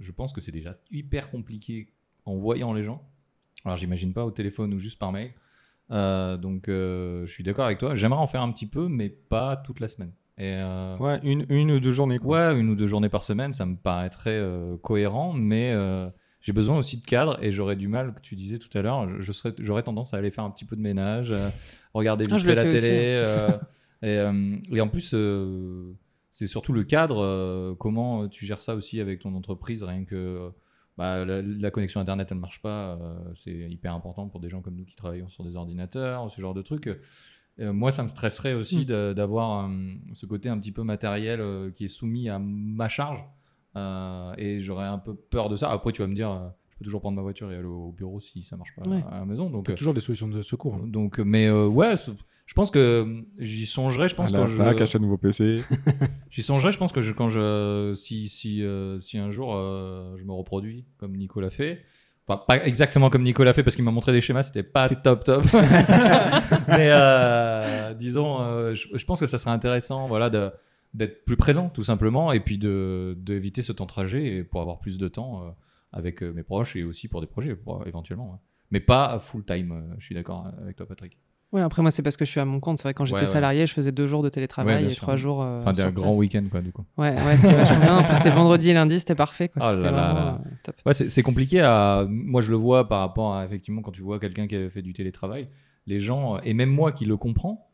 [0.01, 1.87] je pense que c'est déjà hyper compliqué
[2.25, 3.01] en voyant les gens.
[3.65, 5.31] Alors, j'imagine pas au téléphone ou juste par mail.
[5.93, 7.95] Euh, donc, euh, je suis d'accord avec toi.
[7.95, 10.11] J'aimerais en faire un petit peu, mais pas toute la semaine.
[10.39, 12.49] Et euh, Ouais, une, une ou deux journées, quoi.
[12.53, 16.09] Ouais, une ou deux journées par semaine, ça me paraîtrait euh, cohérent, mais euh,
[16.41, 19.09] j'ai besoin aussi de cadre et j'aurais du mal, que tu disais tout à l'heure,
[19.09, 21.49] je, je serais, j'aurais tendance à aller faire un petit peu de ménage, euh,
[21.95, 23.23] regarder Ah, vite le la télé.
[23.25, 23.49] euh,
[24.03, 25.93] et, euh, et en plus, euh,
[26.35, 30.17] c'est surtout le cadre, euh, comment tu gères ça aussi avec ton entreprise, rien que
[30.17, 30.51] euh,
[30.99, 34.49] bah, la, la connexion Internet, elle ne marche pas, euh, c'est hyper important pour des
[34.49, 36.89] gens comme nous qui travaillons sur des ordinateurs, ce genre de trucs.
[37.61, 39.15] Euh, moi, ça me stresserait aussi Mm.
[39.15, 43.25] d'avoir euh, ce côté un petit peu matériel euh, qui est soumis à ma charge.
[43.77, 45.71] Euh, et j'aurais un peu peur de ça.
[45.71, 47.93] Après, tu vas me dire, euh, je peux toujours prendre ma voiture et aller au
[47.93, 49.05] bureau si ça marche pas Ouais.
[49.11, 49.49] à la maison.
[49.49, 50.75] Donc, T'as euh, toujours des solutions de secours.
[50.75, 50.87] hein.
[50.87, 51.95] donc mais euh, ouais,
[52.47, 54.09] je pense que euh, j'y songerai.
[54.09, 55.63] Je pense Là, quand je, là, cache un nouveau PC.
[56.31, 60.17] J'y songerai, je pense que je, quand je, si, si, euh, si un jour euh,
[60.19, 61.81] je me reproduis comme Nico l'a fait,
[62.27, 64.89] enfin pas exactement comme Nico l'a fait parce qu'il m'a montré des schémas, c'était pas
[64.89, 65.45] C'est- top top,
[66.69, 70.51] mais euh, disons, euh, je, je pense que ça serait intéressant, voilà, de-
[70.93, 74.61] d'être plus présent tout simplement et puis de d'éviter ce temps de trajet et pour
[74.61, 75.51] avoir plus de temps euh,
[75.95, 78.39] avec euh, mes proches et aussi pour des projets pour- éventuellement, ouais.
[78.71, 79.73] mais pas full time.
[79.73, 81.17] euh, je suis d'accord avec toi, Patrick.
[81.53, 82.79] Ouais, après moi c'est parce que je suis à mon compte.
[82.79, 85.03] C'est vrai quand j'étais Ouais, salarié, je faisais deux jours de télétravail et sûr.
[85.03, 85.41] trois jours.
[85.41, 86.17] euh, Enfin, des grands place.
[86.17, 86.85] week-ends quoi du coup.
[86.99, 87.97] Ouais, ouais, c'était vachement bien.
[87.99, 89.49] En plus c'était vendredi et lundi, c'était parfait.
[89.51, 89.63] Quoi.
[89.73, 90.75] Oh là là euh, top.
[90.85, 92.07] Ouais, c'est c'est compliqué à.
[92.09, 94.83] Moi, je le vois par rapport à effectivement quand tu vois quelqu'un qui a fait
[94.83, 95.49] du télétravail,
[95.87, 97.71] les gens et même moi qui le comprends,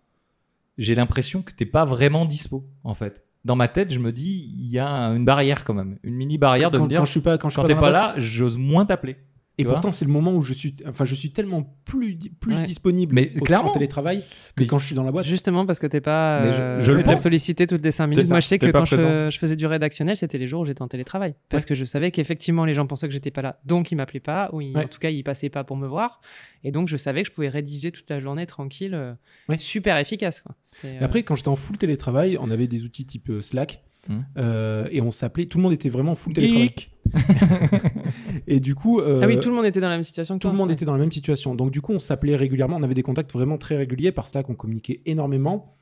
[0.76, 3.24] j'ai l'impression que t'es pas vraiment dispo en fait.
[3.44, 6.36] Dans ma tête, je me dis il y a une barrière quand même, une mini
[6.36, 7.80] barrière de quand, me dire quand je suis pas, quand je suis quand pas t'es
[7.80, 9.16] pas là, j'ose moins t'appeler.
[9.60, 12.62] Et pourtant, c'est le moment où je suis, enfin, je suis tellement plus, plus Ouais.
[12.64, 13.70] disponible Mais au- clairement.
[13.70, 14.20] en télétravail
[14.56, 15.24] que Mais- quand je suis dans la boîte.
[15.26, 17.22] Justement parce que t'es pas je- euh, je le pense.
[17.22, 18.26] sollicité toutes les 5 C'est minutes.
[18.26, 20.82] ça, Moi je sais que quand je, faisais du rédactionnel, c'était les jours où j'étais
[20.82, 21.34] en télétravail.
[21.48, 23.60] Parce que je savais qu'effectivement les gens pensaient que j'étais pas là.
[23.64, 24.84] Donc ils m'appelaient pas, ou ils- Ouais.
[24.84, 26.20] en tout cas ils passaient pas pour me voir.
[26.64, 28.94] Et donc je savais que je pouvais rédiger toute la journée tranquille.
[28.94, 29.12] euh,
[29.48, 29.58] Ouais.
[29.58, 30.40] Super efficace.
[30.42, 30.54] Quoi.
[30.84, 33.82] Et euh, après, quand j'étais en full télétravail, on avait des outils type euh, Slack.
[34.08, 34.24] Mhm.
[34.38, 36.70] euh, et on s'appelait, tout le monde était vraiment en full télétravail.
[38.46, 40.40] Et du coup, euh, Ah oui, tout le monde était dans la même situation que
[40.40, 40.52] tout toi.
[40.52, 40.74] le monde Ouais.
[40.74, 41.54] était dans la même situation.
[41.54, 44.12] Donc du coup, on s'appelait régulièrement, on avait des contacts vraiment très réguliers.
[44.12, 45.76] Par Slack, on communiquait énormément.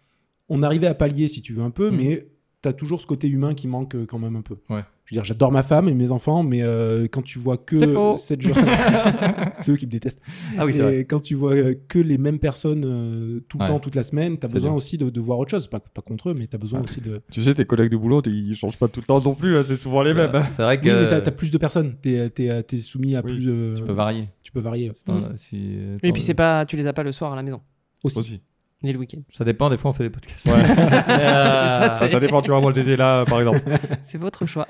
[0.49, 1.97] On arrivait à pallier, si tu veux, un peu, Mhm.
[1.97, 2.27] mais
[2.63, 4.57] tu as toujours ce côté humain qui manque euh, quand même un peu.
[4.71, 4.83] Ouais.
[5.05, 7.79] Je veux dire, j'adore ma femme et mes enfants, mais euh, quand tu vois que
[7.79, 8.17] C'est faux.
[8.19, 8.55] 7 jours...
[9.61, 10.21] c'est eux qui me détestent.
[10.59, 10.99] Ah oui, c'est vrai.
[11.01, 13.69] et quand tu vois euh, que les mêmes personnes euh, tout le Ouais.
[13.69, 15.67] temps, toute la semaine, tu as C'est besoin aussi de, de voir autre chose.
[15.69, 16.89] Pas, pas contre eux, mais tu as besoin Ah.
[16.89, 17.23] aussi de...
[17.31, 19.57] tu sais, tes collègues de boulot, t'es- ils changent pas tout le temps non plus.
[19.57, 20.31] hein, c'est souvent les mêmes.
[20.35, 20.45] hein.
[20.51, 21.95] C'est vrai que Oui, mais tu as, plus de personnes.
[22.03, 23.49] Tu es, soumis à Oui, plus...
[23.49, 24.29] euh, tu peux varier.
[24.43, 24.93] tu peux varier.
[25.07, 25.33] Mhm.
[25.37, 27.61] si- Et puis c'est pas, tu les as pas le soir à la maison,
[28.05, 28.19] Aussi.
[28.19, 28.41] Aussi.
[28.83, 29.21] Ni le week-end.
[29.31, 30.47] Ça dépend, des fois on fait des podcasts.
[30.47, 30.53] Ouais.
[30.55, 33.61] Euh, Ça, ça dépend, tu vois, moi j'étais là, par exemple.
[34.03, 34.67] C'est votre choix.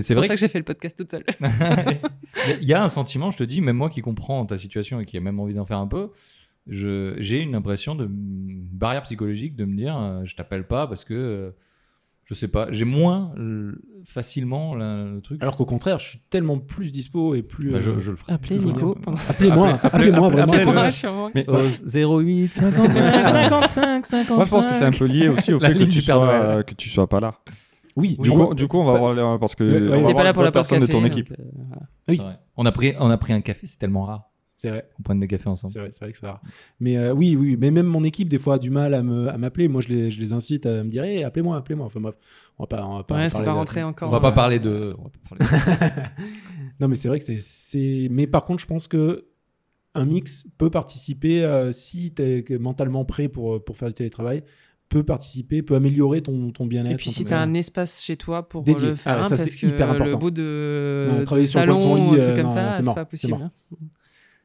[0.00, 1.24] c'est pour vrai ça que j'ai fait le podcast toute seule.
[2.60, 5.04] Il y a un sentiment, je te dis, même moi qui comprends ta situation et
[5.04, 6.10] qui a même envie d'en faire un peu,
[6.66, 10.86] je- j'ai une impression de une barrière psychologique de me dire euh, je t'appelle pas
[10.86, 11.50] parce que euh,
[12.24, 13.72] je sais pas, j'ai moins euh,
[14.04, 15.42] facilement la- le truc.
[15.42, 17.70] Alors qu'au contraire, je suis tellement plus dispo et plus...
[17.72, 18.32] Bah, je, euh, je le ferai.
[18.32, 18.96] Appelez Nico.
[19.28, 20.52] Appelez-moi, Appelez- appelez-moi appelez- vraiment.
[20.52, 20.72] appelez-le.
[20.72, 24.34] Moi, je suis en- Mais Au 08 55 55 55.
[24.36, 26.28] moi, je pense que c'est un peu lié aussi au La fait que tu, sois,
[26.32, 27.34] euh, que tu sois pas là.
[27.96, 28.36] Oui, Du, oui.
[28.36, 29.98] coup, du coup, on va Bah, voir parce que Ouais, ouais.
[30.02, 30.98] on va pas là pour la personnes de café.
[30.98, 31.30] ton équipe.
[31.32, 31.82] euh, voilà.
[32.08, 32.16] Oui.
[32.16, 32.38] C'est vrai.
[32.56, 34.30] On a pris on a pris un café, c'est tellement rare
[34.62, 34.88] C'est vrai.
[34.96, 35.72] qu'on prenne des cafés ensemble.
[35.72, 36.40] C'est vrai, c'est vrai que c'est rare.
[36.80, 39.28] Mais euh, oui, oui, mais même mon équipe, des fois, a du mal à me-
[39.28, 39.66] à m'appeler.
[39.68, 41.86] Moi, je les, je les incite à me dire hey, appelez-moi, appelez-moi.
[41.86, 42.14] Enfin bref,
[42.58, 44.08] on va pas, on va pas Ouais, parler pas de- rentré encore.
[44.08, 46.02] On va pas euh, parler de on va pas parler de-
[46.80, 48.08] Non, mais c'est vrai que c'est- c'est.
[48.10, 49.26] Mais par contre, je pense que
[49.94, 54.42] un mix peut participer euh, si tu es mentalement prêt pour, pour faire du télétravail
[54.88, 56.92] peut participer, peut améliorer ton, ton bien-être.
[56.92, 58.88] Et puis si tu as un espace chez toi pour Dédié.
[58.88, 60.04] le faire, Ah, hein, ça, parce c'est que hyper important.
[60.10, 62.48] le bout de, Non, de travailler sur salon, son un lit, truc euh, comme non,
[62.50, 63.32] ça, c'est c'est mort, pas c'est possible.
[63.32, 63.42] mort.
[63.42, 63.50] hein.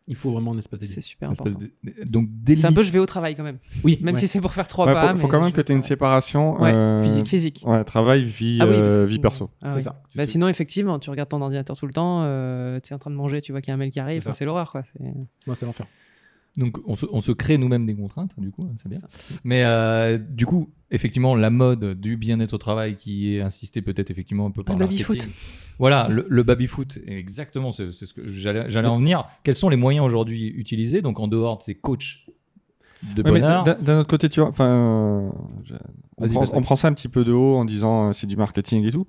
[0.10, 0.96] Il faut vraiment un espace dédié.
[0.96, 1.60] C'est super important.
[2.06, 3.58] Donc, C'est un peu je vais au travail quand même.
[3.84, 4.20] Oui, Même ouais.
[4.22, 5.12] si c'est pour faire trois Ouais, pas.
[5.16, 6.62] faut, faut quand même que tu aies une séparation.
[6.62, 7.64] Ouais, euh, physique, physique.
[7.68, 9.50] Ouais, travail, vie, Ah oui, euh, vie perso.
[9.62, 9.82] ah C'est oui.
[9.84, 10.02] ça.
[10.16, 13.12] Bah, sinon, effectivement, tu regardes ton ordinateur tout le temps, euh, tu es en train
[13.12, 14.38] de manger, tu vois qu'il y a un mail qui arrive, C'est enfin, ça.
[14.40, 14.72] c'est l'horreur.
[14.72, 14.84] quoi.
[14.84, 15.04] C'est-
[15.46, 15.86] Moi, c'est l'enfer.
[16.58, 19.00] Donc on se, on se crée nous-mêmes des contraintes, du coup, hein, c'est bien.
[19.44, 24.10] Mais euh, du coup, effectivement, la mode du bien-être au travail qui est insistée peut-être
[24.10, 25.18] effectivement un peu par Le le baby-foot.
[25.18, 25.34] marketing.
[25.78, 29.26] Voilà, le, le baby-foot, exactement, c'est ce que j'allais en venir.
[29.44, 31.02] Quels sont les moyens aujourd'hui utilisés?
[31.04, 32.26] Donc en dehors de ces coachs
[33.16, 35.30] de Ouais, bonheur, d'un autre côté, tu vois, enfin, euh,
[36.18, 36.56] on, prend, Patrick.
[36.56, 38.92] on prend ça un petit peu de haut en disant euh, c'est du marketing et
[38.92, 39.06] tout.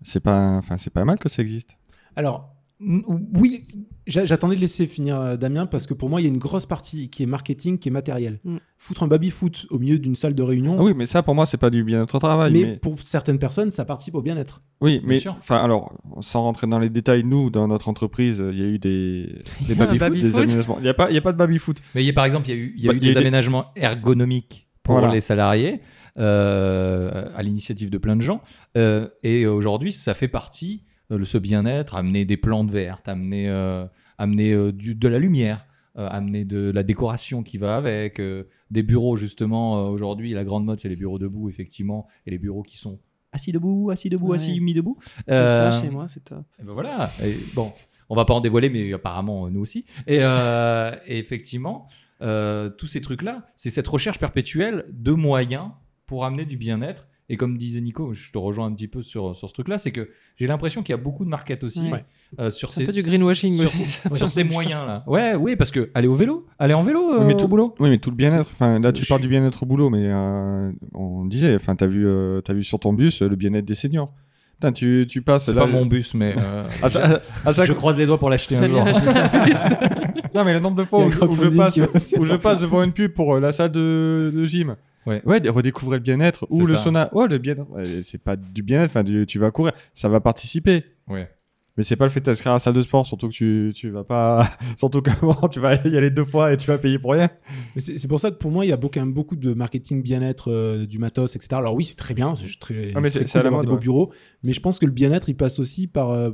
[0.00, 1.76] C'est pas, enfin, c'est pas mal que ça existe.
[2.16, 3.66] Alors, oui,
[4.06, 6.38] j'a- j'attendais de laisser finir euh, Damien parce que pour moi, il y a une
[6.38, 8.38] grosse partie qui est marketing, qui est matériel.
[8.44, 8.56] Mm.
[8.78, 11.46] Foutre un baby-foot au milieu d'une salle de réunion, Ah oui, mais ça pour moi
[11.46, 12.52] c'est pas du bien-être au travail.
[12.52, 14.60] mais, Mais, pour certaines personnes, ça participe au bien-être.
[14.82, 15.34] oui, mais sûr.
[15.38, 18.78] enfin alors, sans rentrer dans les détails, nous dans notre entreprise, il y a eu
[18.78, 20.76] des, des baby-foot, des aménagements.
[20.80, 21.80] Il y a pas, il y a pas de baby-foot.
[21.94, 23.00] mais il y a, par exemple, il y a eu, il y a Bah, eu
[23.00, 25.12] il y a des aménagements ergonomiques pour Voilà.
[25.14, 25.80] les salariés
[26.18, 28.40] euh, à l'initiative de plein de gens.
[28.76, 33.84] Euh, et aujourd'hui, ça fait partie ce bien-être, amener des plantes vertes, amener, euh,
[34.18, 35.66] amener euh, du- de la lumière,
[35.98, 39.78] euh, amener de la décoration qui va avec, euh, des bureaux justement.
[39.86, 42.98] euh, aujourd'hui, la grande mode, c'est les bureaux debout, effectivement, et les bureaux qui sont
[43.32, 44.36] assis debout, assis debout, Ouais.
[44.36, 44.98] assis mis debout.
[45.28, 46.44] J'ai Euh, ça chez moi, c'est top.
[46.60, 47.10] et ben voilà.
[47.22, 47.72] Et bon,
[48.08, 49.84] on va pas en dévoiler, mais apparemment euh, nous aussi.
[50.06, 51.86] Et, euh, et effectivement,
[52.22, 55.68] euh, tous ces trucs-là, c'est cette recherche perpétuelle de moyens
[56.06, 57.06] pour amener du bien-être.
[57.28, 59.90] Et comme disait Nico, je te rejoins un petit peu sur, sur ce truc-là, c'est
[59.90, 62.04] que j'ai l'impression qu'il y a beaucoup de market aussi Ouais.
[62.38, 63.84] euh, sur C'est ces un peu du greenwashing sur, aussi.
[64.16, 65.02] sur ces moyens-là.
[65.08, 67.48] Ouais, oui, parce que aller au vélo, aller en vélo euh, Oui, mais au tout-
[67.48, 67.74] boulot.
[67.80, 68.48] Oui, mais tout le bien-être.
[68.52, 71.74] Enfin, là, tu Je parles suis- du bien-être au boulot, mais euh, on disait, enfin,
[71.74, 74.12] t'as vu, euh, t'as vu sur ton bus euh, le bien-être des seniors.
[74.54, 75.62] Putain, tu, tu passes C'est là.
[75.62, 78.56] pas mon bus, mais euh, à chaque- à chaque- je croise les doigts pour l'acheter
[78.56, 78.84] un jour.
[80.34, 82.60] Non, mais le nombre de fois où, je- où je crowdfunding passe, où je passe
[82.60, 84.76] devant une pub pour euh, la salle de, de gym.
[85.06, 85.22] Ouais.
[85.48, 86.82] redécouvrir le bien-être ou C'est le ça.
[86.84, 87.08] sauna.
[87.14, 87.70] Ouais, le bien-être.
[87.70, 88.90] Ouais, c'est pas du bien-être.
[88.90, 90.84] Enfin, du- tu vas courir, ça va participer.
[91.08, 91.28] Ouais.
[91.76, 93.70] Mais c'est pas le fait de t'inscrire à la salle de sport, surtout que tu,
[93.74, 94.48] tu vas pas,
[94.78, 97.28] surtout que bon, tu vas y aller deux fois et tu vas payer pour rien.
[97.74, 99.52] Mais C'est pour ça que pour moi, il y a beaucoup, quand même beaucoup de
[99.52, 101.48] marketing bien-être, euh, du matos, etc.
[101.52, 103.44] Alors oui, c'est très bien, c'est très, Ah, mais très c'est- cool c'est à la
[103.44, 106.12] d'avoir mode, des beaux bureaux, mais je pense que le bien-être, il passe aussi par,
[106.12, 106.30] euh,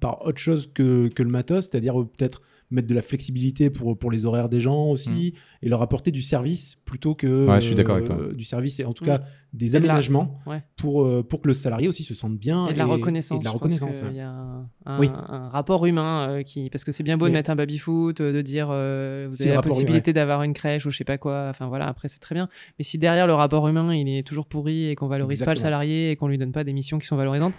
[0.00, 3.96] par autre chose que, que le matos, c'est-à-dire euh, peut-être mettre de la flexibilité pour,
[3.98, 7.48] pour les horaires des gens aussi, et leur apporter du service plutôt que Mm.
[7.48, 8.16] Ouais, je suis d'accord avec toi.
[8.18, 9.06] euh, du service, et en tout Mm.
[9.08, 10.62] cas des de la- aménagements ouais.
[10.76, 12.66] pour, euh, pour que le salarié aussi se sente bien.
[12.68, 13.36] Et de la reconnaissance.
[13.36, 14.14] et de la reconnaissance, ouais.
[14.14, 15.08] y a un, un- Oui.
[15.14, 16.70] un rapport humain euh, qui.
[16.70, 19.54] Parce que c'est bien beau de mettre un baby-foot, de dire euh, vous avez la
[19.56, 21.46] humain, possibilité d'avoir une crèche ou je sais pas quoi.
[21.50, 22.48] Enfin voilà, après c'est très bien.
[22.78, 25.60] Mais si derrière le rapport humain il est toujours pourri et qu'on valorise pas le
[25.60, 27.54] salarié et qu'on lui donne pas des missions qui sont valorisantes.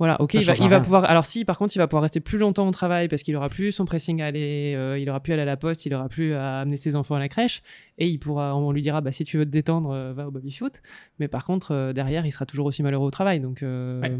[0.00, 1.04] Voilà, ok, il va, il pouvoir.
[1.04, 3.50] Alors si, par contre, il va pouvoir rester plus longtemps au travail parce qu'il aura
[3.50, 5.92] plus son pressing à aller, euh, il aura plus à aller à la poste, il
[5.92, 7.60] aura plus à amener ses enfants à la crèche
[7.98, 10.30] et il pourra, on lui dira, bah si tu veux te détendre, euh, va au
[10.30, 10.80] baby foot.
[11.18, 13.40] Mais par contre, euh, derrière, il sera toujours aussi malheureux au travail.
[13.40, 14.18] Donc euh, Ouais.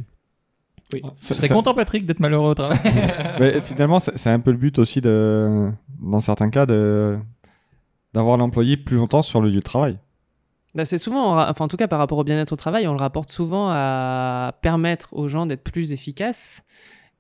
[0.93, 1.03] Oui.
[1.23, 2.79] Je serais content, Patrick, d'être malheureux au travail.
[3.41, 7.17] Mais finalement, c'est c'est un peu le but aussi de, dans certains cas, de
[8.13, 9.99] d'avoir l'employé plus longtemps sur le lieu de travail.
[10.75, 12.99] Bah, c'est souvent, enfin en tout cas par rapport au bien-être au travail, on le
[12.99, 16.63] rapporte souvent à permettre aux gens d'être plus efficaces.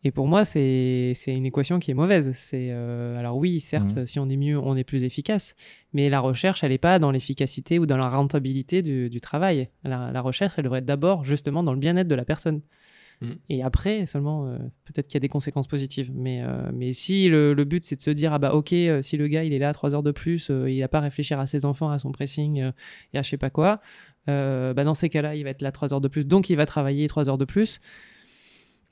[0.03, 2.31] Et pour moi, c'est une équation qui est mauvaise.
[2.33, 4.07] C'est euh, alors oui, certes, Mhm.
[4.07, 5.55] si on est mieux, on est plus efficace,
[5.93, 9.69] mais la recherche, elle n'est pas dans l'efficacité ou dans la rentabilité du, du travail.
[9.85, 12.63] La, la recherche, elle devrait être d'abord justement dans le bien-être de la personne.
[13.21, 13.37] Mhm.
[13.51, 16.11] Et après, seulement, euh, peut-être qu'il y a des conséquences positives.
[16.14, 19.03] Mais, euh, mais si le, le but, c'est de se dire, ah bah ok, euh,
[19.03, 21.39] si le gars, il est là trois heures de plus, il n'a pas à réfléchir
[21.39, 22.73] à ses enfants, à son pressing,
[23.12, 23.81] et à je sais pas quoi,
[24.27, 26.64] bah dans ces cas-là, il va être là trois heures de plus, donc il va
[26.66, 27.81] travailler trois heures de plus.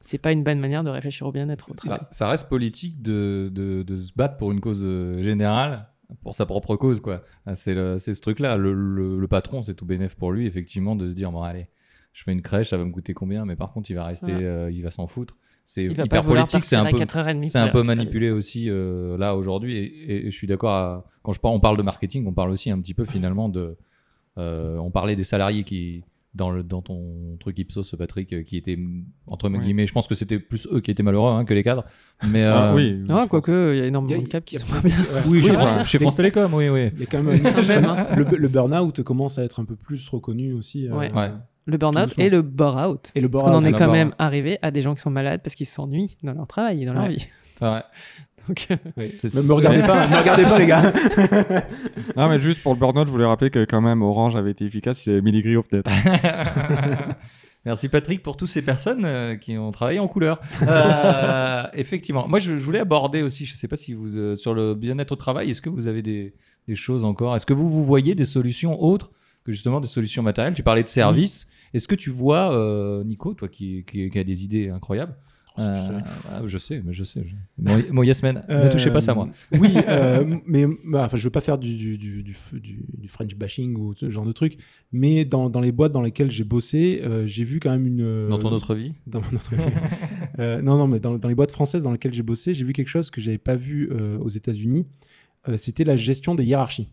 [0.01, 3.83] C'est pas une bonne manière de réfléchir au bien-être ça, ça reste politique de, de,
[3.83, 4.85] de se battre pour une cause
[5.21, 5.89] générale,
[6.23, 7.23] pour sa propre cause, quoi.
[7.47, 8.57] Ah, C'est ce truc-là.
[8.57, 11.67] Le, le- le patron, c'est tout bénéf pour lui, effectivement, de se dire bon, allez,
[12.13, 14.33] je fais une crèche, ça va me coûter combien, mais par contre, il va rester,
[14.33, 14.47] Voilà.
[14.47, 15.37] euh, il va s'en foutre.
[15.65, 16.97] C'est hyper politique, c'est un peu.
[16.97, 20.37] 4h30 C'est un pour peu aller- manipulé aussi euh, là aujourd'hui, et, et- et je
[20.37, 21.05] suis d'accord.
[21.23, 23.77] Quand je parle, on parle de marketing, on parle aussi un petit peu finalement de.
[24.39, 26.05] euh, on parlait des salariés qui
[26.35, 28.79] dans, le, dans ton truc Ipsos, Patrick, euh, qui étaient
[29.27, 29.59] entre Oui.
[29.59, 29.87] guillemets.
[29.87, 31.85] Je pense que c'était plus eux qui étaient malheureux hein, que les cadres.
[32.31, 33.03] Mais Ah, euh, oui.
[33.09, 34.95] Ah, quoique, il y a énormément Il y a- de caps qui sont pas- bien.
[35.27, 36.91] oui, chez, Oui, France, chez France Télécom, oui, oui.
[36.95, 38.07] Il y a quand même Même, hein.
[38.17, 40.87] le, le burn-out commence à être un peu plus reconnu aussi.
[40.87, 41.11] euh, Ouais.
[41.71, 43.13] Le burn-out et le bore-out.
[43.15, 45.11] Et le Parce qu'on en burn-out, est quand même arrivé à des gens qui sont
[45.11, 47.29] malades parce qu'ils s'ennuient dans leur travail et dans leur vie.
[47.59, 47.85] C'est vrai.
[48.49, 49.15] Donc, euh, Oui.
[49.21, 50.91] C'est- Me, regardez pas, me regardez pas les gars.
[52.17, 54.65] Non, mais juste pour le burn-out, je voulais rappeler que quand même Orange avait été
[54.65, 55.87] efficace, c'est Emily Gris of Death.
[57.65, 60.41] Merci Patrick pour toutes ces personnes euh, qui ont travaillé en couleur.
[60.63, 62.27] Euh, effectivement.
[62.29, 64.75] Moi, je, je voulais aborder aussi, je ne sais pas si vous, euh, sur le
[64.75, 66.35] bien-être au travail, est-ce que vous avez des,
[66.67, 67.37] des choses encore?
[67.37, 69.11] Est-ce que vous, vous voyez des solutions autres
[69.45, 70.55] que justement des solutions matérielles?
[70.55, 71.49] Tu parlais de services.
[71.75, 75.17] Est-ce que tu vois, euh, Nico, toi qui, qui, qui a des idées incroyables
[75.61, 75.99] euh,
[76.31, 77.25] ah, je sais, mais je sais.
[77.27, 79.29] je- Bon, bon, Yasmin, ne touchez pas ça, moi.
[79.53, 82.35] Euh, Oui, euh, mais bah, enfin, je veux pas faire du, du,
[83.09, 84.59] French bashing ou ce genre de truc,
[84.93, 88.29] mais dans, dans les boîtes dans lesquelles j'ai bossé, euh, j'ai vu quand même une.
[88.29, 89.63] Dans ton autre vie dans mon autre vie.
[90.39, 92.73] Euh, non, non, mais dans, dans les boîtes françaises dans lesquelles j'ai bossé, j'ai vu
[92.73, 94.87] quelque chose que j'avais pas vu euh, aux États-Unis.
[95.49, 96.93] Euh, C'était la gestion des hiérarchies.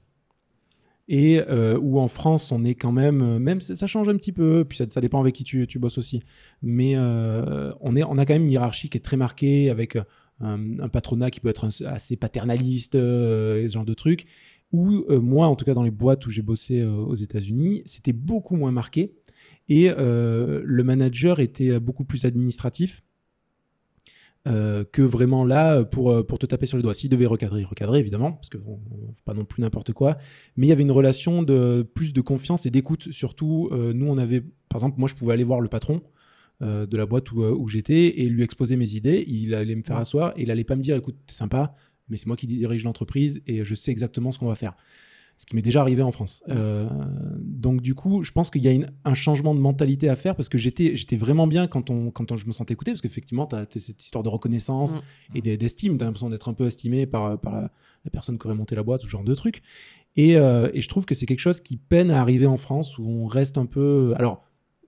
[1.07, 4.31] Et euh, où en France, on est quand même, euh, même ça change un petit
[4.31, 6.21] peu, puis ça, dépend avec qui tu, tu bosses aussi.
[6.63, 9.97] Mais euh, on, est, on a quand même une hiérarchie qui est très marquée avec
[10.41, 14.25] un, patronat qui peut être assez paternaliste ce genre de trucs.
[14.71, 18.55] Où moi, en tout cas dans les boîtes où j'ai bossé aux États-Unis, c'était beaucoup
[18.57, 19.15] moins marqué.
[19.69, 23.03] Et le manager était beaucoup plus administratif
[24.47, 26.93] euh, que vraiment là pour, euh, pour te taper sur les doigts.
[26.93, 30.17] S'il devait recadrer, il recadrait évidemment, parce qu'on ne fait pas non plus n'importe quoi.
[30.55, 33.11] Mais il y avait une relation de plus de confiance et d'écoute.
[33.11, 36.01] Surtout, euh, nous, on avait, par exemple, moi, je pouvais aller voir le patron
[36.61, 39.25] euh, de la boîte où, euh, où j'étais et lui exposer mes idées.
[39.27, 41.75] Il allait me faire asseoir et il allait pas me dire, écoute, t'es sympa,
[42.07, 44.75] mais c'est moi qui dirige l'entreprise et je sais exactement ce qu'on va faire.
[45.37, 46.41] Ce qui m'est déjà arrivé en France.
[46.49, 46.87] Euh,
[47.41, 50.33] donc du coup, je pense qu'il y a une- un changement de mentalité à faire
[50.35, 53.01] parce que j'étais j'étais vraiment bien quand, on, quand on- je me sentais écouté, parce
[53.01, 54.99] qu'effectivement, tu as cette histoire de reconnaissance Mm.
[55.35, 57.61] et d'e- d'estime, tu as l'impression d'être un peu estimé par, par la,
[58.05, 59.61] la personne qui aurait monté la boîte, ce genre de truc.
[60.15, 62.97] Et, euh, et je trouve que c'est quelque chose qui peine à arriver en France,
[62.97, 64.13] où on reste un peu...
[64.15, 64.41] Alors,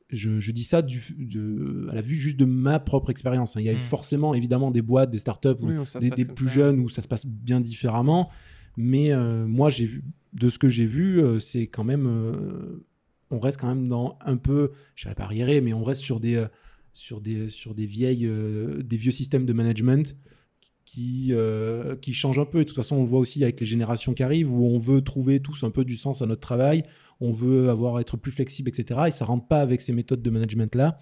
[0.10, 3.58] je, je dis ça du, de, à la vue juste de ma propre expérience.
[3.58, 3.60] hein.
[3.60, 3.82] Il y a Mm.
[3.82, 6.52] forcément, évidemment, des boîtes, des startups, oui, des, plus ça.
[6.54, 8.30] jeunes où ça se passe bien différemment.
[8.78, 10.04] Mais euh, moi, j'ai vu,
[10.34, 12.86] de ce que j'ai vu, euh, c'est quand même, euh,
[13.32, 16.20] on reste quand même dans un peu, je dirais pas arriéré, mais on reste sur
[16.20, 16.48] des, euh,
[16.94, 18.30] sur des, sur des vieilles,
[18.84, 20.16] des vieux systèmes de management
[20.86, 22.60] qui, euh, qui changent un peu.
[22.60, 24.80] Et de toute façon, on le voit aussi avec les générations qui arrivent, où on
[24.80, 26.84] veut trouver tous un peu du sens à notre travail,
[27.20, 29.02] on veut avoir être plus flexible, etc.
[29.08, 31.00] Et ça rentre pas avec ces méthodes de management là.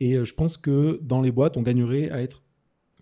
[0.00, 2.42] Et je pense que dans les boîtes, on gagnerait à être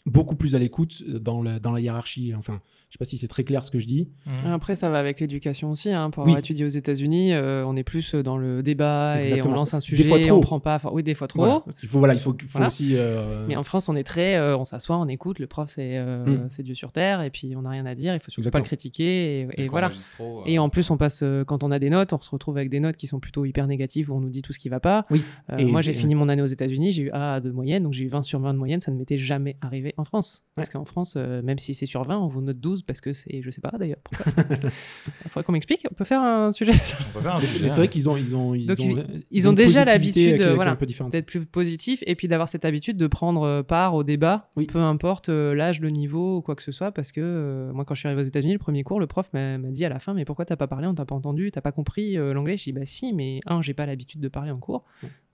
[0.07, 2.35] beaucoup plus à l'écoute dans la, dans la hiérarchie.
[2.35, 2.61] Enfin,
[2.97, 4.09] sais pas si c'est très clair ce que je dis.
[4.45, 5.91] Après, ça va avec l'éducation aussi.
[5.91, 6.11] hein.
[6.11, 6.41] Pour avoir Oui.
[6.41, 9.45] étudié aux États-Unis, euh, on est plus dans le débat Exactement.
[9.45, 10.05] et on lance un Des sujet.
[10.05, 10.37] fois trop.
[10.37, 10.77] On prend pas.
[10.77, 11.41] enfin, Oui, des fois trop.
[11.41, 11.63] Voilà.
[11.83, 12.67] Il faut, voilà, il faut, il faut Voilà.
[12.69, 12.93] aussi.
[12.97, 15.39] euh, Mais en France, on est très, euh, on s'assoit, on écoute.
[15.39, 16.47] Le prof, c'est euh, Mm.
[16.51, 18.15] c'est Dieu sur terre, et puis on n'a rien à dire.
[18.15, 18.63] Il faut surtout Exactement.
[18.63, 19.41] pas le critiquer.
[19.57, 19.91] Et, et voilà.
[20.21, 22.57] euh, Et en plus, on passe euh, quand on a des notes, on se retrouve
[22.57, 24.69] avec des notes qui sont plutôt hyper négatives où on nous dit tout ce qui
[24.69, 25.07] va pas.
[25.11, 25.23] Oui.
[25.53, 27.93] Euh, Et moi, j'ai fini mon année aux États-Unis, j'ai eu A de moyenne, donc
[27.93, 28.81] j'ai eu 20 sur 20 de moyenne.
[28.81, 30.45] Ça ne m'était jamais arrivé en France.
[30.55, 33.13] Parce qu'en France, euh, même si c'est sur 20, on vous note 12 parce que
[33.13, 34.33] c'est, je sais pas d'ailleurs pourquoi.
[35.25, 35.87] Il faudrait qu'on m'explique.
[35.91, 37.77] On peut faire un sujet sur- On peut faire un mais c'est sujet, mais c'est
[37.77, 40.77] vrai qu'ils ont, ils ont, ils Donc, ont, ils- ils ont déjà l'habitude, voilà, un
[40.77, 41.13] peu différente.
[41.13, 44.67] d'être plus positif et puis d'avoir cette habitude de prendre euh, part au débat, Oui.
[44.67, 46.93] peu importe euh, l'âge, le niveau ou quoi que ce soit.
[46.93, 49.29] Parce que euh, moi, quand je suis arrivé aux États-Unis, le premier cours, le prof
[49.33, 51.51] m'a m'a dit à la fin Mais pourquoi t'as pas parlé On t'a pas entendu
[51.51, 52.57] T'as pas compris euh, l'anglais?
[52.57, 54.85] Je dis Bah si, mais un, j'ai pas l'habitude de parler en cours.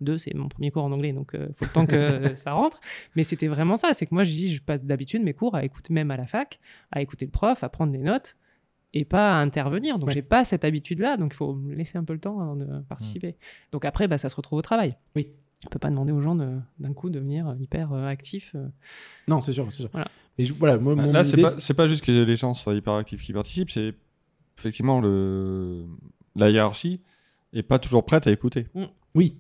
[0.03, 2.53] Deux, c'est mon premier cours en anglais, donc il faut le temps que euh, ça
[2.53, 2.81] rentre.
[3.17, 5.65] Mais c'était vraiment ça c'est que moi, je dis Je passe d'habitude mes cours à
[5.65, 8.37] écouter, même à la fac, à écouter le prof, à prendre des notes
[8.95, 9.99] et pas à intervenir.
[9.99, 10.15] Donc Ouais.
[10.15, 12.67] j'ai pas cette habitude-là, donc il faut me laisser un peu le temps avant de
[12.89, 13.37] participer.
[13.73, 14.97] Donc après, bah, ça se retrouve au travail.
[15.17, 15.29] Oui.
[15.65, 18.53] On peut pas demander aux gens de- d'un coup de devenir hyper euh, actifs.
[18.57, 18.67] euh.
[19.29, 19.89] Non, c'est sûr, c'est sûr.
[19.93, 20.09] Voilà.
[20.37, 22.53] Mais je- voilà, moi, Bah, mon Là, c'est pas, c'est pas juste que les gens
[22.55, 23.95] soient hyper actifs qui participent, c'est
[24.59, 25.87] effectivement le...
[26.35, 27.01] la hiérarchie
[27.53, 28.67] est pas toujours prête à écouter.
[29.15, 29.37] Oui,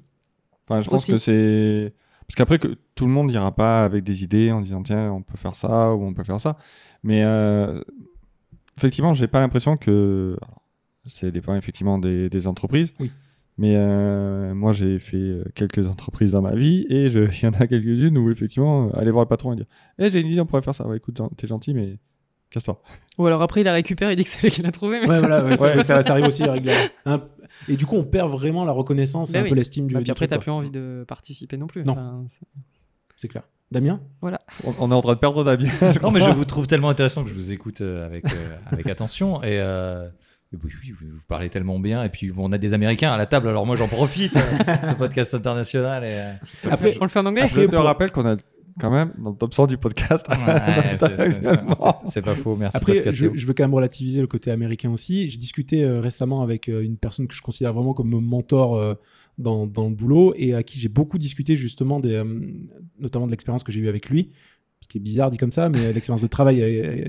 [0.68, 1.12] Enfin, je pense Aussi.
[1.12, 1.92] que c'est.
[2.26, 5.22] Parce qu'après, que tout le monde n'ira pas avec des idées en disant tiens, on
[5.22, 6.56] peut faire ça ou on peut faire ça.
[7.02, 7.80] Mais euh,
[8.76, 10.36] effectivement, j'ai pas l'impression que.
[11.06, 12.92] C'est dépend effectivement des, des entreprises.
[13.00, 13.10] Oui.
[13.58, 17.46] Mais euh, moi, j'ai fait euh, quelques entreprises dans ma vie et je- il y
[17.46, 19.66] en a quelques-unes où effectivement, aller voir le patron et dire
[19.98, 20.86] Eh, j'ai une idée, on pourrait faire ça.
[20.86, 21.98] Ouais, écoute, t'es gentil, mais
[22.50, 22.80] casse-toi.
[23.18, 25.00] Ou alors après, il la récupère, il dit que c'est lui qui l'a trouvé.
[25.00, 26.88] Mais ouais, ça, voilà, ça- ouais, ça, ça- ça arrive aussi régulièrement.
[27.04, 27.20] Hein,
[27.68, 29.48] Et du coup, on perd vraiment la reconnaissance et Ben un oui.
[29.50, 31.84] peu l'estime du, Bah, du puis après, t'as plus envie de participer non plus.
[31.84, 31.92] Non.
[31.92, 32.24] Enfin,
[33.16, 33.42] c'est- clair.
[33.70, 34.00] Damien?
[34.22, 34.30] On,
[34.80, 35.70] on est en train de perdre Damien.
[36.02, 38.86] Non, mais je vous trouve tellement intéressant que je vous écoute euh, avec, euh, avec
[38.88, 39.42] attention.
[39.42, 40.08] Et euh,
[40.52, 42.04] et vous vous parlez tellement bien.
[42.04, 44.34] Et puis, bon, on a des Américains à la table, alors moi, j'en profite.
[44.36, 46.04] ce podcast international.
[46.04, 46.32] Et, euh,
[46.70, 48.36] Après, on le fait en anglais je te rappelle qu'on a
[48.80, 50.36] quand même, dans le top 100 du podcast, ouais,
[52.04, 52.56] c'est- pas faux.
[52.56, 55.28] Merci, Après, je, veux quand même relativiser le côté américain aussi.
[55.28, 58.76] J'ai discuté euh, récemment avec euh, une personne que je considère vraiment comme mon mentor
[58.76, 58.94] euh,
[59.38, 62.24] dans, dans le boulot et à qui j'ai beaucoup discuté justement, des, euh,
[62.98, 64.30] notamment de l'expérience que j'ai eue avec lui.
[64.80, 66.56] ce qui est bizarre dit comme ça, mais l'expérience de travail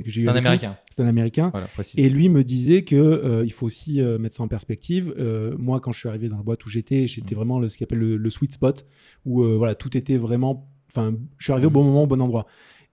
[0.03, 0.23] que j'ai eu.
[0.23, 0.77] C'est un avec lui, américain.
[0.89, 1.49] C'est un américain.
[1.51, 1.67] Voilà.
[1.97, 5.13] Et lui me disait que euh, il faut aussi euh, mettre ça en perspective.
[5.17, 7.37] Euh, moi, quand je suis arrivé dans la boîte où j'étais, j'étais Mm.
[7.37, 8.85] vraiment le, ce qu'il appelle le, le sweet spot,
[9.25, 10.69] où euh, voilà, tout était vraiment.
[10.95, 12.45] Enfin, je suis arrivé au bon moment, au bon endroit.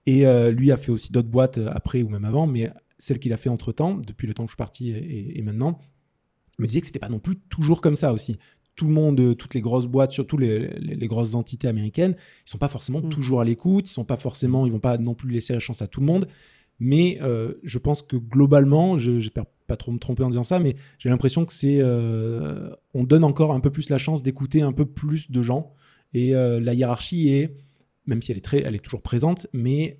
[0.07, 3.19] Et euh, lui a fait aussi d'autres boîtes euh, après ou même avant, mais celle
[3.19, 5.79] qu'il a fait entre temps, depuis le temps que je suis parti et, maintenant,
[6.59, 8.37] me disait que c'était pas non plus toujours comme ça aussi.
[8.75, 12.15] Tout le monde, euh, toutes les grosses boîtes, surtout les, les- les grosses entités américaines,
[12.47, 13.09] ils sont pas forcément Mm.
[13.09, 15.81] toujours à l'écoute, ils sont pas forcément, ils vont pas non plus laisser la chance
[15.81, 16.27] à tout le monde.
[16.79, 20.59] Mais euh, je pense que globalement, je j'espère pas trop me tromper en disant ça,
[20.59, 24.61] mais j'ai l'impression que c'est, euh, on donne encore un peu plus la chance d'écouter
[24.63, 25.73] un peu plus de gens.
[26.13, 27.55] Et euh, la hiérarchie est,
[28.05, 29.99] même si elle est très, elle est toujours présente, mais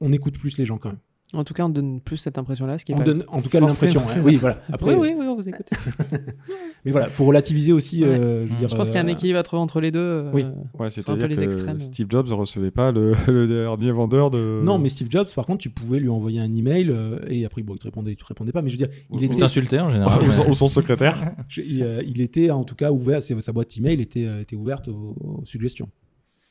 [0.00, 0.98] on écoute plus les gens quand même.
[1.32, 2.76] En tout cas, on donne plus cette impression-là.
[2.78, 4.00] Ce qui est On pas donne, en tout cas, l'impression.
[4.00, 4.20] hein.
[4.24, 4.58] Oui, voilà.
[4.72, 5.66] Après, oui, oui, oui, on vous écoute.
[6.84, 8.02] mais voilà, faut relativiser aussi.
[8.02, 8.08] Ouais.
[8.08, 9.80] euh, je, veux dire, Je pense qu'il y a un euh, équilibre à trouver entre
[9.80, 10.00] les deux.
[10.00, 10.42] euh, Oui.
[10.78, 11.78] Ouais, C'est un peu c'est-à-dire que extrêmes.
[11.78, 14.60] Steve Jobs ne recevait pas le, le dernier vendeur de.
[14.64, 17.62] Non, mais Steve Jobs, par contre, tu pouvais lui envoyer un email euh, et après,
[17.62, 18.62] bon, il te répondait, il te répondait pas.
[18.62, 20.22] Mais je veux dire, il Ou- était, Il t'insultait en général.
[20.28, 21.32] ou, son, ou son secrétaire.
[21.48, 23.22] je- il, euh, il était en tout cas ouvert.
[23.22, 25.88] Sa boîte email était, euh, était ouverte aux, aux suggestions.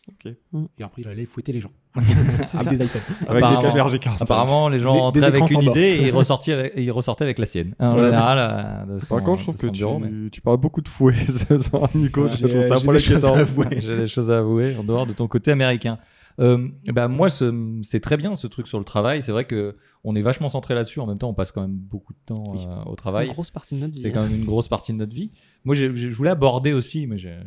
[0.09, 0.33] Ok.
[0.77, 3.01] Et après, il allait fouetter les gens avec des iPhones.
[3.27, 4.17] Avec des Apparemment- G40.
[4.21, 6.91] Apparemment, les gens Des- entraient des avec une idée et ils ressortaient avec, et ils
[6.91, 7.73] ressortaient avec la sienne.
[7.79, 8.03] En Ouais.
[8.05, 8.37] général,
[8.89, 10.87] euh, de son- Par contre, je trouve que tu, bureau, mais- tu parles beaucoup de
[10.87, 11.13] fouet
[11.61, 12.27] sur Nico.
[12.27, 12.35] Des.
[12.37, 15.97] J'ai des choses à avouer en dehors de ton côté américain.
[16.39, 19.21] Euh, bah, moi, ce- c'est très bien ce truc sur le travail.
[19.21, 20.99] C'est vrai que on est vachement centré là-dessus.
[21.01, 22.59] En même temps, on passe quand même beaucoup de temps Oui.
[22.65, 23.27] euh, au C'est travail.
[23.27, 23.99] une grosse partie de notre vie.
[24.01, 24.11] C'est hein.
[24.13, 25.31] quand même une grosse partie de notre vie.
[25.65, 27.41] Moi, je voulais aborder aussi, mais euh,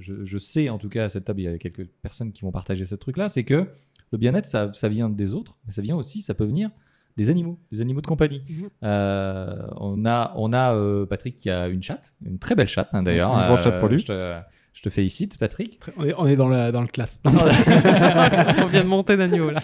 [0.00, 2.42] je, je sais en tout cas à cette table, il y a quelques personnes qui
[2.42, 3.68] vont partager ce truc-là, c'est que
[4.12, 6.70] le bien-être, ça, ça vient des autres, mais ça vient aussi, ça peut venir
[7.16, 8.42] des animaux, des animaux de compagnie.
[8.48, 8.68] Mhm.
[8.82, 12.88] Euh, on a, on a euh, Patrick qui a une chatte, une très belle chatte
[12.92, 13.32] hein, d'ailleurs.
[13.32, 14.00] Un grand chat poilu.
[14.00, 14.34] Je te,
[14.74, 15.78] je te félicite, Patrick.
[15.96, 17.20] On est, on est dans, la, dans le classe.
[17.24, 17.30] on
[18.66, 19.60] vient de monter d'un niveau là.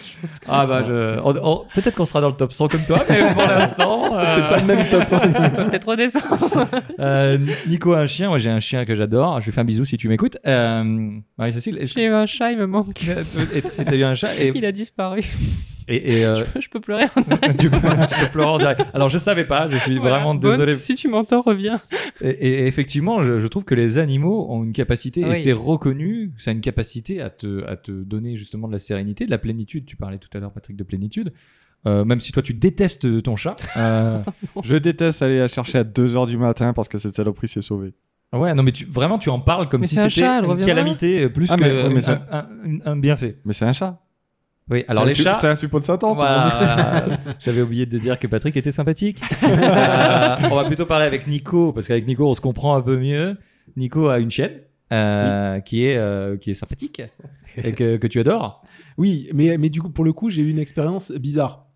[0.48, 1.16] Ah bah, je-
[1.74, 4.14] peut-être qu'on sera dans le top 100 comme toi, mais pour l'instant.
[4.18, 5.08] euh, Peut-être pas le même top.
[5.68, 6.66] Peut-être redescendre.
[7.00, 9.40] euh, Nico a un chien, moi j'ai un chien que j'adore.
[9.40, 10.38] Je lui fais un bisou si tu m'écoutes.
[10.46, 12.94] Euh, Marie-Cécile, J'ai eu un chat, il me manque.
[12.94, 15.22] T'as eu un chat et, Il a disparu.
[15.90, 17.06] Et, et, euh, Je, peux, je peux pleurer.
[17.58, 18.82] tu, peux, tu peux pleurer en direct.
[18.94, 20.16] Alors je savais pas, je suis Voilà.
[20.16, 20.76] vraiment Bones, désolé.
[20.76, 21.80] Si tu m'entends, reviens.
[22.20, 26.32] Et, et effectivement, je, je trouve que les animaux ont une capacité, et c'est reconnu,
[26.38, 29.38] ça a une capacité à te, à te donner justement de la sérénité, de la
[29.38, 29.84] plénitude.
[29.86, 31.32] Tu parlais tout à l'heure, Patrick, de plénitude.
[31.86, 33.56] Euh, même si toi tu détestes ton chat.
[33.78, 34.18] euh,
[34.62, 37.94] Je déteste aller la chercher à 2h du matin parce que cette saloperie s'est sauvée.
[38.34, 41.30] ouais, non mais tu, vraiment tu en parles comme Mais si un c'était une calamité
[41.30, 42.38] plus Ah, que mais- ouais, mais un, ça- un-
[42.70, 43.38] un- un bienfait.
[43.46, 43.98] Mais c'est un chat.
[44.70, 45.34] Oui, alors C'est les chats.
[45.34, 46.16] C'est un suppôt de Satan.
[47.40, 49.20] J'avais oublié de dire que Patrick était sympathique.
[49.42, 52.96] Euh, on va plutôt parler avec Nico, parce qu'avec Nico, on se comprend un peu
[52.98, 53.36] mieux.
[53.76, 54.52] Nico a une chienne
[54.92, 57.02] euh, qui, est, euh, qui est sympathique
[57.56, 58.62] et que, que tu adores.
[58.96, 61.66] Oui, mais, mais du coup, pour le coup, j'ai eu une expérience bizarre.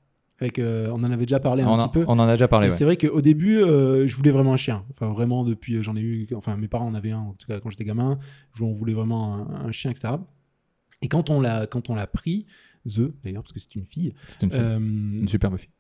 [0.40, 2.04] Avec, euh, on en avait déjà parlé un On, petit peu.
[2.08, 2.68] on en a déjà parlé.
[2.68, 2.74] Ouais.
[2.74, 4.84] C'est vrai qu'au début, euh, je voulais vraiment un chien.
[4.90, 6.26] Enfin, vraiment, depuis, j'en ai eu.
[6.34, 8.18] Enfin, mes parents en avaient un, en tout cas, quand j'étais gamin.
[8.60, 10.14] On voulait vraiment un, un chien, etc.
[11.02, 12.46] Et quand on l'a, quand on l'a pris,
[12.86, 14.60] The, d'ailleurs, parce que c'est une fille, C'est une, fille.
[14.60, 15.70] euh, Une superbe fille.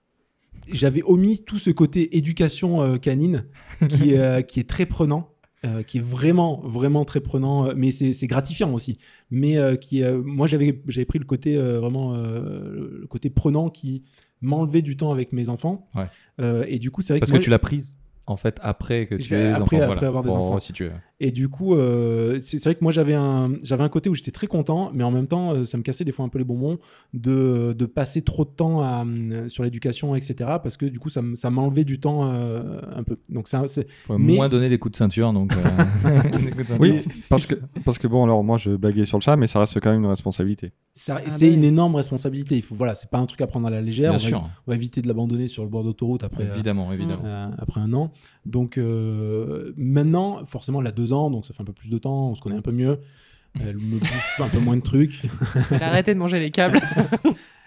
[0.72, 3.44] j'avais omis tout ce côté éducation euh, canine
[3.88, 5.30] qui, est, euh, qui est très prenant.
[5.86, 8.98] qui est vraiment vraiment très prenant mais c'est gratifiant aussi
[9.30, 14.02] mais qui moi j'avais j'avais pris le côté vraiment le côté prenant qui
[14.42, 16.68] m'enlevait du temps avec mes enfants Ouais.
[16.68, 19.06] Et du coup c'est vrai Parce que, que moi- tu l'as prise en fait après
[19.06, 19.92] que tu aies des après- enfants.
[19.92, 20.50] après avoir des enfants.
[20.52, 20.90] resituer.
[21.26, 24.30] Et du coup, euh, c'est vrai que moi j'avais un, j'avais un côté où j'étais
[24.30, 26.44] très content, mais en même temps, euh, ça me cassait des fois un peu les
[26.44, 26.78] bonbons
[27.14, 30.34] de, de passer trop de temps à, euh, sur l'éducation, etc.
[30.62, 33.16] Parce que du coup, ça, ça m'enlevait du temps euh, un peu.
[33.30, 35.32] Donc ça, c'est Faut Mais- moins donner des coups de ceinture.
[35.32, 36.76] Donc, euh, des coups de ceinture.
[36.78, 37.54] Oui, parce que,
[37.86, 40.00] parce que bon, alors moi je blaguais sur le chat, mais ça reste quand même
[40.02, 40.72] une responsabilité.
[40.92, 41.54] ça- Ah c'est ben.
[41.56, 42.56] une énorme responsabilité.
[42.56, 44.10] Il faut, voilà, c'est pas un truc à prendre à la légère.
[44.10, 46.44] Bien on, va, sûr, on va éviter de l'abandonner sur le bord d'autoroute après.
[46.44, 47.22] euh, évidemment, évidemment.
[47.24, 48.12] euh, après un an.
[48.44, 51.98] Donc euh, maintenant, forcément, elle a deux ans, donc ça fait un peu plus de
[51.98, 52.98] temps, on se connaît un peu mieux.
[53.60, 55.22] Elle me bouffe un peu moins de trucs.
[55.70, 56.80] Elle a arrêté de manger les câbles.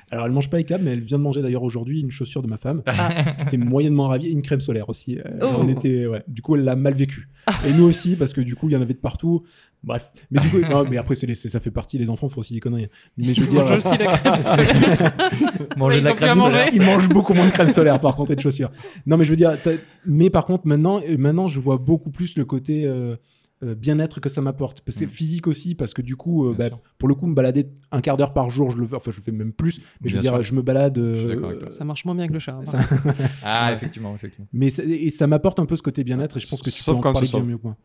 [0.10, 2.42] Alors, elle mange pas les câbles, mais elle vient de manger d'ailleurs aujourd'hui une chaussure
[2.42, 3.34] de ma femme, Ah.
[3.40, 5.18] qui était moyennement ravie, et une crème solaire aussi.
[5.20, 5.48] Euh, Oh.
[5.60, 6.24] on était, ouais.
[6.30, 7.28] Du coup, elle l'a mal vécu.
[7.66, 9.44] Et nous aussi, parce que du coup, il y en avait de partout.
[9.84, 10.12] Bref.
[10.32, 12.40] Mais du coup, non, mais après, c'est les- c'est- ça fait partie, les enfants font
[12.40, 12.88] aussi des conneries.
[13.18, 13.64] Mais je veux dire.
[13.70, 15.14] Aussi la crème solaire.
[15.78, 16.52] Manger Ils de la ont plus à crème manger.
[16.52, 16.70] solaire.
[16.74, 18.72] Ils mangent beaucoup moins de crème solaire par contre et de chaussures.
[19.06, 19.72] Non mais je veux dire, t'as-
[20.06, 23.16] mais par contre maintenant, euh, maintenant je vois beaucoup plus le côté euh,
[23.64, 24.82] euh, bien-être que ça m'apporte.
[24.82, 25.08] Que Mm.
[25.10, 26.66] physique aussi, parce que du coup, euh, bah,
[26.98, 29.18] pour le coup, me balader un quart d'heure par jour, je le fais, enfin je
[29.18, 30.98] le fais même plus, mais je veux dire, je me balade.
[30.98, 31.70] Je suis euh, d'accord avec toi.
[31.70, 32.54] Ça marche moins bien que le chat.
[32.54, 32.66] hein.
[32.66, 32.80] ça-
[33.44, 34.48] Ah, effectivement, effectivement.
[34.54, 36.82] mais ça- et ça m'apporte un peu ce côté bien-être et je pense que tu
[36.84, 37.76] Sauf peux en quand parler c'est bien mieux que moi.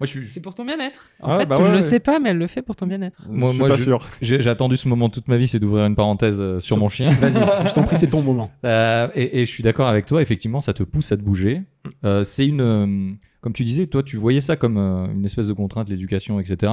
[0.00, 0.26] Je suis.
[0.26, 1.06] C'est pour ton bien-être.
[1.20, 1.74] En Ah, fait, bah je ouais.
[1.76, 3.22] le sais pas, mais elle le fait pour ton bien-être.
[3.28, 4.08] Moi- je suis moi, pas je- sûr.
[4.20, 7.08] J'ai attendu ce moment toute ma vie, c'est d'ouvrir une parenthèse euh, sur mon chien.
[7.10, 8.50] Vas-y, je t'en prie, c'est ton moment.
[8.64, 11.62] Euh, et, et je suis d'accord avec toi, effectivement, ça te pousse à te bouger.
[12.04, 13.16] Euh, c'est une.
[13.42, 16.72] Comme tu disais, toi, tu voyais ça comme euh, une espèce de contrainte, l'éducation, etc.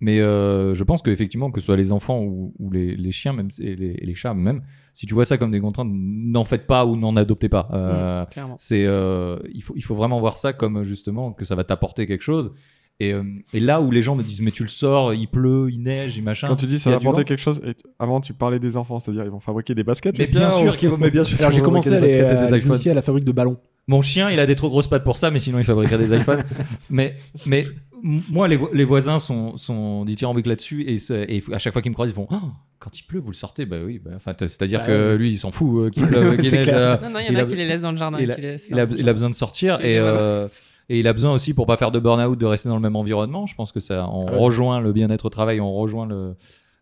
[0.00, 3.32] Mais euh, je pense qu'effectivement, que ce soit les enfants ou, ou les, les chiens,
[3.32, 4.60] même, et les, chats même,
[4.92, 7.68] si tu vois ça comme des contraintes, n'en faites pas ou n'en adoptez pas.
[7.72, 8.56] Euh, Clairement.
[8.58, 12.06] c'est, euh, il, faut, il faut vraiment voir ça comme justement que ça va t'apporter
[12.06, 12.52] quelque chose.
[13.00, 13.22] Et, euh,
[13.52, 16.16] et là où les gens me disent, mais tu le sors, il pleut, il neige,
[16.16, 16.46] il machin.
[16.48, 17.24] Quand tu dis ça va apporter vent.
[17.26, 20.18] quelque chose, et avant tu parlais des enfants, c'est-à-dire ils vont fabriquer des baskets.
[20.18, 21.38] Mais bien sûr ou- qu'ils vont, mais bien sûr.
[21.40, 23.56] Alors j'ai commencé à fabriquer les, à à la fabrique de ballons.
[23.86, 26.16] Mon chien, il a des trop grosses pattes pour ça, mais sinon il fabriquerait des
[26.16, 26.42] iPhones.
[26.90, 27.14] mais,
[27.46, 27.64] mais
[28.02, 31.94] moi, les, vo- les voisins sont, sont dithyrambiques là-dessus et, à chaque fois qu'ils me
[31.94, 32.36] croisent, ils font Oh,
[32.78, 33.66] quand il pleut, vous le sortez?
[33.66, 36.68] Bah oui, bah, c'est-à-dire Bah que lui, il s'en fout euh, qu'il pleuve, qu'il neige.
[36.72, 38.18] euh, Non, non, il y en il a, qui les laissent dans le jardin.
[38.20, 40.48] il, a, il, il besoin de sortir et, euh,
[40.88, 42.96] et il a besoin aussi pour pas faire de burn-out de rester dans le même
[42.96, 43.44] environnement.
[43.46, 44.38] Je pense que ça, on Ah ouais.
[44.38, 46.34] rejoint le bien-être au travail, on rejoint le,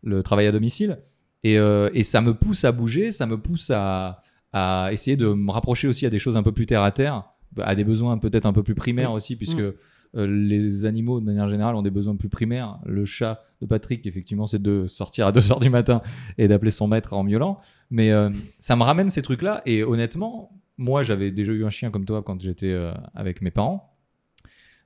[0.05, 0.99] le travail à domicile.
[1.45, 4.23] Et, euh, et ça me pousse à bouger, ça me pousse à,
[4.53, 7.25] à essayer de me rapprocher aussi à des choses un peu plus terre à terre,
[7.59, 9.73] à des besoins peut-être un peu plus primaires aussi, puisque Mm.
[10.17, 12.79] euh, les animaux de manière générale ont des besoins plus primaires.
[12.85, 16.03] Le chat de Patrick, effectivement, c'est de sortir à 2h du matin
[16.39, 17.61] et d'appeler son maître en miaulant.
[17.91, 19.63] Mais euh, ça me ramène ces trucs-là.
[19.65, 23.51] Et honnêtement, moi, j'avais déjà eu un chien comme toi quand j'étais euh, avec mes
[23.51, 23.89] parents.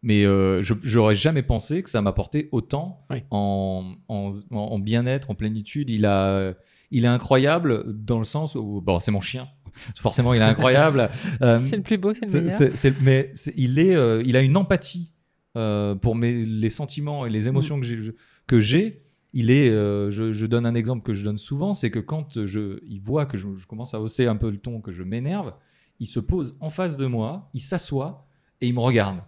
[0.02, 3.24] Mais je j'aurais jamais pensé que ça m'apportait autant Oui.
[3.30, 5.90] en, en, en bien-être, en plénitude.
[5.90, 6.52] Il, a,
[6.92, 9.48] il est incroyable dans le sens où, bon, c'est mon chien.
[9.96, 11.10] Forcément, il est incroyable.
[11.42, 12.58] Euh, C'est le plus beau, c'est le meilleur.
[12.74, 15.10] c'est- mais il, est, euh, il a une empathie
[15.56, 18.12] euh, pour mes, les sentiments et les émotions que j'ai.
[18.46, 19.02] Que j'ai.
[19.32, 22.46] Il est, euh, je, je donne un exemple que je donne souvent, c'est que quand
[22.46, 25.02] je, il voit que je, je commence à hausser un peu le ton, que je
[25.02, 25.52] m'énerve,
[26.00, 28.26] il se pose en face de moi, il s'assoit
[28.62, 29.18] et il me regarde.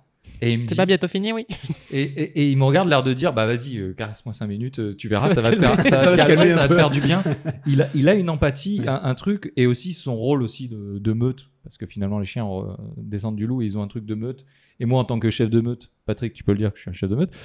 [0.40, 1.46] Et il me dit, pas bientôt fini, oui.
[1.92, 4.78] et, et- et il me regarde l'air de dire bah vas-y euh, caresse-moi 5 minutes
[4.78, 7.22] euh, tu verras Ça va te faire du bien
[7.66, 10.98] il a, il a une empathie un, un truc et aussi son rôle aussi de,
[10.98, 12.62] de meute parce que finalement les chiens euh,
[12.96, 14.44] descendent du loup et ils ont un truc de meute
[14.80, 16.82] et moi en tant que chef de meute Patrick tu peux le dire que je
[16.82, 17.36] suis un chef de meute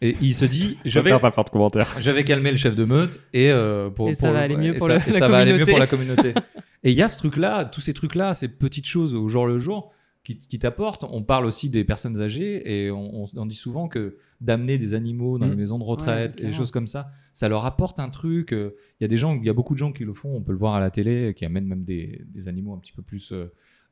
[0.00, 1.94] et il se dit je Je vais pas faire de commentaires.
[2.00, 3.52] je vais calmer le chef de meute et
[3.94, 5.70] pour, Et ça pour va le- aller mieux pour la communauté.
[5.70, 6.34] pour la communauté.
[6.82, 9.60] et il y a ce truc-là, tous ces trucs-là, ces petites choses au jour le
[9.60, 9.92] jour
[10.24, 11.04] qui, qui t'apportent.
[11.10, 14.94] On parle aussi des personnes âgées et on, on- on dit souvent que d'amener des
[14.94, 15.52] animaux dans Mhm.
[15.52, 18.52] les maisons de Ouais, retraite et des choses comme ça, ça leur apporte un truc.
[18.52, 18.70] euh,
[19.00, 20.34] Il y a des gens, il y a beaucoup de gens qui le font.
[20.36, 22.92] On peut le voir à la télé, qui amènent même des, des animaux un petit
[22.92, 23.46] peu plus euh,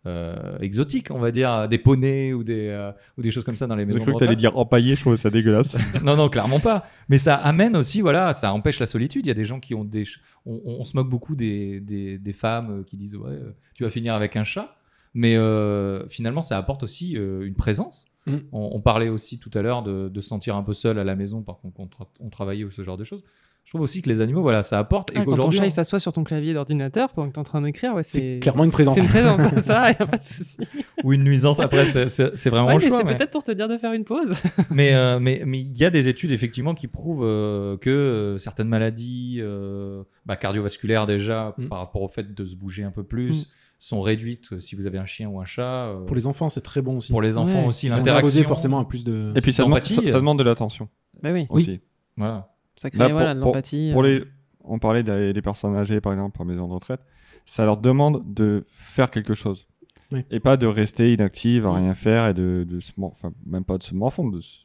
[0.06, 3.66] euh, exotiques, on va dire, des poneys ou des, euh, ou des choses comme ça
[3.66, 4.38] dans les maisons de cru que t'allais retraite.
[4.52, 5.76] dire empaillé, je trouve ça dégueulasse.
[6.04, 6.84] Non, non, clairement pas.
[7.08, 9.26] Mais ça amène aussi, voilà, ça empêche la solitude.
[9.26, 10.04] Il y a des gens qui ont des.
[10.46, 13.38] On, on- on se moque beaucoup des, des, des femmes qui disent Ouais,
[13.74, 14.74] tu vas finir avec un chat.
[15.14, 18.04] Mais euh, finalement, ça apporte aussi euh, une présence.
[18.26, 18.36] Mm.
[18.52, 21.16] On, on parlait aussi tout à l'heure de, se sentir un peu seul à la
[21.16, 23.24] maison par contre on, tra- on travaillait ou ce genre de choses.
[23.64, 25.10] Je trouve aussi que les animaux, voilà, ça apporte.
[25.10, 27.44] Ah, quand ton qu'aujourd'hui, chat il s'assoit sur ton clavier d'ordinateur pendant que t'es en
[27.44, 28.96] train d'écrire, ouais, C'est clairement une présence.
[28.96, 30.56] C'est une présence, ça, y a pas de souci.
[31.04, 32.98] ou une nuisance après, c'est- vraiment Ouais, mais choix.
[32.98, 34.34] c'est mais- peut-être pour te dire de faire une pause.
[34.70, 38.38] mais euh, mais mais il y a des études effectivement qui prouvent euh, que euh,
[38.38, 41.66] certaines maladies euh, bah, cardiovasculaires déjà Mm.
[41.68, 43.50] par rapport au fait de se bouger un peu plus Mm.
[43.80, 46.48] Sont réduites euh, si vous avez un chien ou un chat euh, Pour les enfants,
[46.50, 47.10] c'est très bon aussi.
[47.10, 47.66] pour les enfants Ouais.
[47.68, 49.32] aussi l'interaction forcément à plus de.
[49.34, 50.88] Et puis ça demande, ça, ça demande de l'attention
[51.22, 51.80] bah oui, aussi.
[52.16, 53.90] voilà ça crée Là, pour- voilà, de l'empathie.
[53.92, 54.06] Pour euh.
[54.20, 54.24] les,
[54.64, 57.00] on parlait des, des personnes âgées, par exemple, en maison de retraite.
[57.44, 59.66] Ça leur demande de faire quelque chose.
[60.12, 60.24] Oui.
[60.30, 63.64] Et pas de rester inactive, à rien faire et de, de se, mor- enfin, même
[63.64, 64.32] pas de se morfondre.
[64.36, 64.60] De se-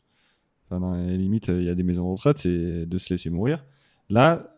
[0.66, 3.30] enfin, dans les limites, il y a des maisons de retraite, c'est de se laisser
[3.30, 3.66] mourir.
[4.10, 4.55] Là,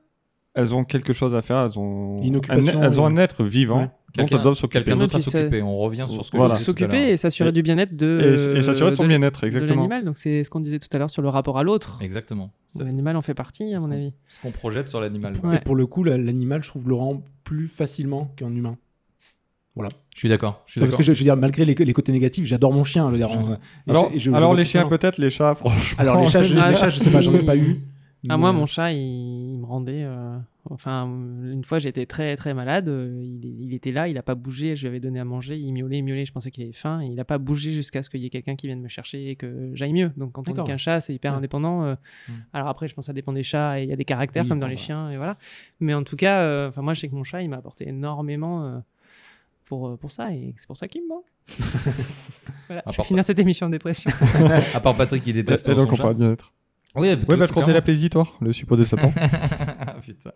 [0.59, 3.43] elles ont quelque chose à faire, elles ont, Une occupation, un, elles ont un être
[3.43, 3.85] vivant Ouais.
[3.85, 3.91] dont
[4.23, 4.83] quelqu'un elles doivent s'occuper.
[4.83, 6.55] quelqu'un d'autre à s'occuper on revient sur ce que Voilà.
[6.55, 8.19] S'occuper et s'assurer du bien-être de.
[8.53, 9.75] Et, et s'assurer de son bien-être, exactement.
[9.83, 10.03] l'animal.
[10.03, 11.99] Donc c'est ce qu'on disait tout à l'heure sur le rapport à l'autre.
[12.01, 14.13] exactement L'animal en fait partie, à mon ce avis.
[14.27, 15.57] ce qu'on projette sur l'animal Ouais.
[15.57, 18.77] Et pour le coup, la- l'animal, je trouve, le rend plus facilement qu'un humain.
[19.75, 19.89] Voilà.
[20.15, 22.11] je suis d'accord je suis Parce que je, je veux dire, malgré les, les côtés
[22.11, 23.05] négatifs, j'adore mon chien.
[23.07, 25.97] je veux dire, on- et Alors, je- les chiens peut-être, les chats franchement.
[25.99, 27.81] Alors les chats, je, les chats, je sais pas, j'en ai pas eu.
[28.29, 30.03] Ah, Mais, moi, euh, mon chat, il, il me rendait.
[30.03, 30.37] euh,
[30.69, 32.89] Enfin, une fois, j'étais très très malade.
[32.89, 34.75] euh, Il, il était là, il a pas bougé.
[34.75, 35.57] Je lui avais donné à manger.
[35.57, 36.25] Il miaulait, il miaulait.
[36.25, 37.01] Je pensais qu'il avait faim.
[37.03, 39.35] Il a pas bougé jusqu'à ce qu'il y ait quelqu'un qui vienne me chercher et
[39.37, 40.11] que j'aille mieux.
[40.17, 41.37] Donc, quand on dit qu'un chat, c'est hyper Ouais.
[41.37, 41.83] indépendant.
[41.83, 41.95] euh,
[42.27, 42.31] Mm.
[42.53, 44.43] Alors après, je pense que ça dépend des chats et il y a des caractères
[44.43, 44.81] Oui, comme dans les bah.
[44.81, 45.09] chiens.
[45.09, 45.37] Et voilà.
[45.79, 47.87] Mais en tout cas, euh, enfin, moi, je sais que mon chat, il m'a apporté
[47.87, 48.65] énormément.
[48.65, 48.79] euh,
[49.65, 51.25] pour, euh, pour ça, et c'est pour ça qu'il me manque.
[52.67, 54.09] voilà, À je vais finir cette émission en dépression.
[54.73, 56.53] à part Patrick qui déteste Et donc on parle bien-être.
[56.97, 59.11] Oui Ouais, bah je comptais la plaisitoire, le suppôt de Satan.
[60.01, 60.31] Putain.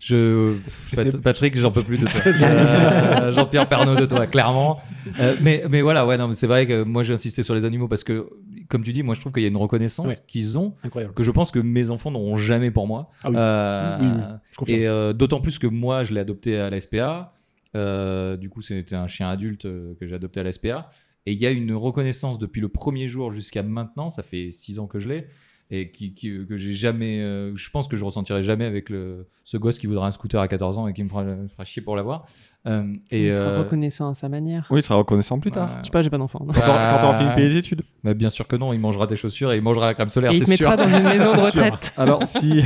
[0.00, 0.56] Je...
[0.96, 2.20] Pat- Patrick, j'en peux plus de toi.
[2.26, 4.80] Euh, Jean-Pierre Pernaud de toi, clairement.
[5.20, 7.64] Euh, mais, mais voilà, ouais, non, mais c'est vrai que moi j'ai insisté sur les
[7.64, 8.28] animaux parce que
[8.68, 10.16] comme tu dis, moi je trouve qu'il y a une reconnaissance Ouais.
[10.26, 11.14] qu'ils ont Incroyable.
[11.14, 13.10] que je pense que mes enfants n'auront jamais pour moi.
[13.22, 13.36] Ah oui.
[13.38, 14.80] Euh, Oui, oui, je confirme.
[14.80, 17.34] et euh, d'autant plus que moi, je l'ai adopté à la SPA.
[17.76, 20.90] Euh, du coup, c'était un chien adulte que j'ai adopté à la SPA.
[21.26, 24.10] Et il y a une reconnaissance depuis le premier jour jusqu'à maintenant.
[24.10, 25.26] Ça fait six ans que je l'ai.
[25.74, 27.20] Et qui, qui- que j'ai jamais.
[27.20, 30.38] euh, je pense que je ressentirai jamais avec le, ce gosse qui voudra un scooter
[30.38, 32.26] à 14 ans et qui me fera, me fera chier pour l'avoir.
[32.66, 34.66] Euh, et, Il sera euh, reconnaissant à sa manière.
[34.70, 35.70] Oui, il sera reconnaissant plus tard.
[35.70, 35.76] ouais.
[35.80, 36.44] Je sais pas, j'ai pas d'enfant.
[36.46, 36.52] non.
[36.52, 37.82] Quand t'auras- fini de payer les Bah, études.
[38.04, 40.32] bah, bien sûr que non, il mangera tes chaussures et il mangera la crème solaire,
[40.32, 40.68] Et il te c'est sûr.
[40.68, 41.64] mettra dans une maison de C'est sûr.
[41.64, 41.94] retraite.
[41.96, 42.62] Alors, si.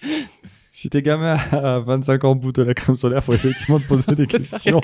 [0.80, 4.14] Si t'es gamin à 25 ans bout de la crème solaire, faut effectivement te poser
[4.14, 4.80] des questions.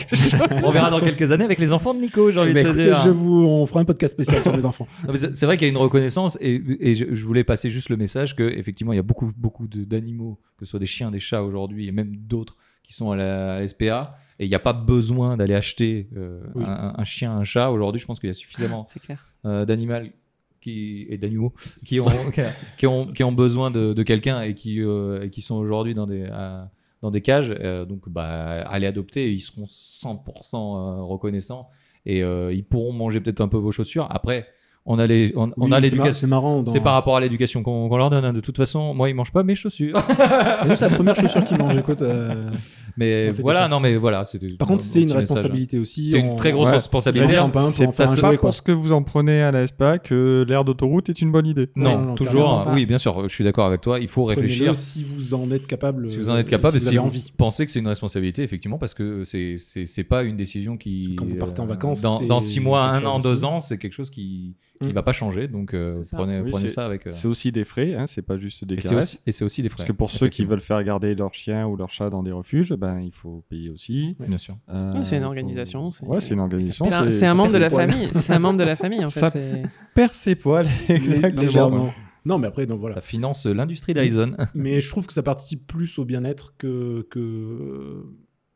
[0.65, 2.71] On verra dans quelques années avec les enfants de Nico, j'ai envie Eh ben, de
[2.73, 3.03] te écoutez, dire.
[3.05, 4.89] je vous, on fera un podcast spécial sur les enfants.
[5.33, 7.97] C'est vrai qu'il y a une reconnaissance et, et je, je voulais passer juste le
[7.97, 11.12] message que effectivement il y a beaucoup beaucoup de- d'animaux, que ce soit des chiens,
[11.12, 14.55] des chats aujourd'hui et même d'autres qui sont à la, à SPA et il n'y
[14.57, 16.65] a pas besoin d'aller acheter euh, Oui.
[16.66, 17.71] un, un chien, un chat.
[17.71, 18.85] Aujourd'hui, je pense qu'il y a suffisamment
[19.47, 19.95] euh, d'animaux
[20.65, 21.53] qui et d'animaux
[21.85, 22.07] qui ont,
[22.78, 25.95] qui ont qui ont besoin de, de quelqu'un et qui euh, et qui sont aujourd'hui
[25.95, 26.70] dans des à-
[27.03, 27.55] dans des cages.
[27.61, 30.19] Euh, donc bah allez adopter, ils seront 100%
[30.55, 31.69] euh, reconnaissants
[32.07, 34.07] et ils pourront manger peut-être un peu vos chaussures.
[34.11, 34.47] Après,
[34.86, 36.12] on a les on, a l'éducation.
[36.12, 36.62] C'est marrant.
[36.62, 38.24] dans- C'est par rapport à l'éducation qu'on leur donne.
[38.27, 38.35] hein.
[38.35, 39.97] De toute façon, moi, ils mangent pas mes chaussures.
[40.77, 41.78] C'est la première chaussure qu'ils mangent.
[41.78, 42.51] Écoute, euh,
[42.97, 43.69] mais voilà, ça.
[43.69, 44.25] non, mais voilà.
[44.59, 45.21] Par contre, c'est une message.
[45.23, 46.07] responsabilité aussi.
[46.07, 46.75] C'est une très grosse Ouais.
[46.75, 47.33] responsabilité.
[47.33, 47.61] C'est un pas
[48.07, 48.37] jouet, quoi.
[48.39, 51.47] pour ce que vous en prenez à la SPA que l'air d'autoroute est une bonne
[51.47, 51.69] idée.
[51.77, 52.69] Non, Non, non, toujours.
[52.73, 53.99] Oui, bien sûr, je suis d'accord avec toi.
[54.01, 54.75] Il faut réfléchir.
[54.77, 56.09] si vous en êtes capable.
[56.09, 58.79] Si vous en êtes capable, et si si vous pensez que c'est une responsabilité, effectivement,
[58.79, 61.15] parce que c'est pas une décision qui.
[61.16, 63.23] Quand vous partez en euh, vacances, dans, c'est dans six mois, quelque un an, chose
[63.25, 63.45] deux aussi.
[63.45, 64.93] ans, c'est quelque chose qui qui Mm.
[64.93, 65.47] va pas changer.
[65.47, 66.16] Donc euh, ça.
[66.16, 67.07] prenez Oui, prenez ça avec.
[67.07, 68.99] euh, C'est aussi des frais, hein, c'est pas juste des caresses.
[69.15, 69.77] aussi et c'est aussi des frais.
[69.79, 72.33] Parce que pour ceux qui veulent faire garder leur chien ou leur chat dans des
[72.33, 74.16] refuges, ben, il faut payer aussi.
[74.20, 74.56] bien sûr.
[74.69, 76.85] Euh, c'est une faut- organisation, c'est- Ouais, c'est une organisation.
[76.86, 78.09] C'est un- C'est un membre de la famille.
[78.12, 79.20] C'est un membre de la famille en fait.
[79.20, 79.62] Ça- c'est-
[79.94, 81.40] Perd ses poils, exactement.
[81.43, 81.94] Légèrement.
[82.27, 82.94] Non, mais après, donc voilà.
[82.94, 88.02] Ça finance l'industrie Dyson Mais je trouve que ça participe plus au bien-être que, que,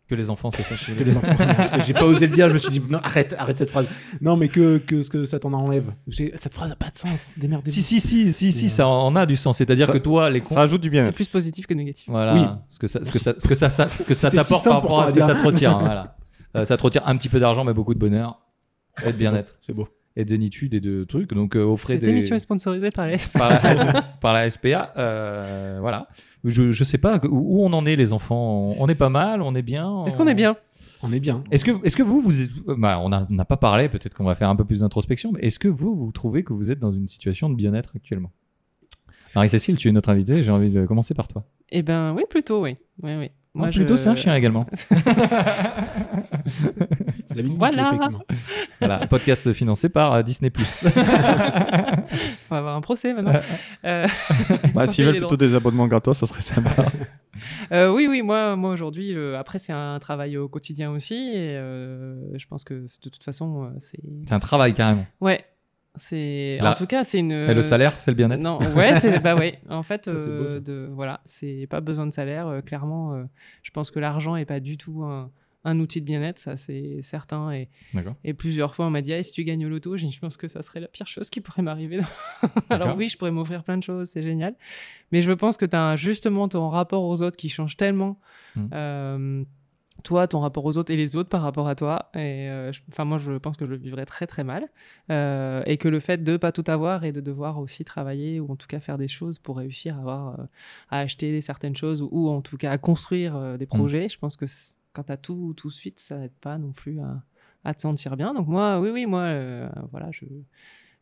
[0.08, 0.86] que les enfants se fâchent.
[0.96, 1.36] que les enfants.
[1.86, 3.86] J'ai pas osé le dire, je me suis dit, non, arrête, arrête cette phrase.
[4.20, 5.92] Non, mais que, que ce que ça t'en enlève.
[6.10, 7.34] Cette phrase a pas de sens.
[7.36, 7.74] Démerdez-vous.
[7.74, 9.58] Si, si, si, si, si, ça en a du sens.
[9.58, 10.54] C'est-à-dire que toi, les cons.
[10.54, 11.14] Ça ajoute du C'est bien-être.
[11.14, 12.06] plus positif que négatif.
[12.08, 12.34] Voilà.
[12.34, 12.44] Oui.
[12.70, 14.42] Ce que ça, ce que ça, ce que ça, ça- ce que ça C'est si
[14.42, 15.76] t'apporte par rapport à ce que ça te retire.
[15.76, 16.16] hein, voilà.
[16.56, 18.40] Euh, ça te retire un petit peu d'argent, mais beaucoup de bonheur
[19.02, 19.56] et de C'est bien-être.
[19.60, 19.88] C'est beau.
[20.18, 21.32] Et de zénitude et de trucs.
[21.32, 22.10] Donc, euh, offrez Cette des.
[22.10, 23.16] émission est sponsorisée par la,
[24.20, 24.92] par la SPA.
[24.98, 26.08] euh, voilà.
[26.44, 28.74] Je, je sais pas où, où on en est, les enfants.
[28.78, 30.04] On est pas mal, on est bien.
[30.06, 30.56] Est-ce qu'on est bien?
[31.04, 31.44] On est bien.
[31.52, 34.14] Est-ce que, est-ce que vous, vous êtes- bah, on n'a on n'a pas parlé, peut-être
[34.14, 36.72] qu'on va faire un peu plus d'introspection, mais est-ce que vous, vous trouvez que vous
[36.72, 38.32] êtes dans une situation de bien-être actuellement?
[39.36, 41.44] Marie-Cécile, tu es notre invitée, j'ai envie de commencer par toi.
[41.70, 42.74] Eh ben oui, plutôt, oui.
[43.04, 43.30] oui, oui.
[43.54, 44.66] Moi, plutôt, c'est un chien également.
[46.46, 47.88] C'est la Voilà.
[47.88, 49.06] Effectivement.
[49.08, 50.50] podcast financé par euh, Disney+.
[50.56, 50.60] On
[52.50, 53.32] va avoir un procès maintenant.
[53.84, 54.06] Euh,
[54.74, 56.70] Bah, S'ils veulent plutôt des abonnements gratos, ça serait sympa.
[57.72, 61.14] euh, oui, oui, moi, moi aujourd'hui, euh, après, c'est un travail au quotidien aussi.
[61.14, 64.00] Et euh, je pense que de toute façon, c'est.
[64.26, 65.06] C'est un travail carrément.
[65.20, 65.44] Ouais.
[65.96, 66.58] C'est.
[66.62, 67.32] En tout cas, c'est une.
[67.32, 69.60] Et le salaire, c'est le bien-être Non, ouais, c'est bah ouais.
[69.68, 70.60] En fait, Ça, c'est beau, euh, ça.
[70.60, 72.46] de voilà, c'est pas besoin de salaire.
[72.46, 73.24] euh, clairement, euh,
[73.62, 75.30] je pense que l'argent est pas du tout un,
[75.64, 77.50] un outil de bien-être, ça c'est certain.
[77.52, 77.68] Et,
[78.22, 80.46] et plusieurs fois, on m'a dit, Ah, si tu gagnes au loto, je pense que
[80.46, 82.00] ça serait la pire chose qui pourrait m'arriver.
[82.70, 84.54] Alors oui, je pourrais m'offrir plein de choses, c'est génial.
[85.10, 88.20] Mais je pense que tu as justement ton rapport aux autres qui change tellement.
[88.54, 88.66] Mm.
[88.72, 89.44] Euh,
[90.02, 92.10] toi, ton rapport aux autres et les autres par rapport à toi.
[92.14, 94.68] Et euh, enfin, moi, je pense que je le vivrais très très mal.
[95.10, 98.50] Euh, et que le fait de pas tout avoir et de devoir aussi travailler ou
[98.50, 100.44] en tout cas faire des choses pour réussir à avoir, euh,
[100.90, 104.36] à acheter certaines choses ou, ou en tout cas à construire des projets, je pense
[104.36, 104.46] que
[104.92, 107.22] quand tu as tout tout de suite, ça n'aide pas non plus à,
[107.64, 108.34] à te sentir bien.
[108.34, 109.32] Donc moi, oui, oui, moi,
[109.90, 110.24] voilà, je,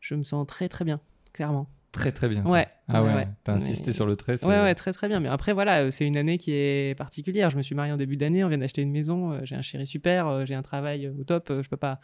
[0.01, 0.99] je me sens très très bien,
[1.33, 1.67] clairement.
[1.97, 2.45] Très très bien.
[2.45, 2.67] Ouais.
[2.89, 4.43] Ah ouais, t'as insisté Mais- sur le trait.
[4.45, 5.19] Ouais, ouais, très très bien.
[5.19, 7.49] Mais après, voilà, euh, c'est une année qui est particulière.
[7.49, 9.61] Je me suis marié en début d'année, on vient d'acheter une maison, euh, j'ai un
[9.61, 11.51] chéri super, euh, j'ai un travail au top.
[11.61, 11.99] Je peux pas,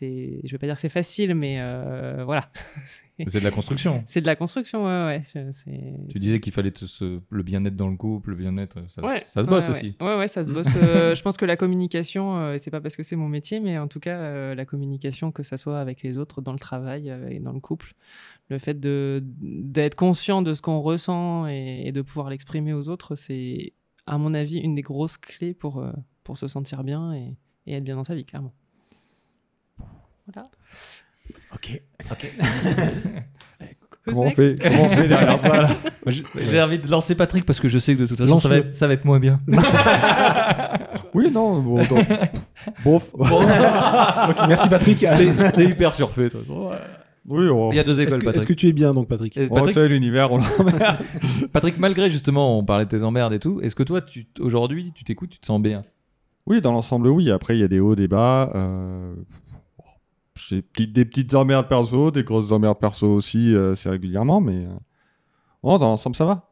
[0.00, 2.48] je vais pas dire que c'est facile, mais euh, voilà.
[3.26, 4.02] C'est de la construction.
[4.06, 5.44] C'est de la construction, ouais, ouais.
[6.10, 9.42] Tu disais qu'il fallait se- le bien-être dans le couple, le bien-être, ça, Ouais, ça
[9.42, 9.96] se bosse ouais, aussi.
[10.00, 10.66] Ouais, ouais, ça se bosse.
[10.76, 13.78] euh, je pense que la communication, euh, c'est pas parce que c'est mon métier, mais
[13.78, 17.10] en tout cas, euh, la communication, que ça soit avec les autres, dans le travail
[17.10, 17.94] euh, et dans le couple,
[18.48, 23.14] le fait d'être conscient de ce qu'on ressent et, et de pouvoir l'exprimer aux autres,
[23.14, 23.72] c'est,
[24.06, 25.84] à mon avis, une des grosses clés pour,
[26.24, 27.34] pour se sentir bien et,
[27.66, 28.52] et être bien dans sa vie, clairement.
[30.26, 30.48] Voilà.
[31.54, 31.82] Ok.
[34.04, 35.68] Who's Comment on fait, comment on fait derrière ça là
[36.50, 38.56] J'ai envie de lancer Patrick parce que je sais que de toute façon ça va,
[38.56, 39.40] être, ça va être moins bien.
[41.14, 42.08] Oui, non, bon, donc,
[42.82, 43.10] bof.
[43.14, 43.28] Ok,
[44.48, 45.04] merci Patrick.
[45.52, 46.70] C'est hyper surfait de toute façon.
[47.28, 47.70] Oui, on...
[47.70, 48.48] Il y a deux écoles, que, est-ce Patrick.
[48.48, 50.32] que tu es bien donc, Patrick on Patrick, sait l'univers.
[50.32, 50.40] On...
[51.52, 54.00] Patrick, malgré justement, on parlait de tes emmerdes et tout, est-ce que toi,
[54.40, 55.84] aujourd'hui, tu t'écoutes, tu te sens bien?
[56.46, 57.30] Oui, dans l'ensemble, oui.
[57.30, 58.50] Après, il y a des hauts, des bas.
[58.54, 59.14] Euh...
[60.36, 64.64] J'ai petites- des petites emmerdes perso, des grosses emmerdes perso aussi, euh, c'est régulièrement, mais.
[64.66, 64.68] euh,
[65.62, 66.48] Oh, dans l'ensemble, ça va.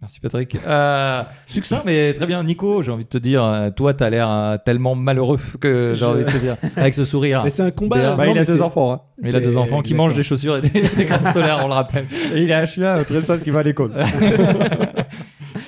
[0.00, 0.56] Merci Patrick.
[0.66, 2.42] Euh, succinct, mais très bien.
[2.42, 6.04] Nico, j'ai envie de te dire, euh, toi, t'as l'air euh, tellement malheureux que j'ai
[6.04, 7.42] envie de te dire, avec ce sourire.
[7.44, 8.14] Mais c'est un combat.
[8.16, 8.92] Bah, non, il a deux enfants.
[8.92, 9.00] Hein.
[9.24, 11.74] Il a deux enfants qui mangent des chaussures et des, des crèmes solaires, on le
[11.74, 12.06] rappelle.
[12.34, 13.92] Et il a un chien très qui va à l'école.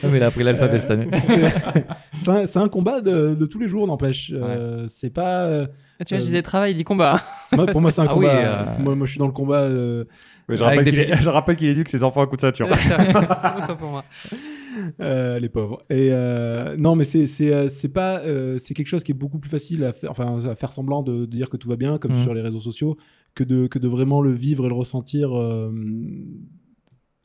[0.02, 1.08] Non, mais il a appris l'alphabet Euh, cette année.
[2.14, 4.30] c'est- un, combat de, de tous les jours, n'empêche.
[4.34, 5.66] Euh, c'est pas.
[6.00, 7.20] Euh, Tu vois, je Euh, disais travail, il dit combat.
[7.52, 8.36] moi, pour moi, c'est un Ah oui, combat.
[8.38, 9.62] euh, moi, moi, je suis dans le combat.
[9.62, 10.04] euh,
[10.48, 12.68] je, rappelle des qu'il est- je rappelle qu'il éduque ses enfants à coup de ceinture.
[12.68, 14.04] Autant pour moi.
[15.00, 15.82] euh, les pauvres.
[15.90, 19.14] Et euh, non, mais c'est c'est euh, c'est pas euh, c'est quelque chose qui est
[19.14, 21.76] beaucoup plus facile à faire, enfin à faire semblant de, de dire que tout va
[21.76, 22.22] bien, comme Mhm.
[22.22, 22.96] sur les réseaux sociaux,
[23.34, 25.30] que de que de vraiment le vivre et le ressentir.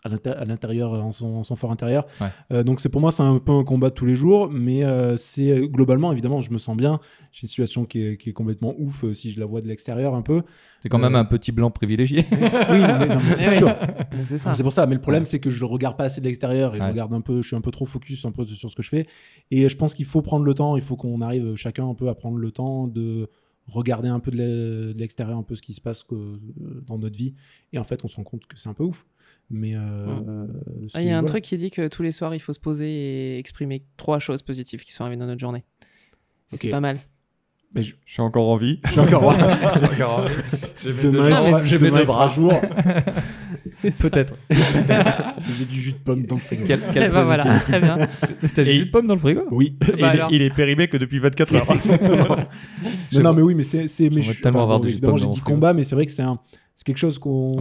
[0.05, 2.05] Euh, à l'intérieur, en son, en son fort intérieur.
[2.21, 2.27] Ouais.
[2.51, 4.83] Euh, donc c'est pour moi c'est un peu un combat de tous les jours, mais
[4.83, 6.99] euh, c'est globalement évidemment je me sens bien.
[7.31, 9.67] J'ai une situation qui est, qui est complètement ouf euh, si je la vois de
[9.67, 10.43] l'extérieur un peu.
[10.83, 12.25] C'est quand même Euh, un petit blanc privilégié.
[12.31, 13.75] Oui, mais, non, mais c'est sûr.
[14.27, 14.53] C'est ça.
[14.53, 14.85] C'est pour ça.
[14.85, 17.13] Mais le problème, c'est que je le regarde pas assez de l'extérieur et je regarde
[17.13, 17.41] un peu.
[17.41, 19.07] Je suis un peu trop focus un peu sur ce que je fais.
[19.51, 20.75] Et je pense qu'il faut prendre le temps.
[20.75, 23.29] Il faut qu'on arrive chacun un peu à prendre le temps de
[23.67, 26.39] regarder un peu de l'e- de l'extérieur, un peu ce qui se passe que-
[26.85, 27.33] dans notre vie.
[27.71, 29.05] Et en fait, on se rend compte que c'est un peu ouf.
[29.55, 30.47] Mais euh, Mm.
[30.89, 32.53] c'est- Ah, Il y a un truc qui dit que tous les soirs, il faut
[32.53, 32.87] se poser
[33.35, 35.63] et exprimer trois choses positives qui sont arrivées dans notre journée.
[36.51, 36.97] Et c'est pas mal.
[37.75, 38.79] Mais je, Je suis encore en vie.
[38.85, 39.33] je suis encore.
[39.33, 40.25] Fera-
[40.77, 40.93] j'ai
[41.79, 42.27] mes demain, deux bras.
[42.29, 42.53] jour.
[43.99, 44.35] Peut-être.
[44.49, 46.63] J'ai du jus de pomme dans le frigo.
[46.65, 47.97] Quel, quel bah voilà, très bien.
[48.55, 49.41] T'as du jus de pomme dans le frigo?
[49.51, 49.77] Oui.
[49.81, 50.31] Et il, est, alors.
[50.31, 51.67] il est périmé que depuis 24 heures.
[53.13, 53.87] Non, non, mais oui, mais c'est.
[53.87, 55.83] c'est- mais J'aimerais tellement enfin, avoir bon, du jus de pomme j'ai dit combat, mais
[55.83, 56.39] c'est vrai que c'est un,
[56.75, 57.53] c'est quelque chose qu'on.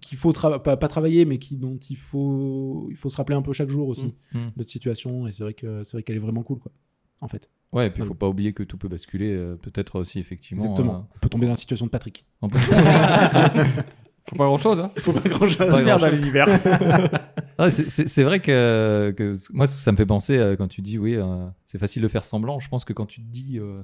[0.00, 3.36] Qu'il faut tra- pas, pas travailler, mais qui, dont il faut, il faut se rappeler
[3.36, 4.38] un peu chaque jour aussi Mm.
[4.56, 5.26] notre situation.
[5.26, 6.72] Et c'est vrai que c'est vrai qu'elle est vraiment cool, quoi.
[7.20, 9.98] En fait, Ouais, et puis il faut pas oublier que tout peut basculer, euh, peut-être
[10.00, 10.62] aussi effectivement.
[10.64, 11.08] exactement.
[11.16, 12.24] On peut tomber dans la situation de Patrick.
[12.42, 12.58] euh, on peut-
[14.30, 14.78] Faut pas grand chose.
[14.78, 14.90] Hein.
[14.98, 15.56] Faut pas grand chose.
[15.56, 16.04] Pas Merde grand-chose.
[16.04, 16.46] à l'univers.
[17.70, 21.46] C'est- vrai que, que moi, ça me fait penser euh, quand tu dis, oui, euh,
[21.64, 22.60] c'est facile de faire semblant.
[22.60, 23.82] Je pense que quand tu te dis euh,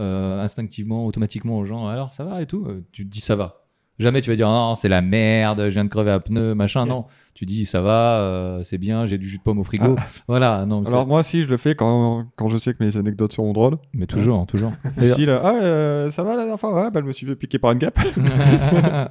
[0.00, 3.36] euh, instinctivement, automatiquement aux gens, alors ça va et tout, euh, tu te dis ça
[3.36, 3.63] va.
[3.98, 6.84] Jamais tu vas dire, non, c'est la merde, je viens de crever à pneu, machin.
[6.84, 9.94] Non, tu dis, ça va, euh, c'est bien, j'ai du jus de pomme au frigo.
[10.26, 13.32] Voilà, non, Alors moi aussi, je le fais quand, quand je sais que mes anecdotes
[13.32, 13.76] seront drôles.
[13.92, 14.72] mais toujours, toujours.
[15.14, 16.74] Si là, ah, euh, ça va la dernière fois?
[16.74, 17.96] Ouais, bah, je me suis fait piquer par une guêpe.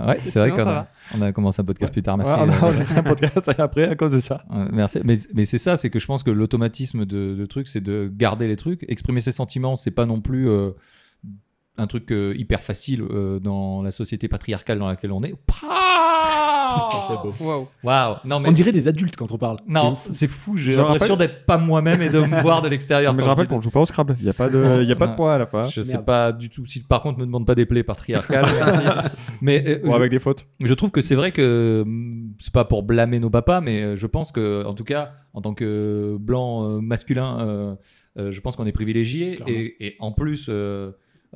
[0.07, 2.33] ouais, c'est vrai qu'on a, on a commencé un podcast plus tard, merci.
[2.33, 4.43] Ouais, on a- Euh, fait un podcast après à cause de ça.
[4.49, 4.99] Ouais, merci.
[5.05, 8.11] Mais, mais c'est ça, c'est que je pense que l'automatisme de, de trucs, c'est de
[8.13, 8.83] garder les trucs.
[8.89, 10.71] Exprimer ses sentiments, c'est pas non plus euh,
[11.77, 15.33] un truc euh, hyper facile euh, dans la société patriarcale dans laquelle on est.
[17.07, 17.33] c'est beau.
[17.41, 17.67] Waouh.
[17.83, 19.57] Waouh Non, mais On dirait des adultes quand on parle.
[19.67, 20.57] non, C'est fou.
[20.57, 23.13] J'ai l'impression rappelle- d'être pas moi-même et de me voir de l'extérieur.
[23.13, 24.15] Mais je rappelle qu'on joue pas au Scrabble.
[24.19, 25.63] Il n'y a pas de, il y a pas de points à la fin.
[25.65, 26.05] Je sais Merde.
[26.05, 26.65] pas du tout.
[26.65, 28.45] Si par contre me demande pas des plaies patriarcales.
[29.41, 30.47] Mais euh, Ou je- avec des fautes.
[30.59, 34.07] je trouve que c'est vrai que hum, c'est pas pour blâmer nos papas, mais je
[34.07, 37.75] pense que, en tout cas, en tant que blanc euh, masculin, euh,
[38.17, 40.49] euh, je pense qu'on est privilégié et, et en plus,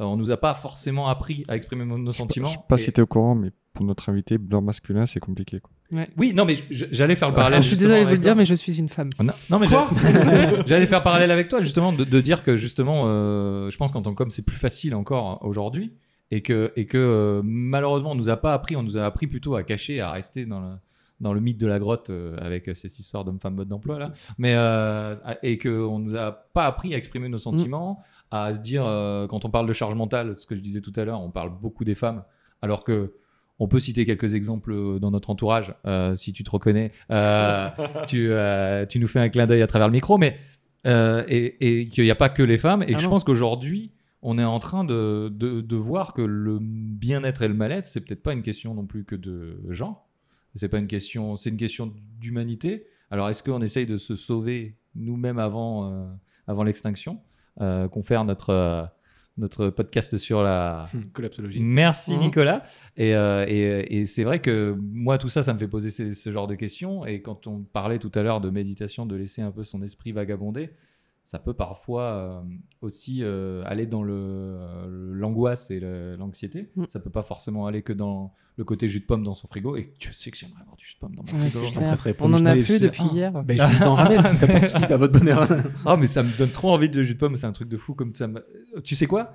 [0.06, 2.48] on nous a pas forcément appris à exprimer nos, nos Je sentiments.
[2.48, 5.20] sais pas Et- si tu es au courant, mais pour notre invité blanc masculin, c'est
[5.20, 5.60] compliqué.
[5.60, 5.72] quoi.
[6.18, 7.62] Oui, non, mais j'allais faire le Ah, parallèle.
[7.64, 9.10] je suis désolée de vous le dire, mais je suis une femme.
[9.22, 9.88] Non, non, mais j'allais-
[10.68, 14.02] j'allais faire parallèle avec toi justement de, de dire que justement, euh, je pense qu'en
[14.02, 15.94] tant qu'homme, c'est plus facile encore aujourd'hui
[16.32, 19.28] et que, et que euh, malheureusement, on nous a pas appris, on nous a appris
[19.28, 20.74] plutôt à cacher, à rester dans le,
[21.22, 24.12] dans le mythe de la grotte euh, avec euh, cette histoire d'homme-femme mode d'emploi là,
[24.38, 28.02] mais euh, et que on nous a pas appris à exprimer nos sentiments,
[28.32, 30.94] à se dire euh, quand on parle de charge mentale, ce que je disais tout
[30.96, 32.24] à l'heure, on parle beaucoup des femmes,
[32.62, 33.14] alors que
[33.60, 36.92] on peut citer quelques exemples euh, dans notre entourage, euh, si tu te reconnais.
[37.12, 37.70] Euh,
[38.08, 40.38] tu, euh, tu nous fais un clin d'œil à travers le micro, mais
[40.86, 43.12] euh, et, et qu'il n'y a pas que les femmes, et Ah que je non.
[43.12, 43.92] pense qu'aujourd'hui,
[44.22, 48.02] on est en train de, de, de voir que le bien-être et le mal-être, c'est
[48.06, 50.08] peut-être pas une question non plus que de genre.
[50.56, 52.86] C'est pas une question, c'est une question d'humanité.
[53.12, 56.06] Alors, est-ce qu'on essaye de se sauver nous-mêmes avant, euh,
[56.48, 57.20] avant l'extinction,
[57.62, 58.84] euh, confère notre euh,
[59.40, 61.60] notre podcast sur la, Hum, Collapsologie.
[61.62, 62.20] Merci Mhm.
[62.22, 62.64] Nicolas.
[62.96, 66.12] Et, euh, et, et c'est vrai que moi, tout ça, ça me fait poser ce,
[66.14, 67.06] ce genre de questions.
[67.06, 70.12] Et quand on parlait tout à l'heure de méditation, de laisser un peu son esprit
[70.12, 70.72] vagabonder,
[71.30, 72.40] ça peut parfois euh,
[72.82, 75.82] aussi euh, aller dans le, euh, l'angoisse et
[76.18, 76.70] l'anxiété.
[76.78, 76.86] Mhm.
[76.88, 79.76] Ça peut pas forcément aller que dans le côté jus de pomme dans son frigo.
[79.76, 82.16] Et tu sais que j'aimerais avoir du jus de pomme dans mon Ouais, frigo.
[82.22, 83.14] On en a plus depuis Ah.
[83.14, 83.44] hier.
[83.44, 85.46] Ben, je vous en ramène si ça participe à votre bonheur.
[85.86, 87.36] Ah, mais ça me donne trop envie de jus de pomme.
[87.36, 87.94] C'est un truc de fou.
[87.94, 88.30] Comme ça
[88.86, 89.34] Tu sais quoi?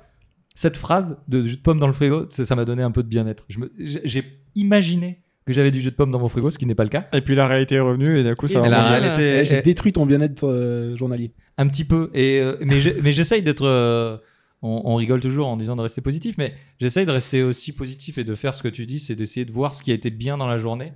[0.54, 3.08] Cette phrase de jus de pomme dans le frigo, ça m'a donné un peu de
[3.08, 3.44] bien-être.
[3.58, 4.24] Me- J'ai
[4.54, 6.88] imaginé que j'avais du jus de pomme dans mon frigo, ce qui n'est pas le
[6.90, 7.06] cas.
[7.12, 10.06] Et puis la réalité est revenue et d'un coup ça Et a- J'ai détruit ton
[10.06, 11.34] bien-être euh, journalier.
[11.58, 12.10] Un petit peu.
[12.14, 13.64] Et, euh, mais j'essaye d'être.
[13.66, 14.16] euh,
[14.62, 18.18] on, on rigole toujours en disant de rester positif, mais j'essaye de rester aussi positif
[18.18, 20.10] et de faire ce que tu dis, c'est d'essayer de voir ce qui a été
[20.10, 20.92] bien dans la journée.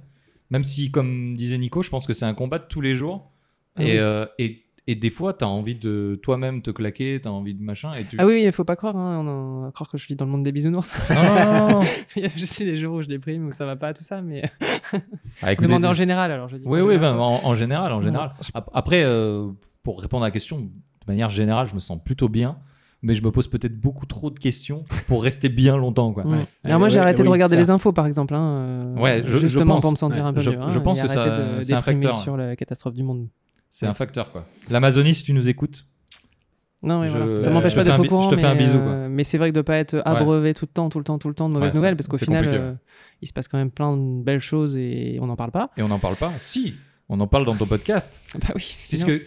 [0.50, 3.32] Même si, comme disait Nico, je pense que c'est un combat de tous les jours.
[3.74, 3.98] Ah et, oui.
[3.98, 7.54] euh, et, et des fois, tu as envie de toi-même te claquer, tu as envie
[7.54, 7.90] de machin.
[7.98, 8.14] Et tu...
[8.20, 10.30] Ah oui, il faut pas croire, hein, on, en- croire que je vis dans le
[10.30, 10.92] monde des bisounours.
[11.10, 11.86] Non, non, non, non.
[12.16, 14.22] Il y a juste des jours où je déprime, où ça va pas, tout ça,
[14.22, 14.42] mais
[15.42, 16.48] Ah, écoutez, demandez en général alors.
[16.48, 17.22] Je dis Oui, en oui, général, ben, ça va.
[17.24, 18.34] en, en général, en général.
[18.54, 19.48] Ap- Après, euh,
[19.86, 20.68] pour répondre à la question, de
[21.06, 22.58] manière générale, je me sens plutôt bien,
[23.02, 26.26] mais je me pose peut-être beaucoup trop de questions pour rester bien longtemps, quoi.
[26.26, 26.38] Ouais.
[26.64, 27.60] Alors moi j'ai Ouais, arrêté de regarder ça.
[27.60, 29.82] les infos par exemple, hein, euh, Ouais, je- je justement pense.
[29.82, 30.60] pour me sentir Ouais, un peu je- mieux.
[30.60, 32.18] hein, je pense que c'est un facteur.
[32.20, 33.28] sur la catastrophe du monde.
[33.70, 34.44] C'est un facteur, quoi.
[34.70, 35.86] L'Amazonie, si tu nous écoutes,
[36.82, 37.36] Non, mais Je- voilà.
[37.38, 38.20] Ça euh, m'empêche pas d'être au courant.
[38.20, 38.80] je te fais un bisou, quoi.
[38.88, 41.18] euh, mais c'est vrai que de pas être abreuvé tout le temps, tout le temps,
[41.18, 42.74] tout le temps de mauvaises nouvelles, parce qu'au final, euh,
[43.22, 45.70] il se passe quand même plein de belles choses et on n'en parle pas.
[45.78, 46.74] et on n'en parle pas, si,
[47.08, 49.18] on en parle dans ton podcast, Bah oui, c'est puisque bien.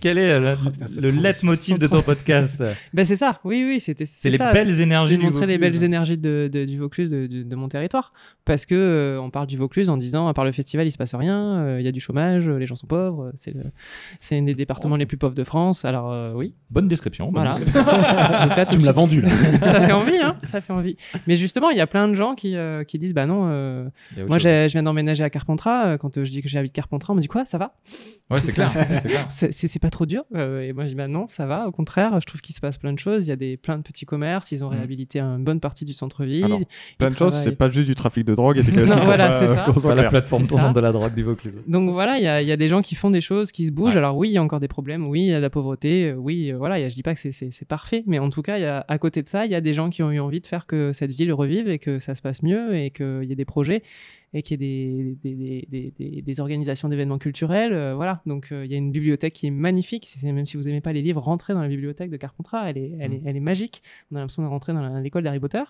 [0.00, 2.62] Quel est le, Oh, putain, le leitmotiv de ton podcast
[2.94, 4.06] Bah, c'est ça, oui, oui, c'était.
[4.06, 5.72] C'est les ça, belles énergies montrer les Vaucluse.
[5.80, 8.12] belles énergies de, de- du Vaucluse, de, de- de mon territoire.
[8.44, 10.98] Parce que euh, on parle du Vaucluse en disant, à part le festival, il se
[10.98, 13.52] passe rien, euh, il y a du chômage, euh, les gens sont pauvres, euh,
[14.20, 15.84] c'est un des départements les plus pauvres de France.
[15.84, 17.26] Alors euh, oui, Bonne description.
[17.32, 17.54] bonne voilà.
[17.58, 17.82] description.
[17.84, 19.28] Donc là, tout Tu me l'as vendu là.
[19.62, 20.96] ça fait envie, hein, ça fait envie.
[21.26, 23.88] Mais justement, il y a plein de gens qui, euh, qui disent, bah non, euh,
[24.28, 25.86] moi je viens d'emménager à Carpentras.
[25.86, 27.74] euh, Quand euh, je dis que j'habite Carpentras, on me dit quoi, ça va?
[28.30, 28.68] Ouais, c'est clair.
[28.70, 29.26] c'est clair.
[29.86, 31.66] Pas trop dur Euh, Et moi, je dis, bah non, ça va.
[31.68, 33.26] Au contraire, je trouve qu'il se passe plein de choses.
[33.26, 34.52] Il y a des, plein de petits commerces.
[34.52, 34.76] Ils ont Mhm.
[34.76, 36.66] réhabilité une bonne partie du centre-ville.
[36.98, 39.46] Plein de choses, c'est pas juste du trafic de drogue et des Non, voilà, c'est
[39.46, 39.66] ça.
[39.72, 40.80] C'est soit pas la plateforme tournante ça.
[40.80, 41.54] de la drogue du Vaucluse.
[41.66, 43.66] Donc voilà, il y, a- il y a des gens qui font des choses, qui
[43.66, 43.92] se bougent.
[43.92, 43.98] Ouais.
[43.98, 45.06] Alors oui, il y a encore des problèmes.
[45.06, 46.10] Oui, il y a de la pauvreté.
[46.10, 46.78] euh, Oui, euh, voilà.
[46.78, 48.66] il y a- je dis pas que c'est- parfait, mais en tout cas, il y
[48.66, 50.46] a, à côté de ça, il y a des gens qui ont eu envie de
[50.46, 53.36] faire que cette ville revive et que ça se passe mieux et qu'il y ait
[53.36, 53.82] des projets
[54.34, 55.62] et qu'il y ait des,
[55.98, 57.72] des, des- organisations d'événements culturels.
[57.72, 58.20] euh, voilà.
[58.26, 60.12] Donc euh, il y a une bibliothèque qui est magnifique.
[60.16, 62.68] C'est- Même si vous aimez pas les livres, rentrez dans la bibliothèque de Carpentras.
[62.70, 63.82] Elle est, elle est, elle est magique.
[64.10, 65.62] On a l'impression de rentrer dans la- l'école d'Harry Potter.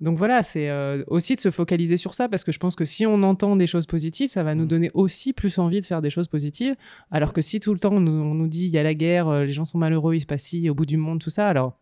[0.00, 2.86] Donc voilà, c'est euh, aussi de se focaliser sur ça parce que je pense que
[2.86, 4.68] si on entend des choses positives, ça va nous Mm.
[4.68, 6.74] donner aussi plus envie de faire des choses positives.
[7.10, 8.94] Alors que si tout le temps on nous, on nous dit il y a la
[8.94, 11.46] guerre, les gens sont malheureux, il se passe ci, au bout du monde, tout ça,
[11.48, 11.78] alors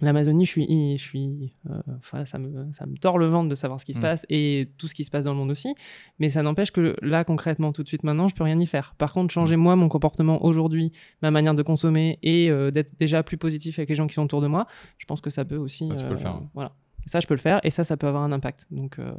[0.00, 3.54] l'Amazonie, je suis, je suis, euh, enfin ça me, ça me tord le ventre de
[3.54, 4.02] savoir ce qui se Mm.
[4.02, 5.74] passe et tout ce qui se passe dans le monde aussi.
[6.18, 8.94] Mais ça n'empêche que là concrètement, tout de suite maintenant, je peux rien y faire.
[8.98, 10.92] Par contre, changer moi mon comportement aujourd'hui,
[11.22, 14.22] ma manière de consommer et euh, d'être déjà plus positif avec les gens qui sont
[14.24, 14.66] autour de moi,
[14.98, 15.88] je pense que ça peut aussi.
[15.88, 16.46] Ça, tu peux le faire, ouais.
[16.54, 16.72] Voilà.
[17.06, 18.66] Ça, je peux le faire et ça, ça peut avoir un impact.
[18.70, 19.12] Donc, euh,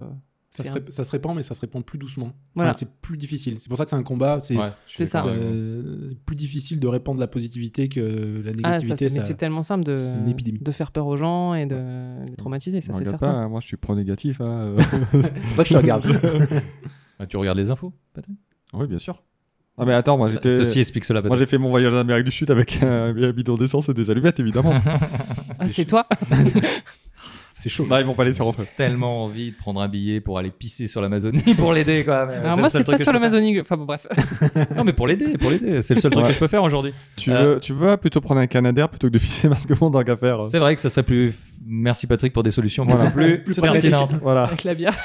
[0.51, 2.25] Ça se, un- rép- ça se répand, mais ça se répand plus doucement.
[2.27, 2.73] Enfin, Voilà.
[2.73, 3.57] c'est plus difficile.
[3.59, 4.39] C'est pour ça que c'est un combat.
[4.39, 4.71] C'est Ouais,
[5.05, 5.23] ça.
[5.27, 8.95] euh, plus difficile de répandre la positivité que la Ah, ça, négativité.
[9.09, 10.57] c'est- mais ça- c'est tellement simple de, c'est une épidémie.
[10.59, 13.17] de faire peur aux gens et de les traumatiser, ça c'est certain.
[13.27, 14.41] pas, moi je suis pro-négatif.
[14.41, 14.75] hein.
[15.11, 16.05] C'est pour ça que je te regarde.
[17.21, 18.29] Ah, tu regardes les infos, peut-être
[18.73, 19.21] oui, bien sûr.
[19.77, 20.49] Ah, mais attends, moi j'étais.
[20.49, 23.31] Ceci explique cela, Moi j'ai fait mon voyage en Amérique du Sud avec un, un
[23.31, 24.73] bidon d'essence et des allumettes évidemment.
[25.59, 26.07] Ah, c'est toi?
[27.59, 27.85] c'est chaud.
[27.89, 28.63] non, ils vont pas laisser rentrer.
[28.77, 32.25] tellement envie de prendre un billet pour aller pisser sur l'Amazonie pour l'aider, quoi.
[32.25, 33.59] mais Alors le moi, c'est truc pas sur l'Amazonie.
[33.59, 34.07] Enfin bon, bref.
[34.75, 35.81] Non, mais pour l'aider, pour l'aider.
[35.81, 36.29] C'est le seul truc Ouais.
[36.29, 36.93] que je peux faire aujourd'hui.
[37.15, 39.73] Tu, Euh, veux, tu veux plutôt prendre un Canadair plutôt que de pisser parce que
[39.73, 40.39] bon, tant qu'à faire.
[40.49, 41.33] C'est vrai que ça serait plus.
[41.65, 43.09] Merci Patrick pour des solutions Voilà.
[43.11, 44.13] plus, plus pertinentes.
[44.21, 44.43] Voilà.
[44.43, 44.95] Avec la bière.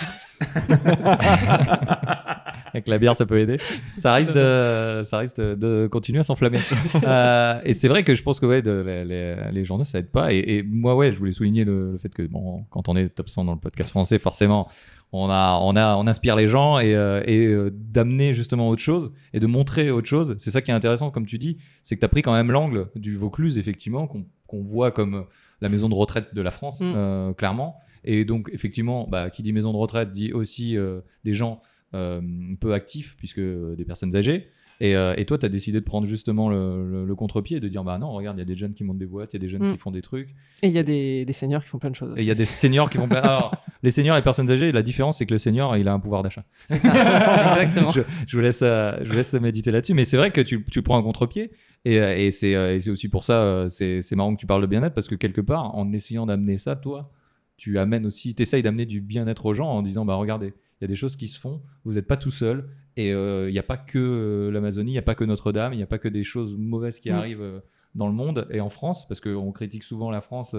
[2.72, 3.58] Avec la bière, ça peut aider.
[3.96, 6.58] Ça risque de, ça risque de, de continuer à s'enflammer.
[7.06, 9.98] Euh, et c'est vrai que je pense que ouais, de- les, les, les journaux, ça
[9.98, 10.32] aide pas.
[10.32, 13.08] Et, et moi, ouais, je voulais souligner le, le fait que bon, quand on est
[13.08, 14.68] top 100 dans le podcast français, forcément,
[15.12, 18.82] on, a, on, a, on inspire les gens et, euh, et euh, d'amener justement autre
[18.82, 20.34] chose et de montrer autre chose.
[20.38, 22.50] C'est ça qui est intéressant, comme tu dis, c'est que tu as pris quand même
[22.50, 25.24] l'angle du Vaucluse, effectivement, qu'on voit comme
[25.60, 26.92] la maison de retraite de la France, Mm.
[26.96, 27.76] euh, clairement.
[28.04, 30.76] Et donc, effectivement, bah, qui dit maison de retraite dit aussi
[31.24, 31.62] des gens
[31.92, 34.48] peu actifs, puisque des personnes âgées.
[34.80, 37.60] Et, euh, et toi, tu as décidé de prendre justement le, le- le contre-pied et
[37.60, 39.36] de dire bah non, regarde, il y a des jeunes qui montent des boîtes, il
[39.36, 39.72] y a des jeunes Mm.
[39.72, 40.30] qui font des trucs.
[40.62, 42.14] Et il y a des, des seigneurs qui font plein de choses.
[42.16, 43.20] Et il y a des seniors qui font plein.
[43.20, 45.92] Alors, les seniors et les personnes âgées, la différence, c'est que le senior, il a
[45.92, 46.44] un pouvoir d'achat.
[46.70, 47.90] Exactement.
[47.90, 49.94] je, je vous laisse, euh, je vous laisse méditer là-dessus.
[49.94, 51.50] Mais c'est vrai que tu, tu prends un contre-pied.
[51.84, 54.94] Et, euh, et c'est aussi pour ça, c'est c'est marrant que tu parles de bien-être,
[54.94, 57.10] parce que quelque part, en essayant d'amener ça, toi,
[57.56, 60.84] tu amènes aussi, tu essayes d'amener du bien-être aux gens en disant, bah regardez, il
[60.84, 63.52] y a des choses qui se font, vous n'êtes pas tout seul, et euh, il
[63.52, 65.86] n'y a pas que euh, l'Amazonie, il n'y a pas que Notre-Dame, il n'y a
[65.86, 67.14] pas que des choses mauvaises qui Mm.
[67.14, 67.60] arrivent euh,
[67.94, 70.56] dans le monde et en France, parce qu'on critique souvent la France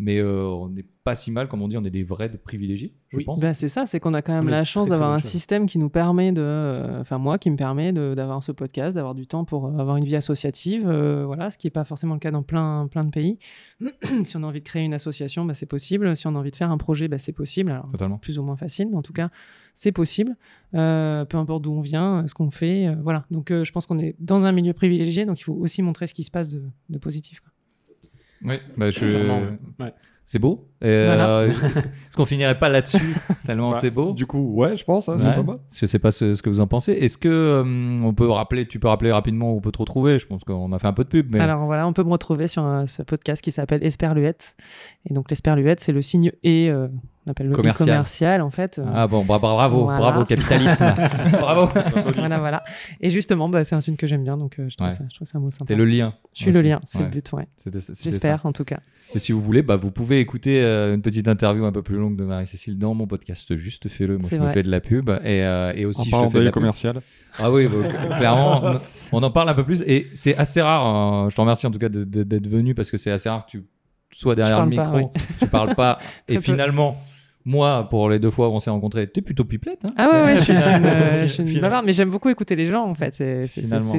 [0.00, 2.94] mais euh, on n'est pas si mal, comme on dit, on est des vrais privilégiés,
[3.08, 3.24] je Oui.
[3.24, 3.40] pense.
[3.40, 5.30] Bah, c'est ça, c'est qu'on a quand même On la chance d'avoir un chose.
[5.30, 6.40] système qui nous permet de.
[6.42, 9.96] euh, Enfin, moi, qui me permet d'avoir ce podcast, d'avoir du temps pour euh, avoir
[9.96, 10.86] une vie associative.
[10.88, 13.38] euh, voilà, ce qui n'est pas forcément le cas dans plein, plein de pays.
[14.24, 16.14] si on a envie de créer une association, bah, c'est possible.
[16.16, 17.70] Si on a envie de faire un projet, bah, c'est possible.
[17.70, 18.18] Alors, Totalement.
[18.18, 19.30] plus ou moins facile, mais en tout cas,
[19.74, 20.36] c'est possible.
[20.74, 22.88] Euh, peu importe d'où on vient, ce qu'on fait.
[22.88, 23.24] euh, voilà.
[23.30, 26.06] Donc, euh, je pense qu'on est dans un milieu privilégié, donc il faut aussi montrer
[26.06, 27.40] ce qui se passe de, de positif.
[27.40, 27.50] quoi.
[28.44, 29.06] Oui, bah, je...
[29.80, 29.92] Ouais.
[30.24, 30.68] c'est beau.
[30.80, 31.28] Voilà.
[31.40, 33.14] euh, Est-ce qu'on finirait pas là-dessus
[33.46, 33.76] tellement Ouais.
[33.76, 34.12] c'est beau?
[34.12, 35.34] Du coup, ouais, je pense, hein, c'est Ouais.
[35.34, 35.58] pas mal.
[35.74, 36.92] Je sais pas ce, ce que vous en pensez.
[36.92, 40.18] Est-ce que euh, on peut rappeler, tu peux rappeler rapidement où on peut te retrouver?
[40.18, 42.10] Je pense qu'on a fait un peu de pub, mais Alors voilà, on peut me
[42.12, 44.56] retrouver sur euh, ce podcast qui s'appelle Esperluette.
[45.08, 46.88] Et donc l'esperluette, c'est le signe et, euh,
[47.26, 48.40] on appelle le Commercial.
[48.40, 48.80] en fait.
[48.94, 49.98] ah bon, bra- bravo, Voilà.
[49.98, 50.84] bravo capitalisme,
[51.32, 51.68] bravo.
[52.16, 52.64] voilà, voilà.
[53.00, 54.94] Et justement, bah, c'est un signe que j'aime bien, donc euh, je, trouve Ouais.
[54.96, 55.66] ça, je trouve ça un mot sympa.
[55.66, 56.14] T'es le lien.
[56.34, 57.04] Je suis le lien, c'est Ouais.
[57.04, 57.46] le but, ouais.
[58.02, 58.80] J'espère, en tout cas.
[59.14, 61.96] Et si vous voulez, bah, vous pouvez écouter euh, une petite interview un peu plus
[61.96, 64.18] longue de Marie-Cécile dans mon podcast Juste Fais-le.
[64.18, 66.50] Moi, je me fais de la pub et, euh, et aussi En je parlant de
[66.50, 67.00] commercial.
[67.38, 68.80] Ah oui, bah, clairement, on-
[69.18, 70.86] on en parle un peu plus et c'est assez rare.
[70.86, 71.28] hein.
[71.28, 73.64] Je te remercie en tout cas d'être venu parce que c'est assez rare que tu
[74.18, 75.08] sois derrière parle le pas, micro, ouais.
[75.38, 76.40] tu parles pas et peu.
[76.40, 76.96] finalement.
[77.46, 79.80] Moi, pour les deux fois où on s'est rencontrés, t'es plutôt pipelette.
[79.84, 82.28] Hein Ah ouais, ouais, je suis, une, euh, je suis une bavarde, mais j'aime beaucoup
[82.28, 83.14] écouter les gens, en fait.
[83.14, 83.46] C'est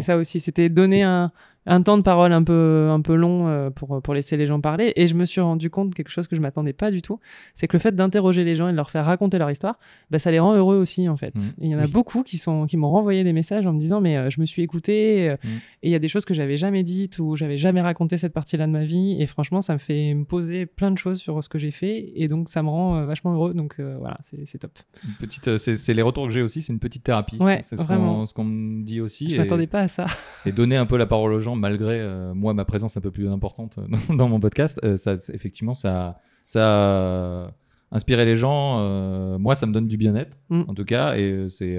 [0.01, 0.39] ça aussi.
[0.39, 1.31] C'était donner un,
[1.65, 4.59] un temps de parole un peu, un peu long euh, pour, pour laisser les gens
[4.61, 4.93] parler.
[4.95, 7.19] Et je me suis rendu compte de quelque chose que je m'attendais pas du tout.
[7.53, 9.77] C'est que le fait d'interroger les gens et de leur faire raconter leur histoire,
[10.09, 11.33] bah, ça les rend heureux aussi, en fait.
[11.61, 11.91] Et Il y en a Oui.
[11.91, 14.45] beaucoup qui, sont, qui m'ont renvoyé des messages en me disant, mais euh, je me
[14.45, 15.49] suis écouté euh, Mhm.
[15.83, 18.33] et il y a des choses que j'avais jamais dites ou j'avais jamais raconté cette
[18.33, 19.17] partie-là de ma vie.
[19.19, 22.11] Et franchement, ça me fait me poser plein de choses sur ce que j'ai fait.
[22.15, 23.53] Et donc, ça me rend euh, vachement heureux.
[23.53, 24.71] Donc, voilà, c'est top.
[25.05, 27.37] Une petite, c'est les retours que j'ai aussi, c'est une petite thérapie.
[27.39, 28.19] Ouais, c'est ce vraiment.
[28.21, 29.29] qu'on ce qu'on me dit aussi.
[29.29, 30.05] Je et- m'attendais pas à ça.
[30.45, 33.11] et donner un peu la parole aux gens malgré euh, moi ma présence un peu
[33.11, 37.51] plus importante euh, dans, dans mon podcast euh, ça effectivement ça ça a
[37.91, 40.63] inspiré les gens moi ça me donne du bien-être Mm.
[40.67, 41.77] en tout cas et c'est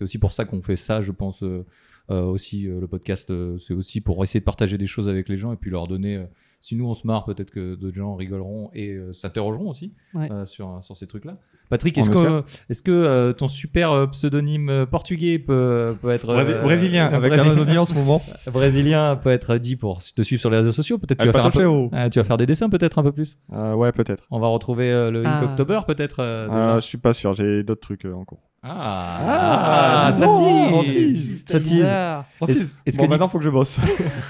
[0.00, 1.42] aussi pour ça qu'on fait ça je pense
[2.08, 5.56] aussi le podcast c'est aussi pour essayer de partager des choses avec les gens et
[5.56, 6.24] puis leur donner
[6.60, 10.28] si nous on se marre peut-être que d'autres gens rigoleront et s'interrogeront aussi Ouais.
[10.46, 11.38] sur, sur ces trucs là
[11.72, 12.42] Patrick est-ce que,
[12.84, 17.32] que euh, ton super euh, pseudonyme euh, portugais peut, peut être euh, Brésilien, euh, avec
[17.32, 18.20] Brésil- Amazonie en ce moment.
[18.52, 20.98] brésilien peut être dit pour te suivre sur les réseaux sociaux.
[20.98, 21.88] Peut-être tu vas faire un peu-.
[21.92, 23.38] Ah, tu vas faire des dessins peut-être un peu plus.
[23.56, 24.24] Euh, ouais, peut-être.
[24.30, 25.38] On va retrouver euh, le Ah.
[25.38, 26.16] Inkoctober peut-être.
[26.20, 26.48] euh.
[26.50, 28.40] Euh, je suis pas sûr, j'ai d'autres trucs euh, en cours.
[28.64, 30.26] Ah, Ah, ça
[30.84, 31.42] tease.
[31.46, 32.70] Ça tease.
[32.86, 33.78] Est-ce que, maintenant, faut que je bosse.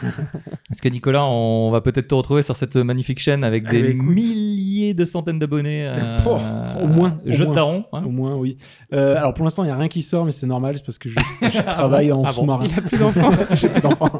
[0.70, 3.82] est-ce que Nicolas, on va peut-être te retrouver sur cette magnifique chaîne avec des Eh
[3.82, 4.09] ben, écoute.
[4.09, 6.19] milliers de centaines d'abonnés euh,
[6.82, 7.85] au moins, au Jeu de daron.
[7.93, 8.03] hein.
[8.05, 8.57] Au moins, oui.
[8.93, 10.99] Euh, alors pour l'instant, il n'y a rien qui sort, mais c'est normal, c'est parce
[10.99, 12.67] que je, je travaille en Ah bon sous-marin.
[12.67, 13.31] Il a plus d'enfants.
[13.55, 14.11] J'ai plus d'enfants.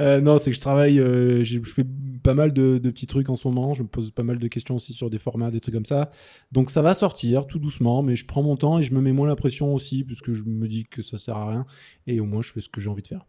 [0.00, 1.84] Euh, non, c'est que je travaille, euh, je fais
[2.24, 3.74] pas mal de, de petits trucs en ce moment.
[3.74, 6.10] Je me pose pas mal de questions aussi sur des formats, des trucs comme ça.
[6.50, 9.12] Donc ça va sortir tout doucement, mais je prends mon temps et je me mets
[9.12, 11.66] moins la pression aussi, parce que je me dis que ça sert à rien.
[12.08, 13.24] Et au moins, je fais ce que j'ai envie de faire.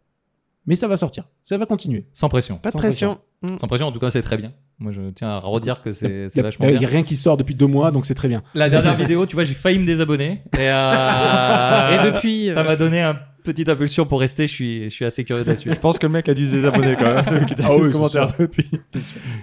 [0.66, 2.06] Mais ça va sortir, ça va continuer.
[2.12, 2.56] Sans pression.
[2.58, 3.18] Pas de Sans pression.
[3.60, 4.52] Sans pression, en tout cas, c'est très bien.
[4.78, 6.88] Moi, je tiens à redire que c'est Il c'est n'y vachement a, bien.
[6.88, 8.42] rien qui sort depuis deux mois, donc c'est très bien.
[8.54, 10.42] La dernière vidéo, tu vois, j'ai failli me désabonner.
[10.54, 14.48] Et, euh, Et depuis, ça euh, m'a donné un petite impulsion pour rester.
[14.48, 15.72] Je suis, je suis assez curieux de la suite.
[15.74, 17.22] Je pense que le mec a dû se désabonner quand même.
[17.22, 18.68] Celui qui t'a Ah oui, commentaire depuis.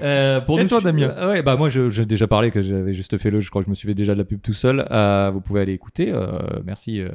[0.01, 2.93] Euh, pour Et nous toi, Damien Euh, Ouais, bah moi, j'ai déjà parlé que j'avais
[2.93, 3.39] juste fait le.
[3.39, 4.85] Je crois que je me suis fait déjà de la pub tout seul.
[4.91, 6.11] Euh, vous pouvez aller écouter.
[6.11, 7.09] euh, merci euh,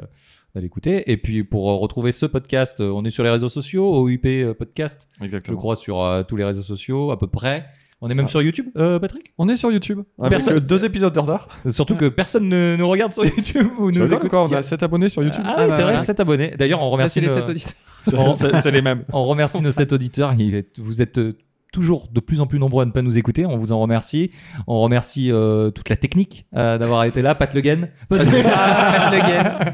[0.54, 1.10] d'aller écouter.
[1.10, 4.24] Et puis pour euh, retrouver ce podcast, euh, on est sur les réseaux sociaux, OUP
[4.26, 5.08] euh, Podcast.
[5.20, 5.56] Je Exactement.
[5.58, 7.66] crois sur euh, tous les réseaux sociaux à peu près.
[8.00, 8.30] On est même Ah.
[8.30, 9.32] sur YouTube, euh, Patrick?
[9.38, 10.02] On est sur YouTube.
[10.20, 11.48] Avec Personne- euh, deux épisodes de retard.
[11.68, 14.28] Surtout que personne ne nous regarde sur YouTube ou nous écoute.
[14.28, 15.42] quoi On a 7 abonnés sur YouTube.
[15.44, 15.98] Ah, Ah oui, bah c'est vrai, voilà.
[16.06, 16.54] 7 abonnés.
[16.56, 17.72] D'ailleurs, on c'est remercie, les nos- sept auditeurs.
[18.38, 19.04] C'est c'est les mêmes.
[19.12, 20.34] on remercie nos 7 auditeurs.
[20.78, 21.20] Vous êtes
[21.78, 23.46] toujours de plus en plus nombreux à ne pas nous écouter.
[23.46, 24.30] On vous en remercie.
[24.66, 27.34] On remercie euh, toute la technique euh, d'avoir été là.
[27.34, 27.88] Pat Le Guen.
[28.10, 29.72] Ah, Pat Le Guen.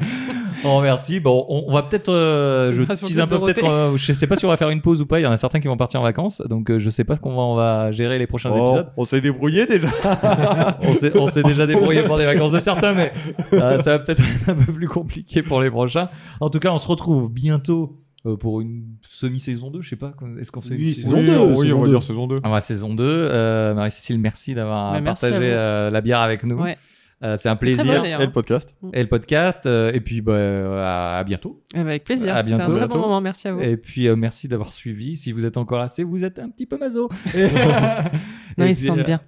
[0.63, 1.19] On remercie.
[1.19, 2.09] Bon, on, on va peut-être.
[2.11, 3.35] euh, je tease un peu.
[3.35, 3.53] Dorothée.
[3.53, 3.69] Peut-être.
[3.71, 5.19] euh, je sais pas si on va faire une pause ou pas.
[5.19, 6.41] Il y en a certains qui vont partir en vacances.
[6.47, 8.87] Donc, euh, je sais pas comment on va gérer les prochains Oh, épisodes.
[8.97, 9.87] on s'est débrouillé déjà.
[10.81, 13.11] on s'est on s'est déjà débrouillé pour des vacances de certains, mais
[13.53, 16.09] euh, ça va peut-être être un peu plus compliqué pour les prochains.
[16.39, 20.13] En tout cas, on se retrouve bientôt euh, pour une semi-saison 2, je sais pas.
[20.39, 21.91] Est-ce qu'on fait Oui, une saison oui, deux, on- oui, saison on va deux.
[21.93, 22.35] dire saison 2.
[22.43, 23.03] Ah ouais, saison 2.
[23.05, 26.57] Euh, Marie-Cécile, merci d'avoir Bah, partagé euh, la bière avec nous.
[26.61, 26.75] Ouais.
[27.23, 28.01] Euh, c'est un plaisir.
[28.03, 28.19] d'ailleurs.
[28.21, 28.75] Et le podcast.
[28.93, 29.65] Et le podcast.
[29.65, 31.63] euh, et puis, bah, euh, à, à bientôt.
[31.73, 32.35] Avec plaisir.
[32.35, 32.71] À C'était un bientôt.
[32.71, 32.97] très Bientôt.
[32.97, 33.21] bon moment.
[33.21, 33.61] Merci à vous.
[33.61, 35.15] Et puis, euh, merci d'avoir suivi.
[35.15, 37.07] Si vous êtes encore c'est vous êtes un petit peu maso.
[38.57, 39.21] Non, Et ils se sentent euh, bien.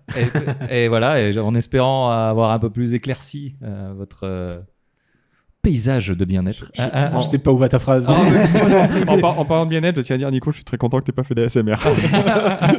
[0.69, 4.59] Et, et voilà, et en espérant avoir un peu plus éclairci euh, votre euh,
[5.61, 6.71] paysage de bien-être.
[6.77, 8.05] Ah, ah, Je sais pas où va ta phrase.
[8.07, 10.63] Ah, mais- en, par- en parlant de bien-être, je tiens à dire, Nico, je suis
[10.63, 11.73] très content que tu pas fait d'ASMR.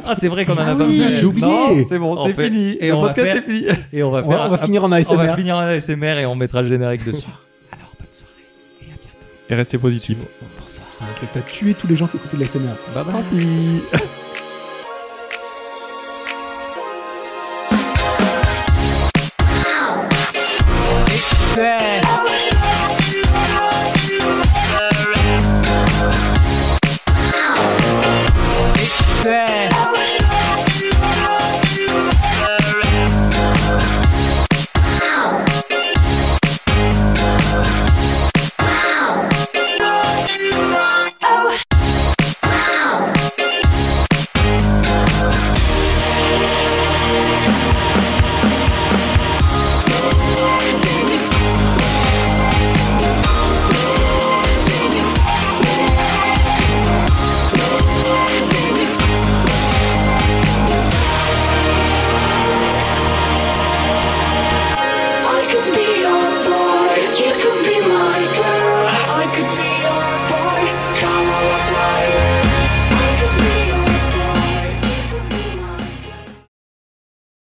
[0.05, 1.15] ah, c'est vrai qu'on en a Ah pas oui, fait.
[1.17, 1.45] j'ai oublié.
[1.45, 2.77] Non, c'est bon, On c'est fait- fini.
[2.79, 3.67] et Le on va podcast, faire- c'est fini.
[3.93, 4.45] Et on va on, va, faire.
[4.45, 5.35] on va finir en on va ASMR.
[5.35, 7.27] finir en ASMR et on mettra le générique dessus.
[7.71, 8.31] Alors, bonne soirée
[8.81, 9.27] et à bientôt.
[9.49, 10.17] Et restez positif.
[10.59, 10.87] Bonsoir.
[11.33, 12.73] T'as tué tous les gens qui écoutaient de l'ASMR.
[12.95, 13.13] Bye bye.
[13.13, 13.81] Tant pis.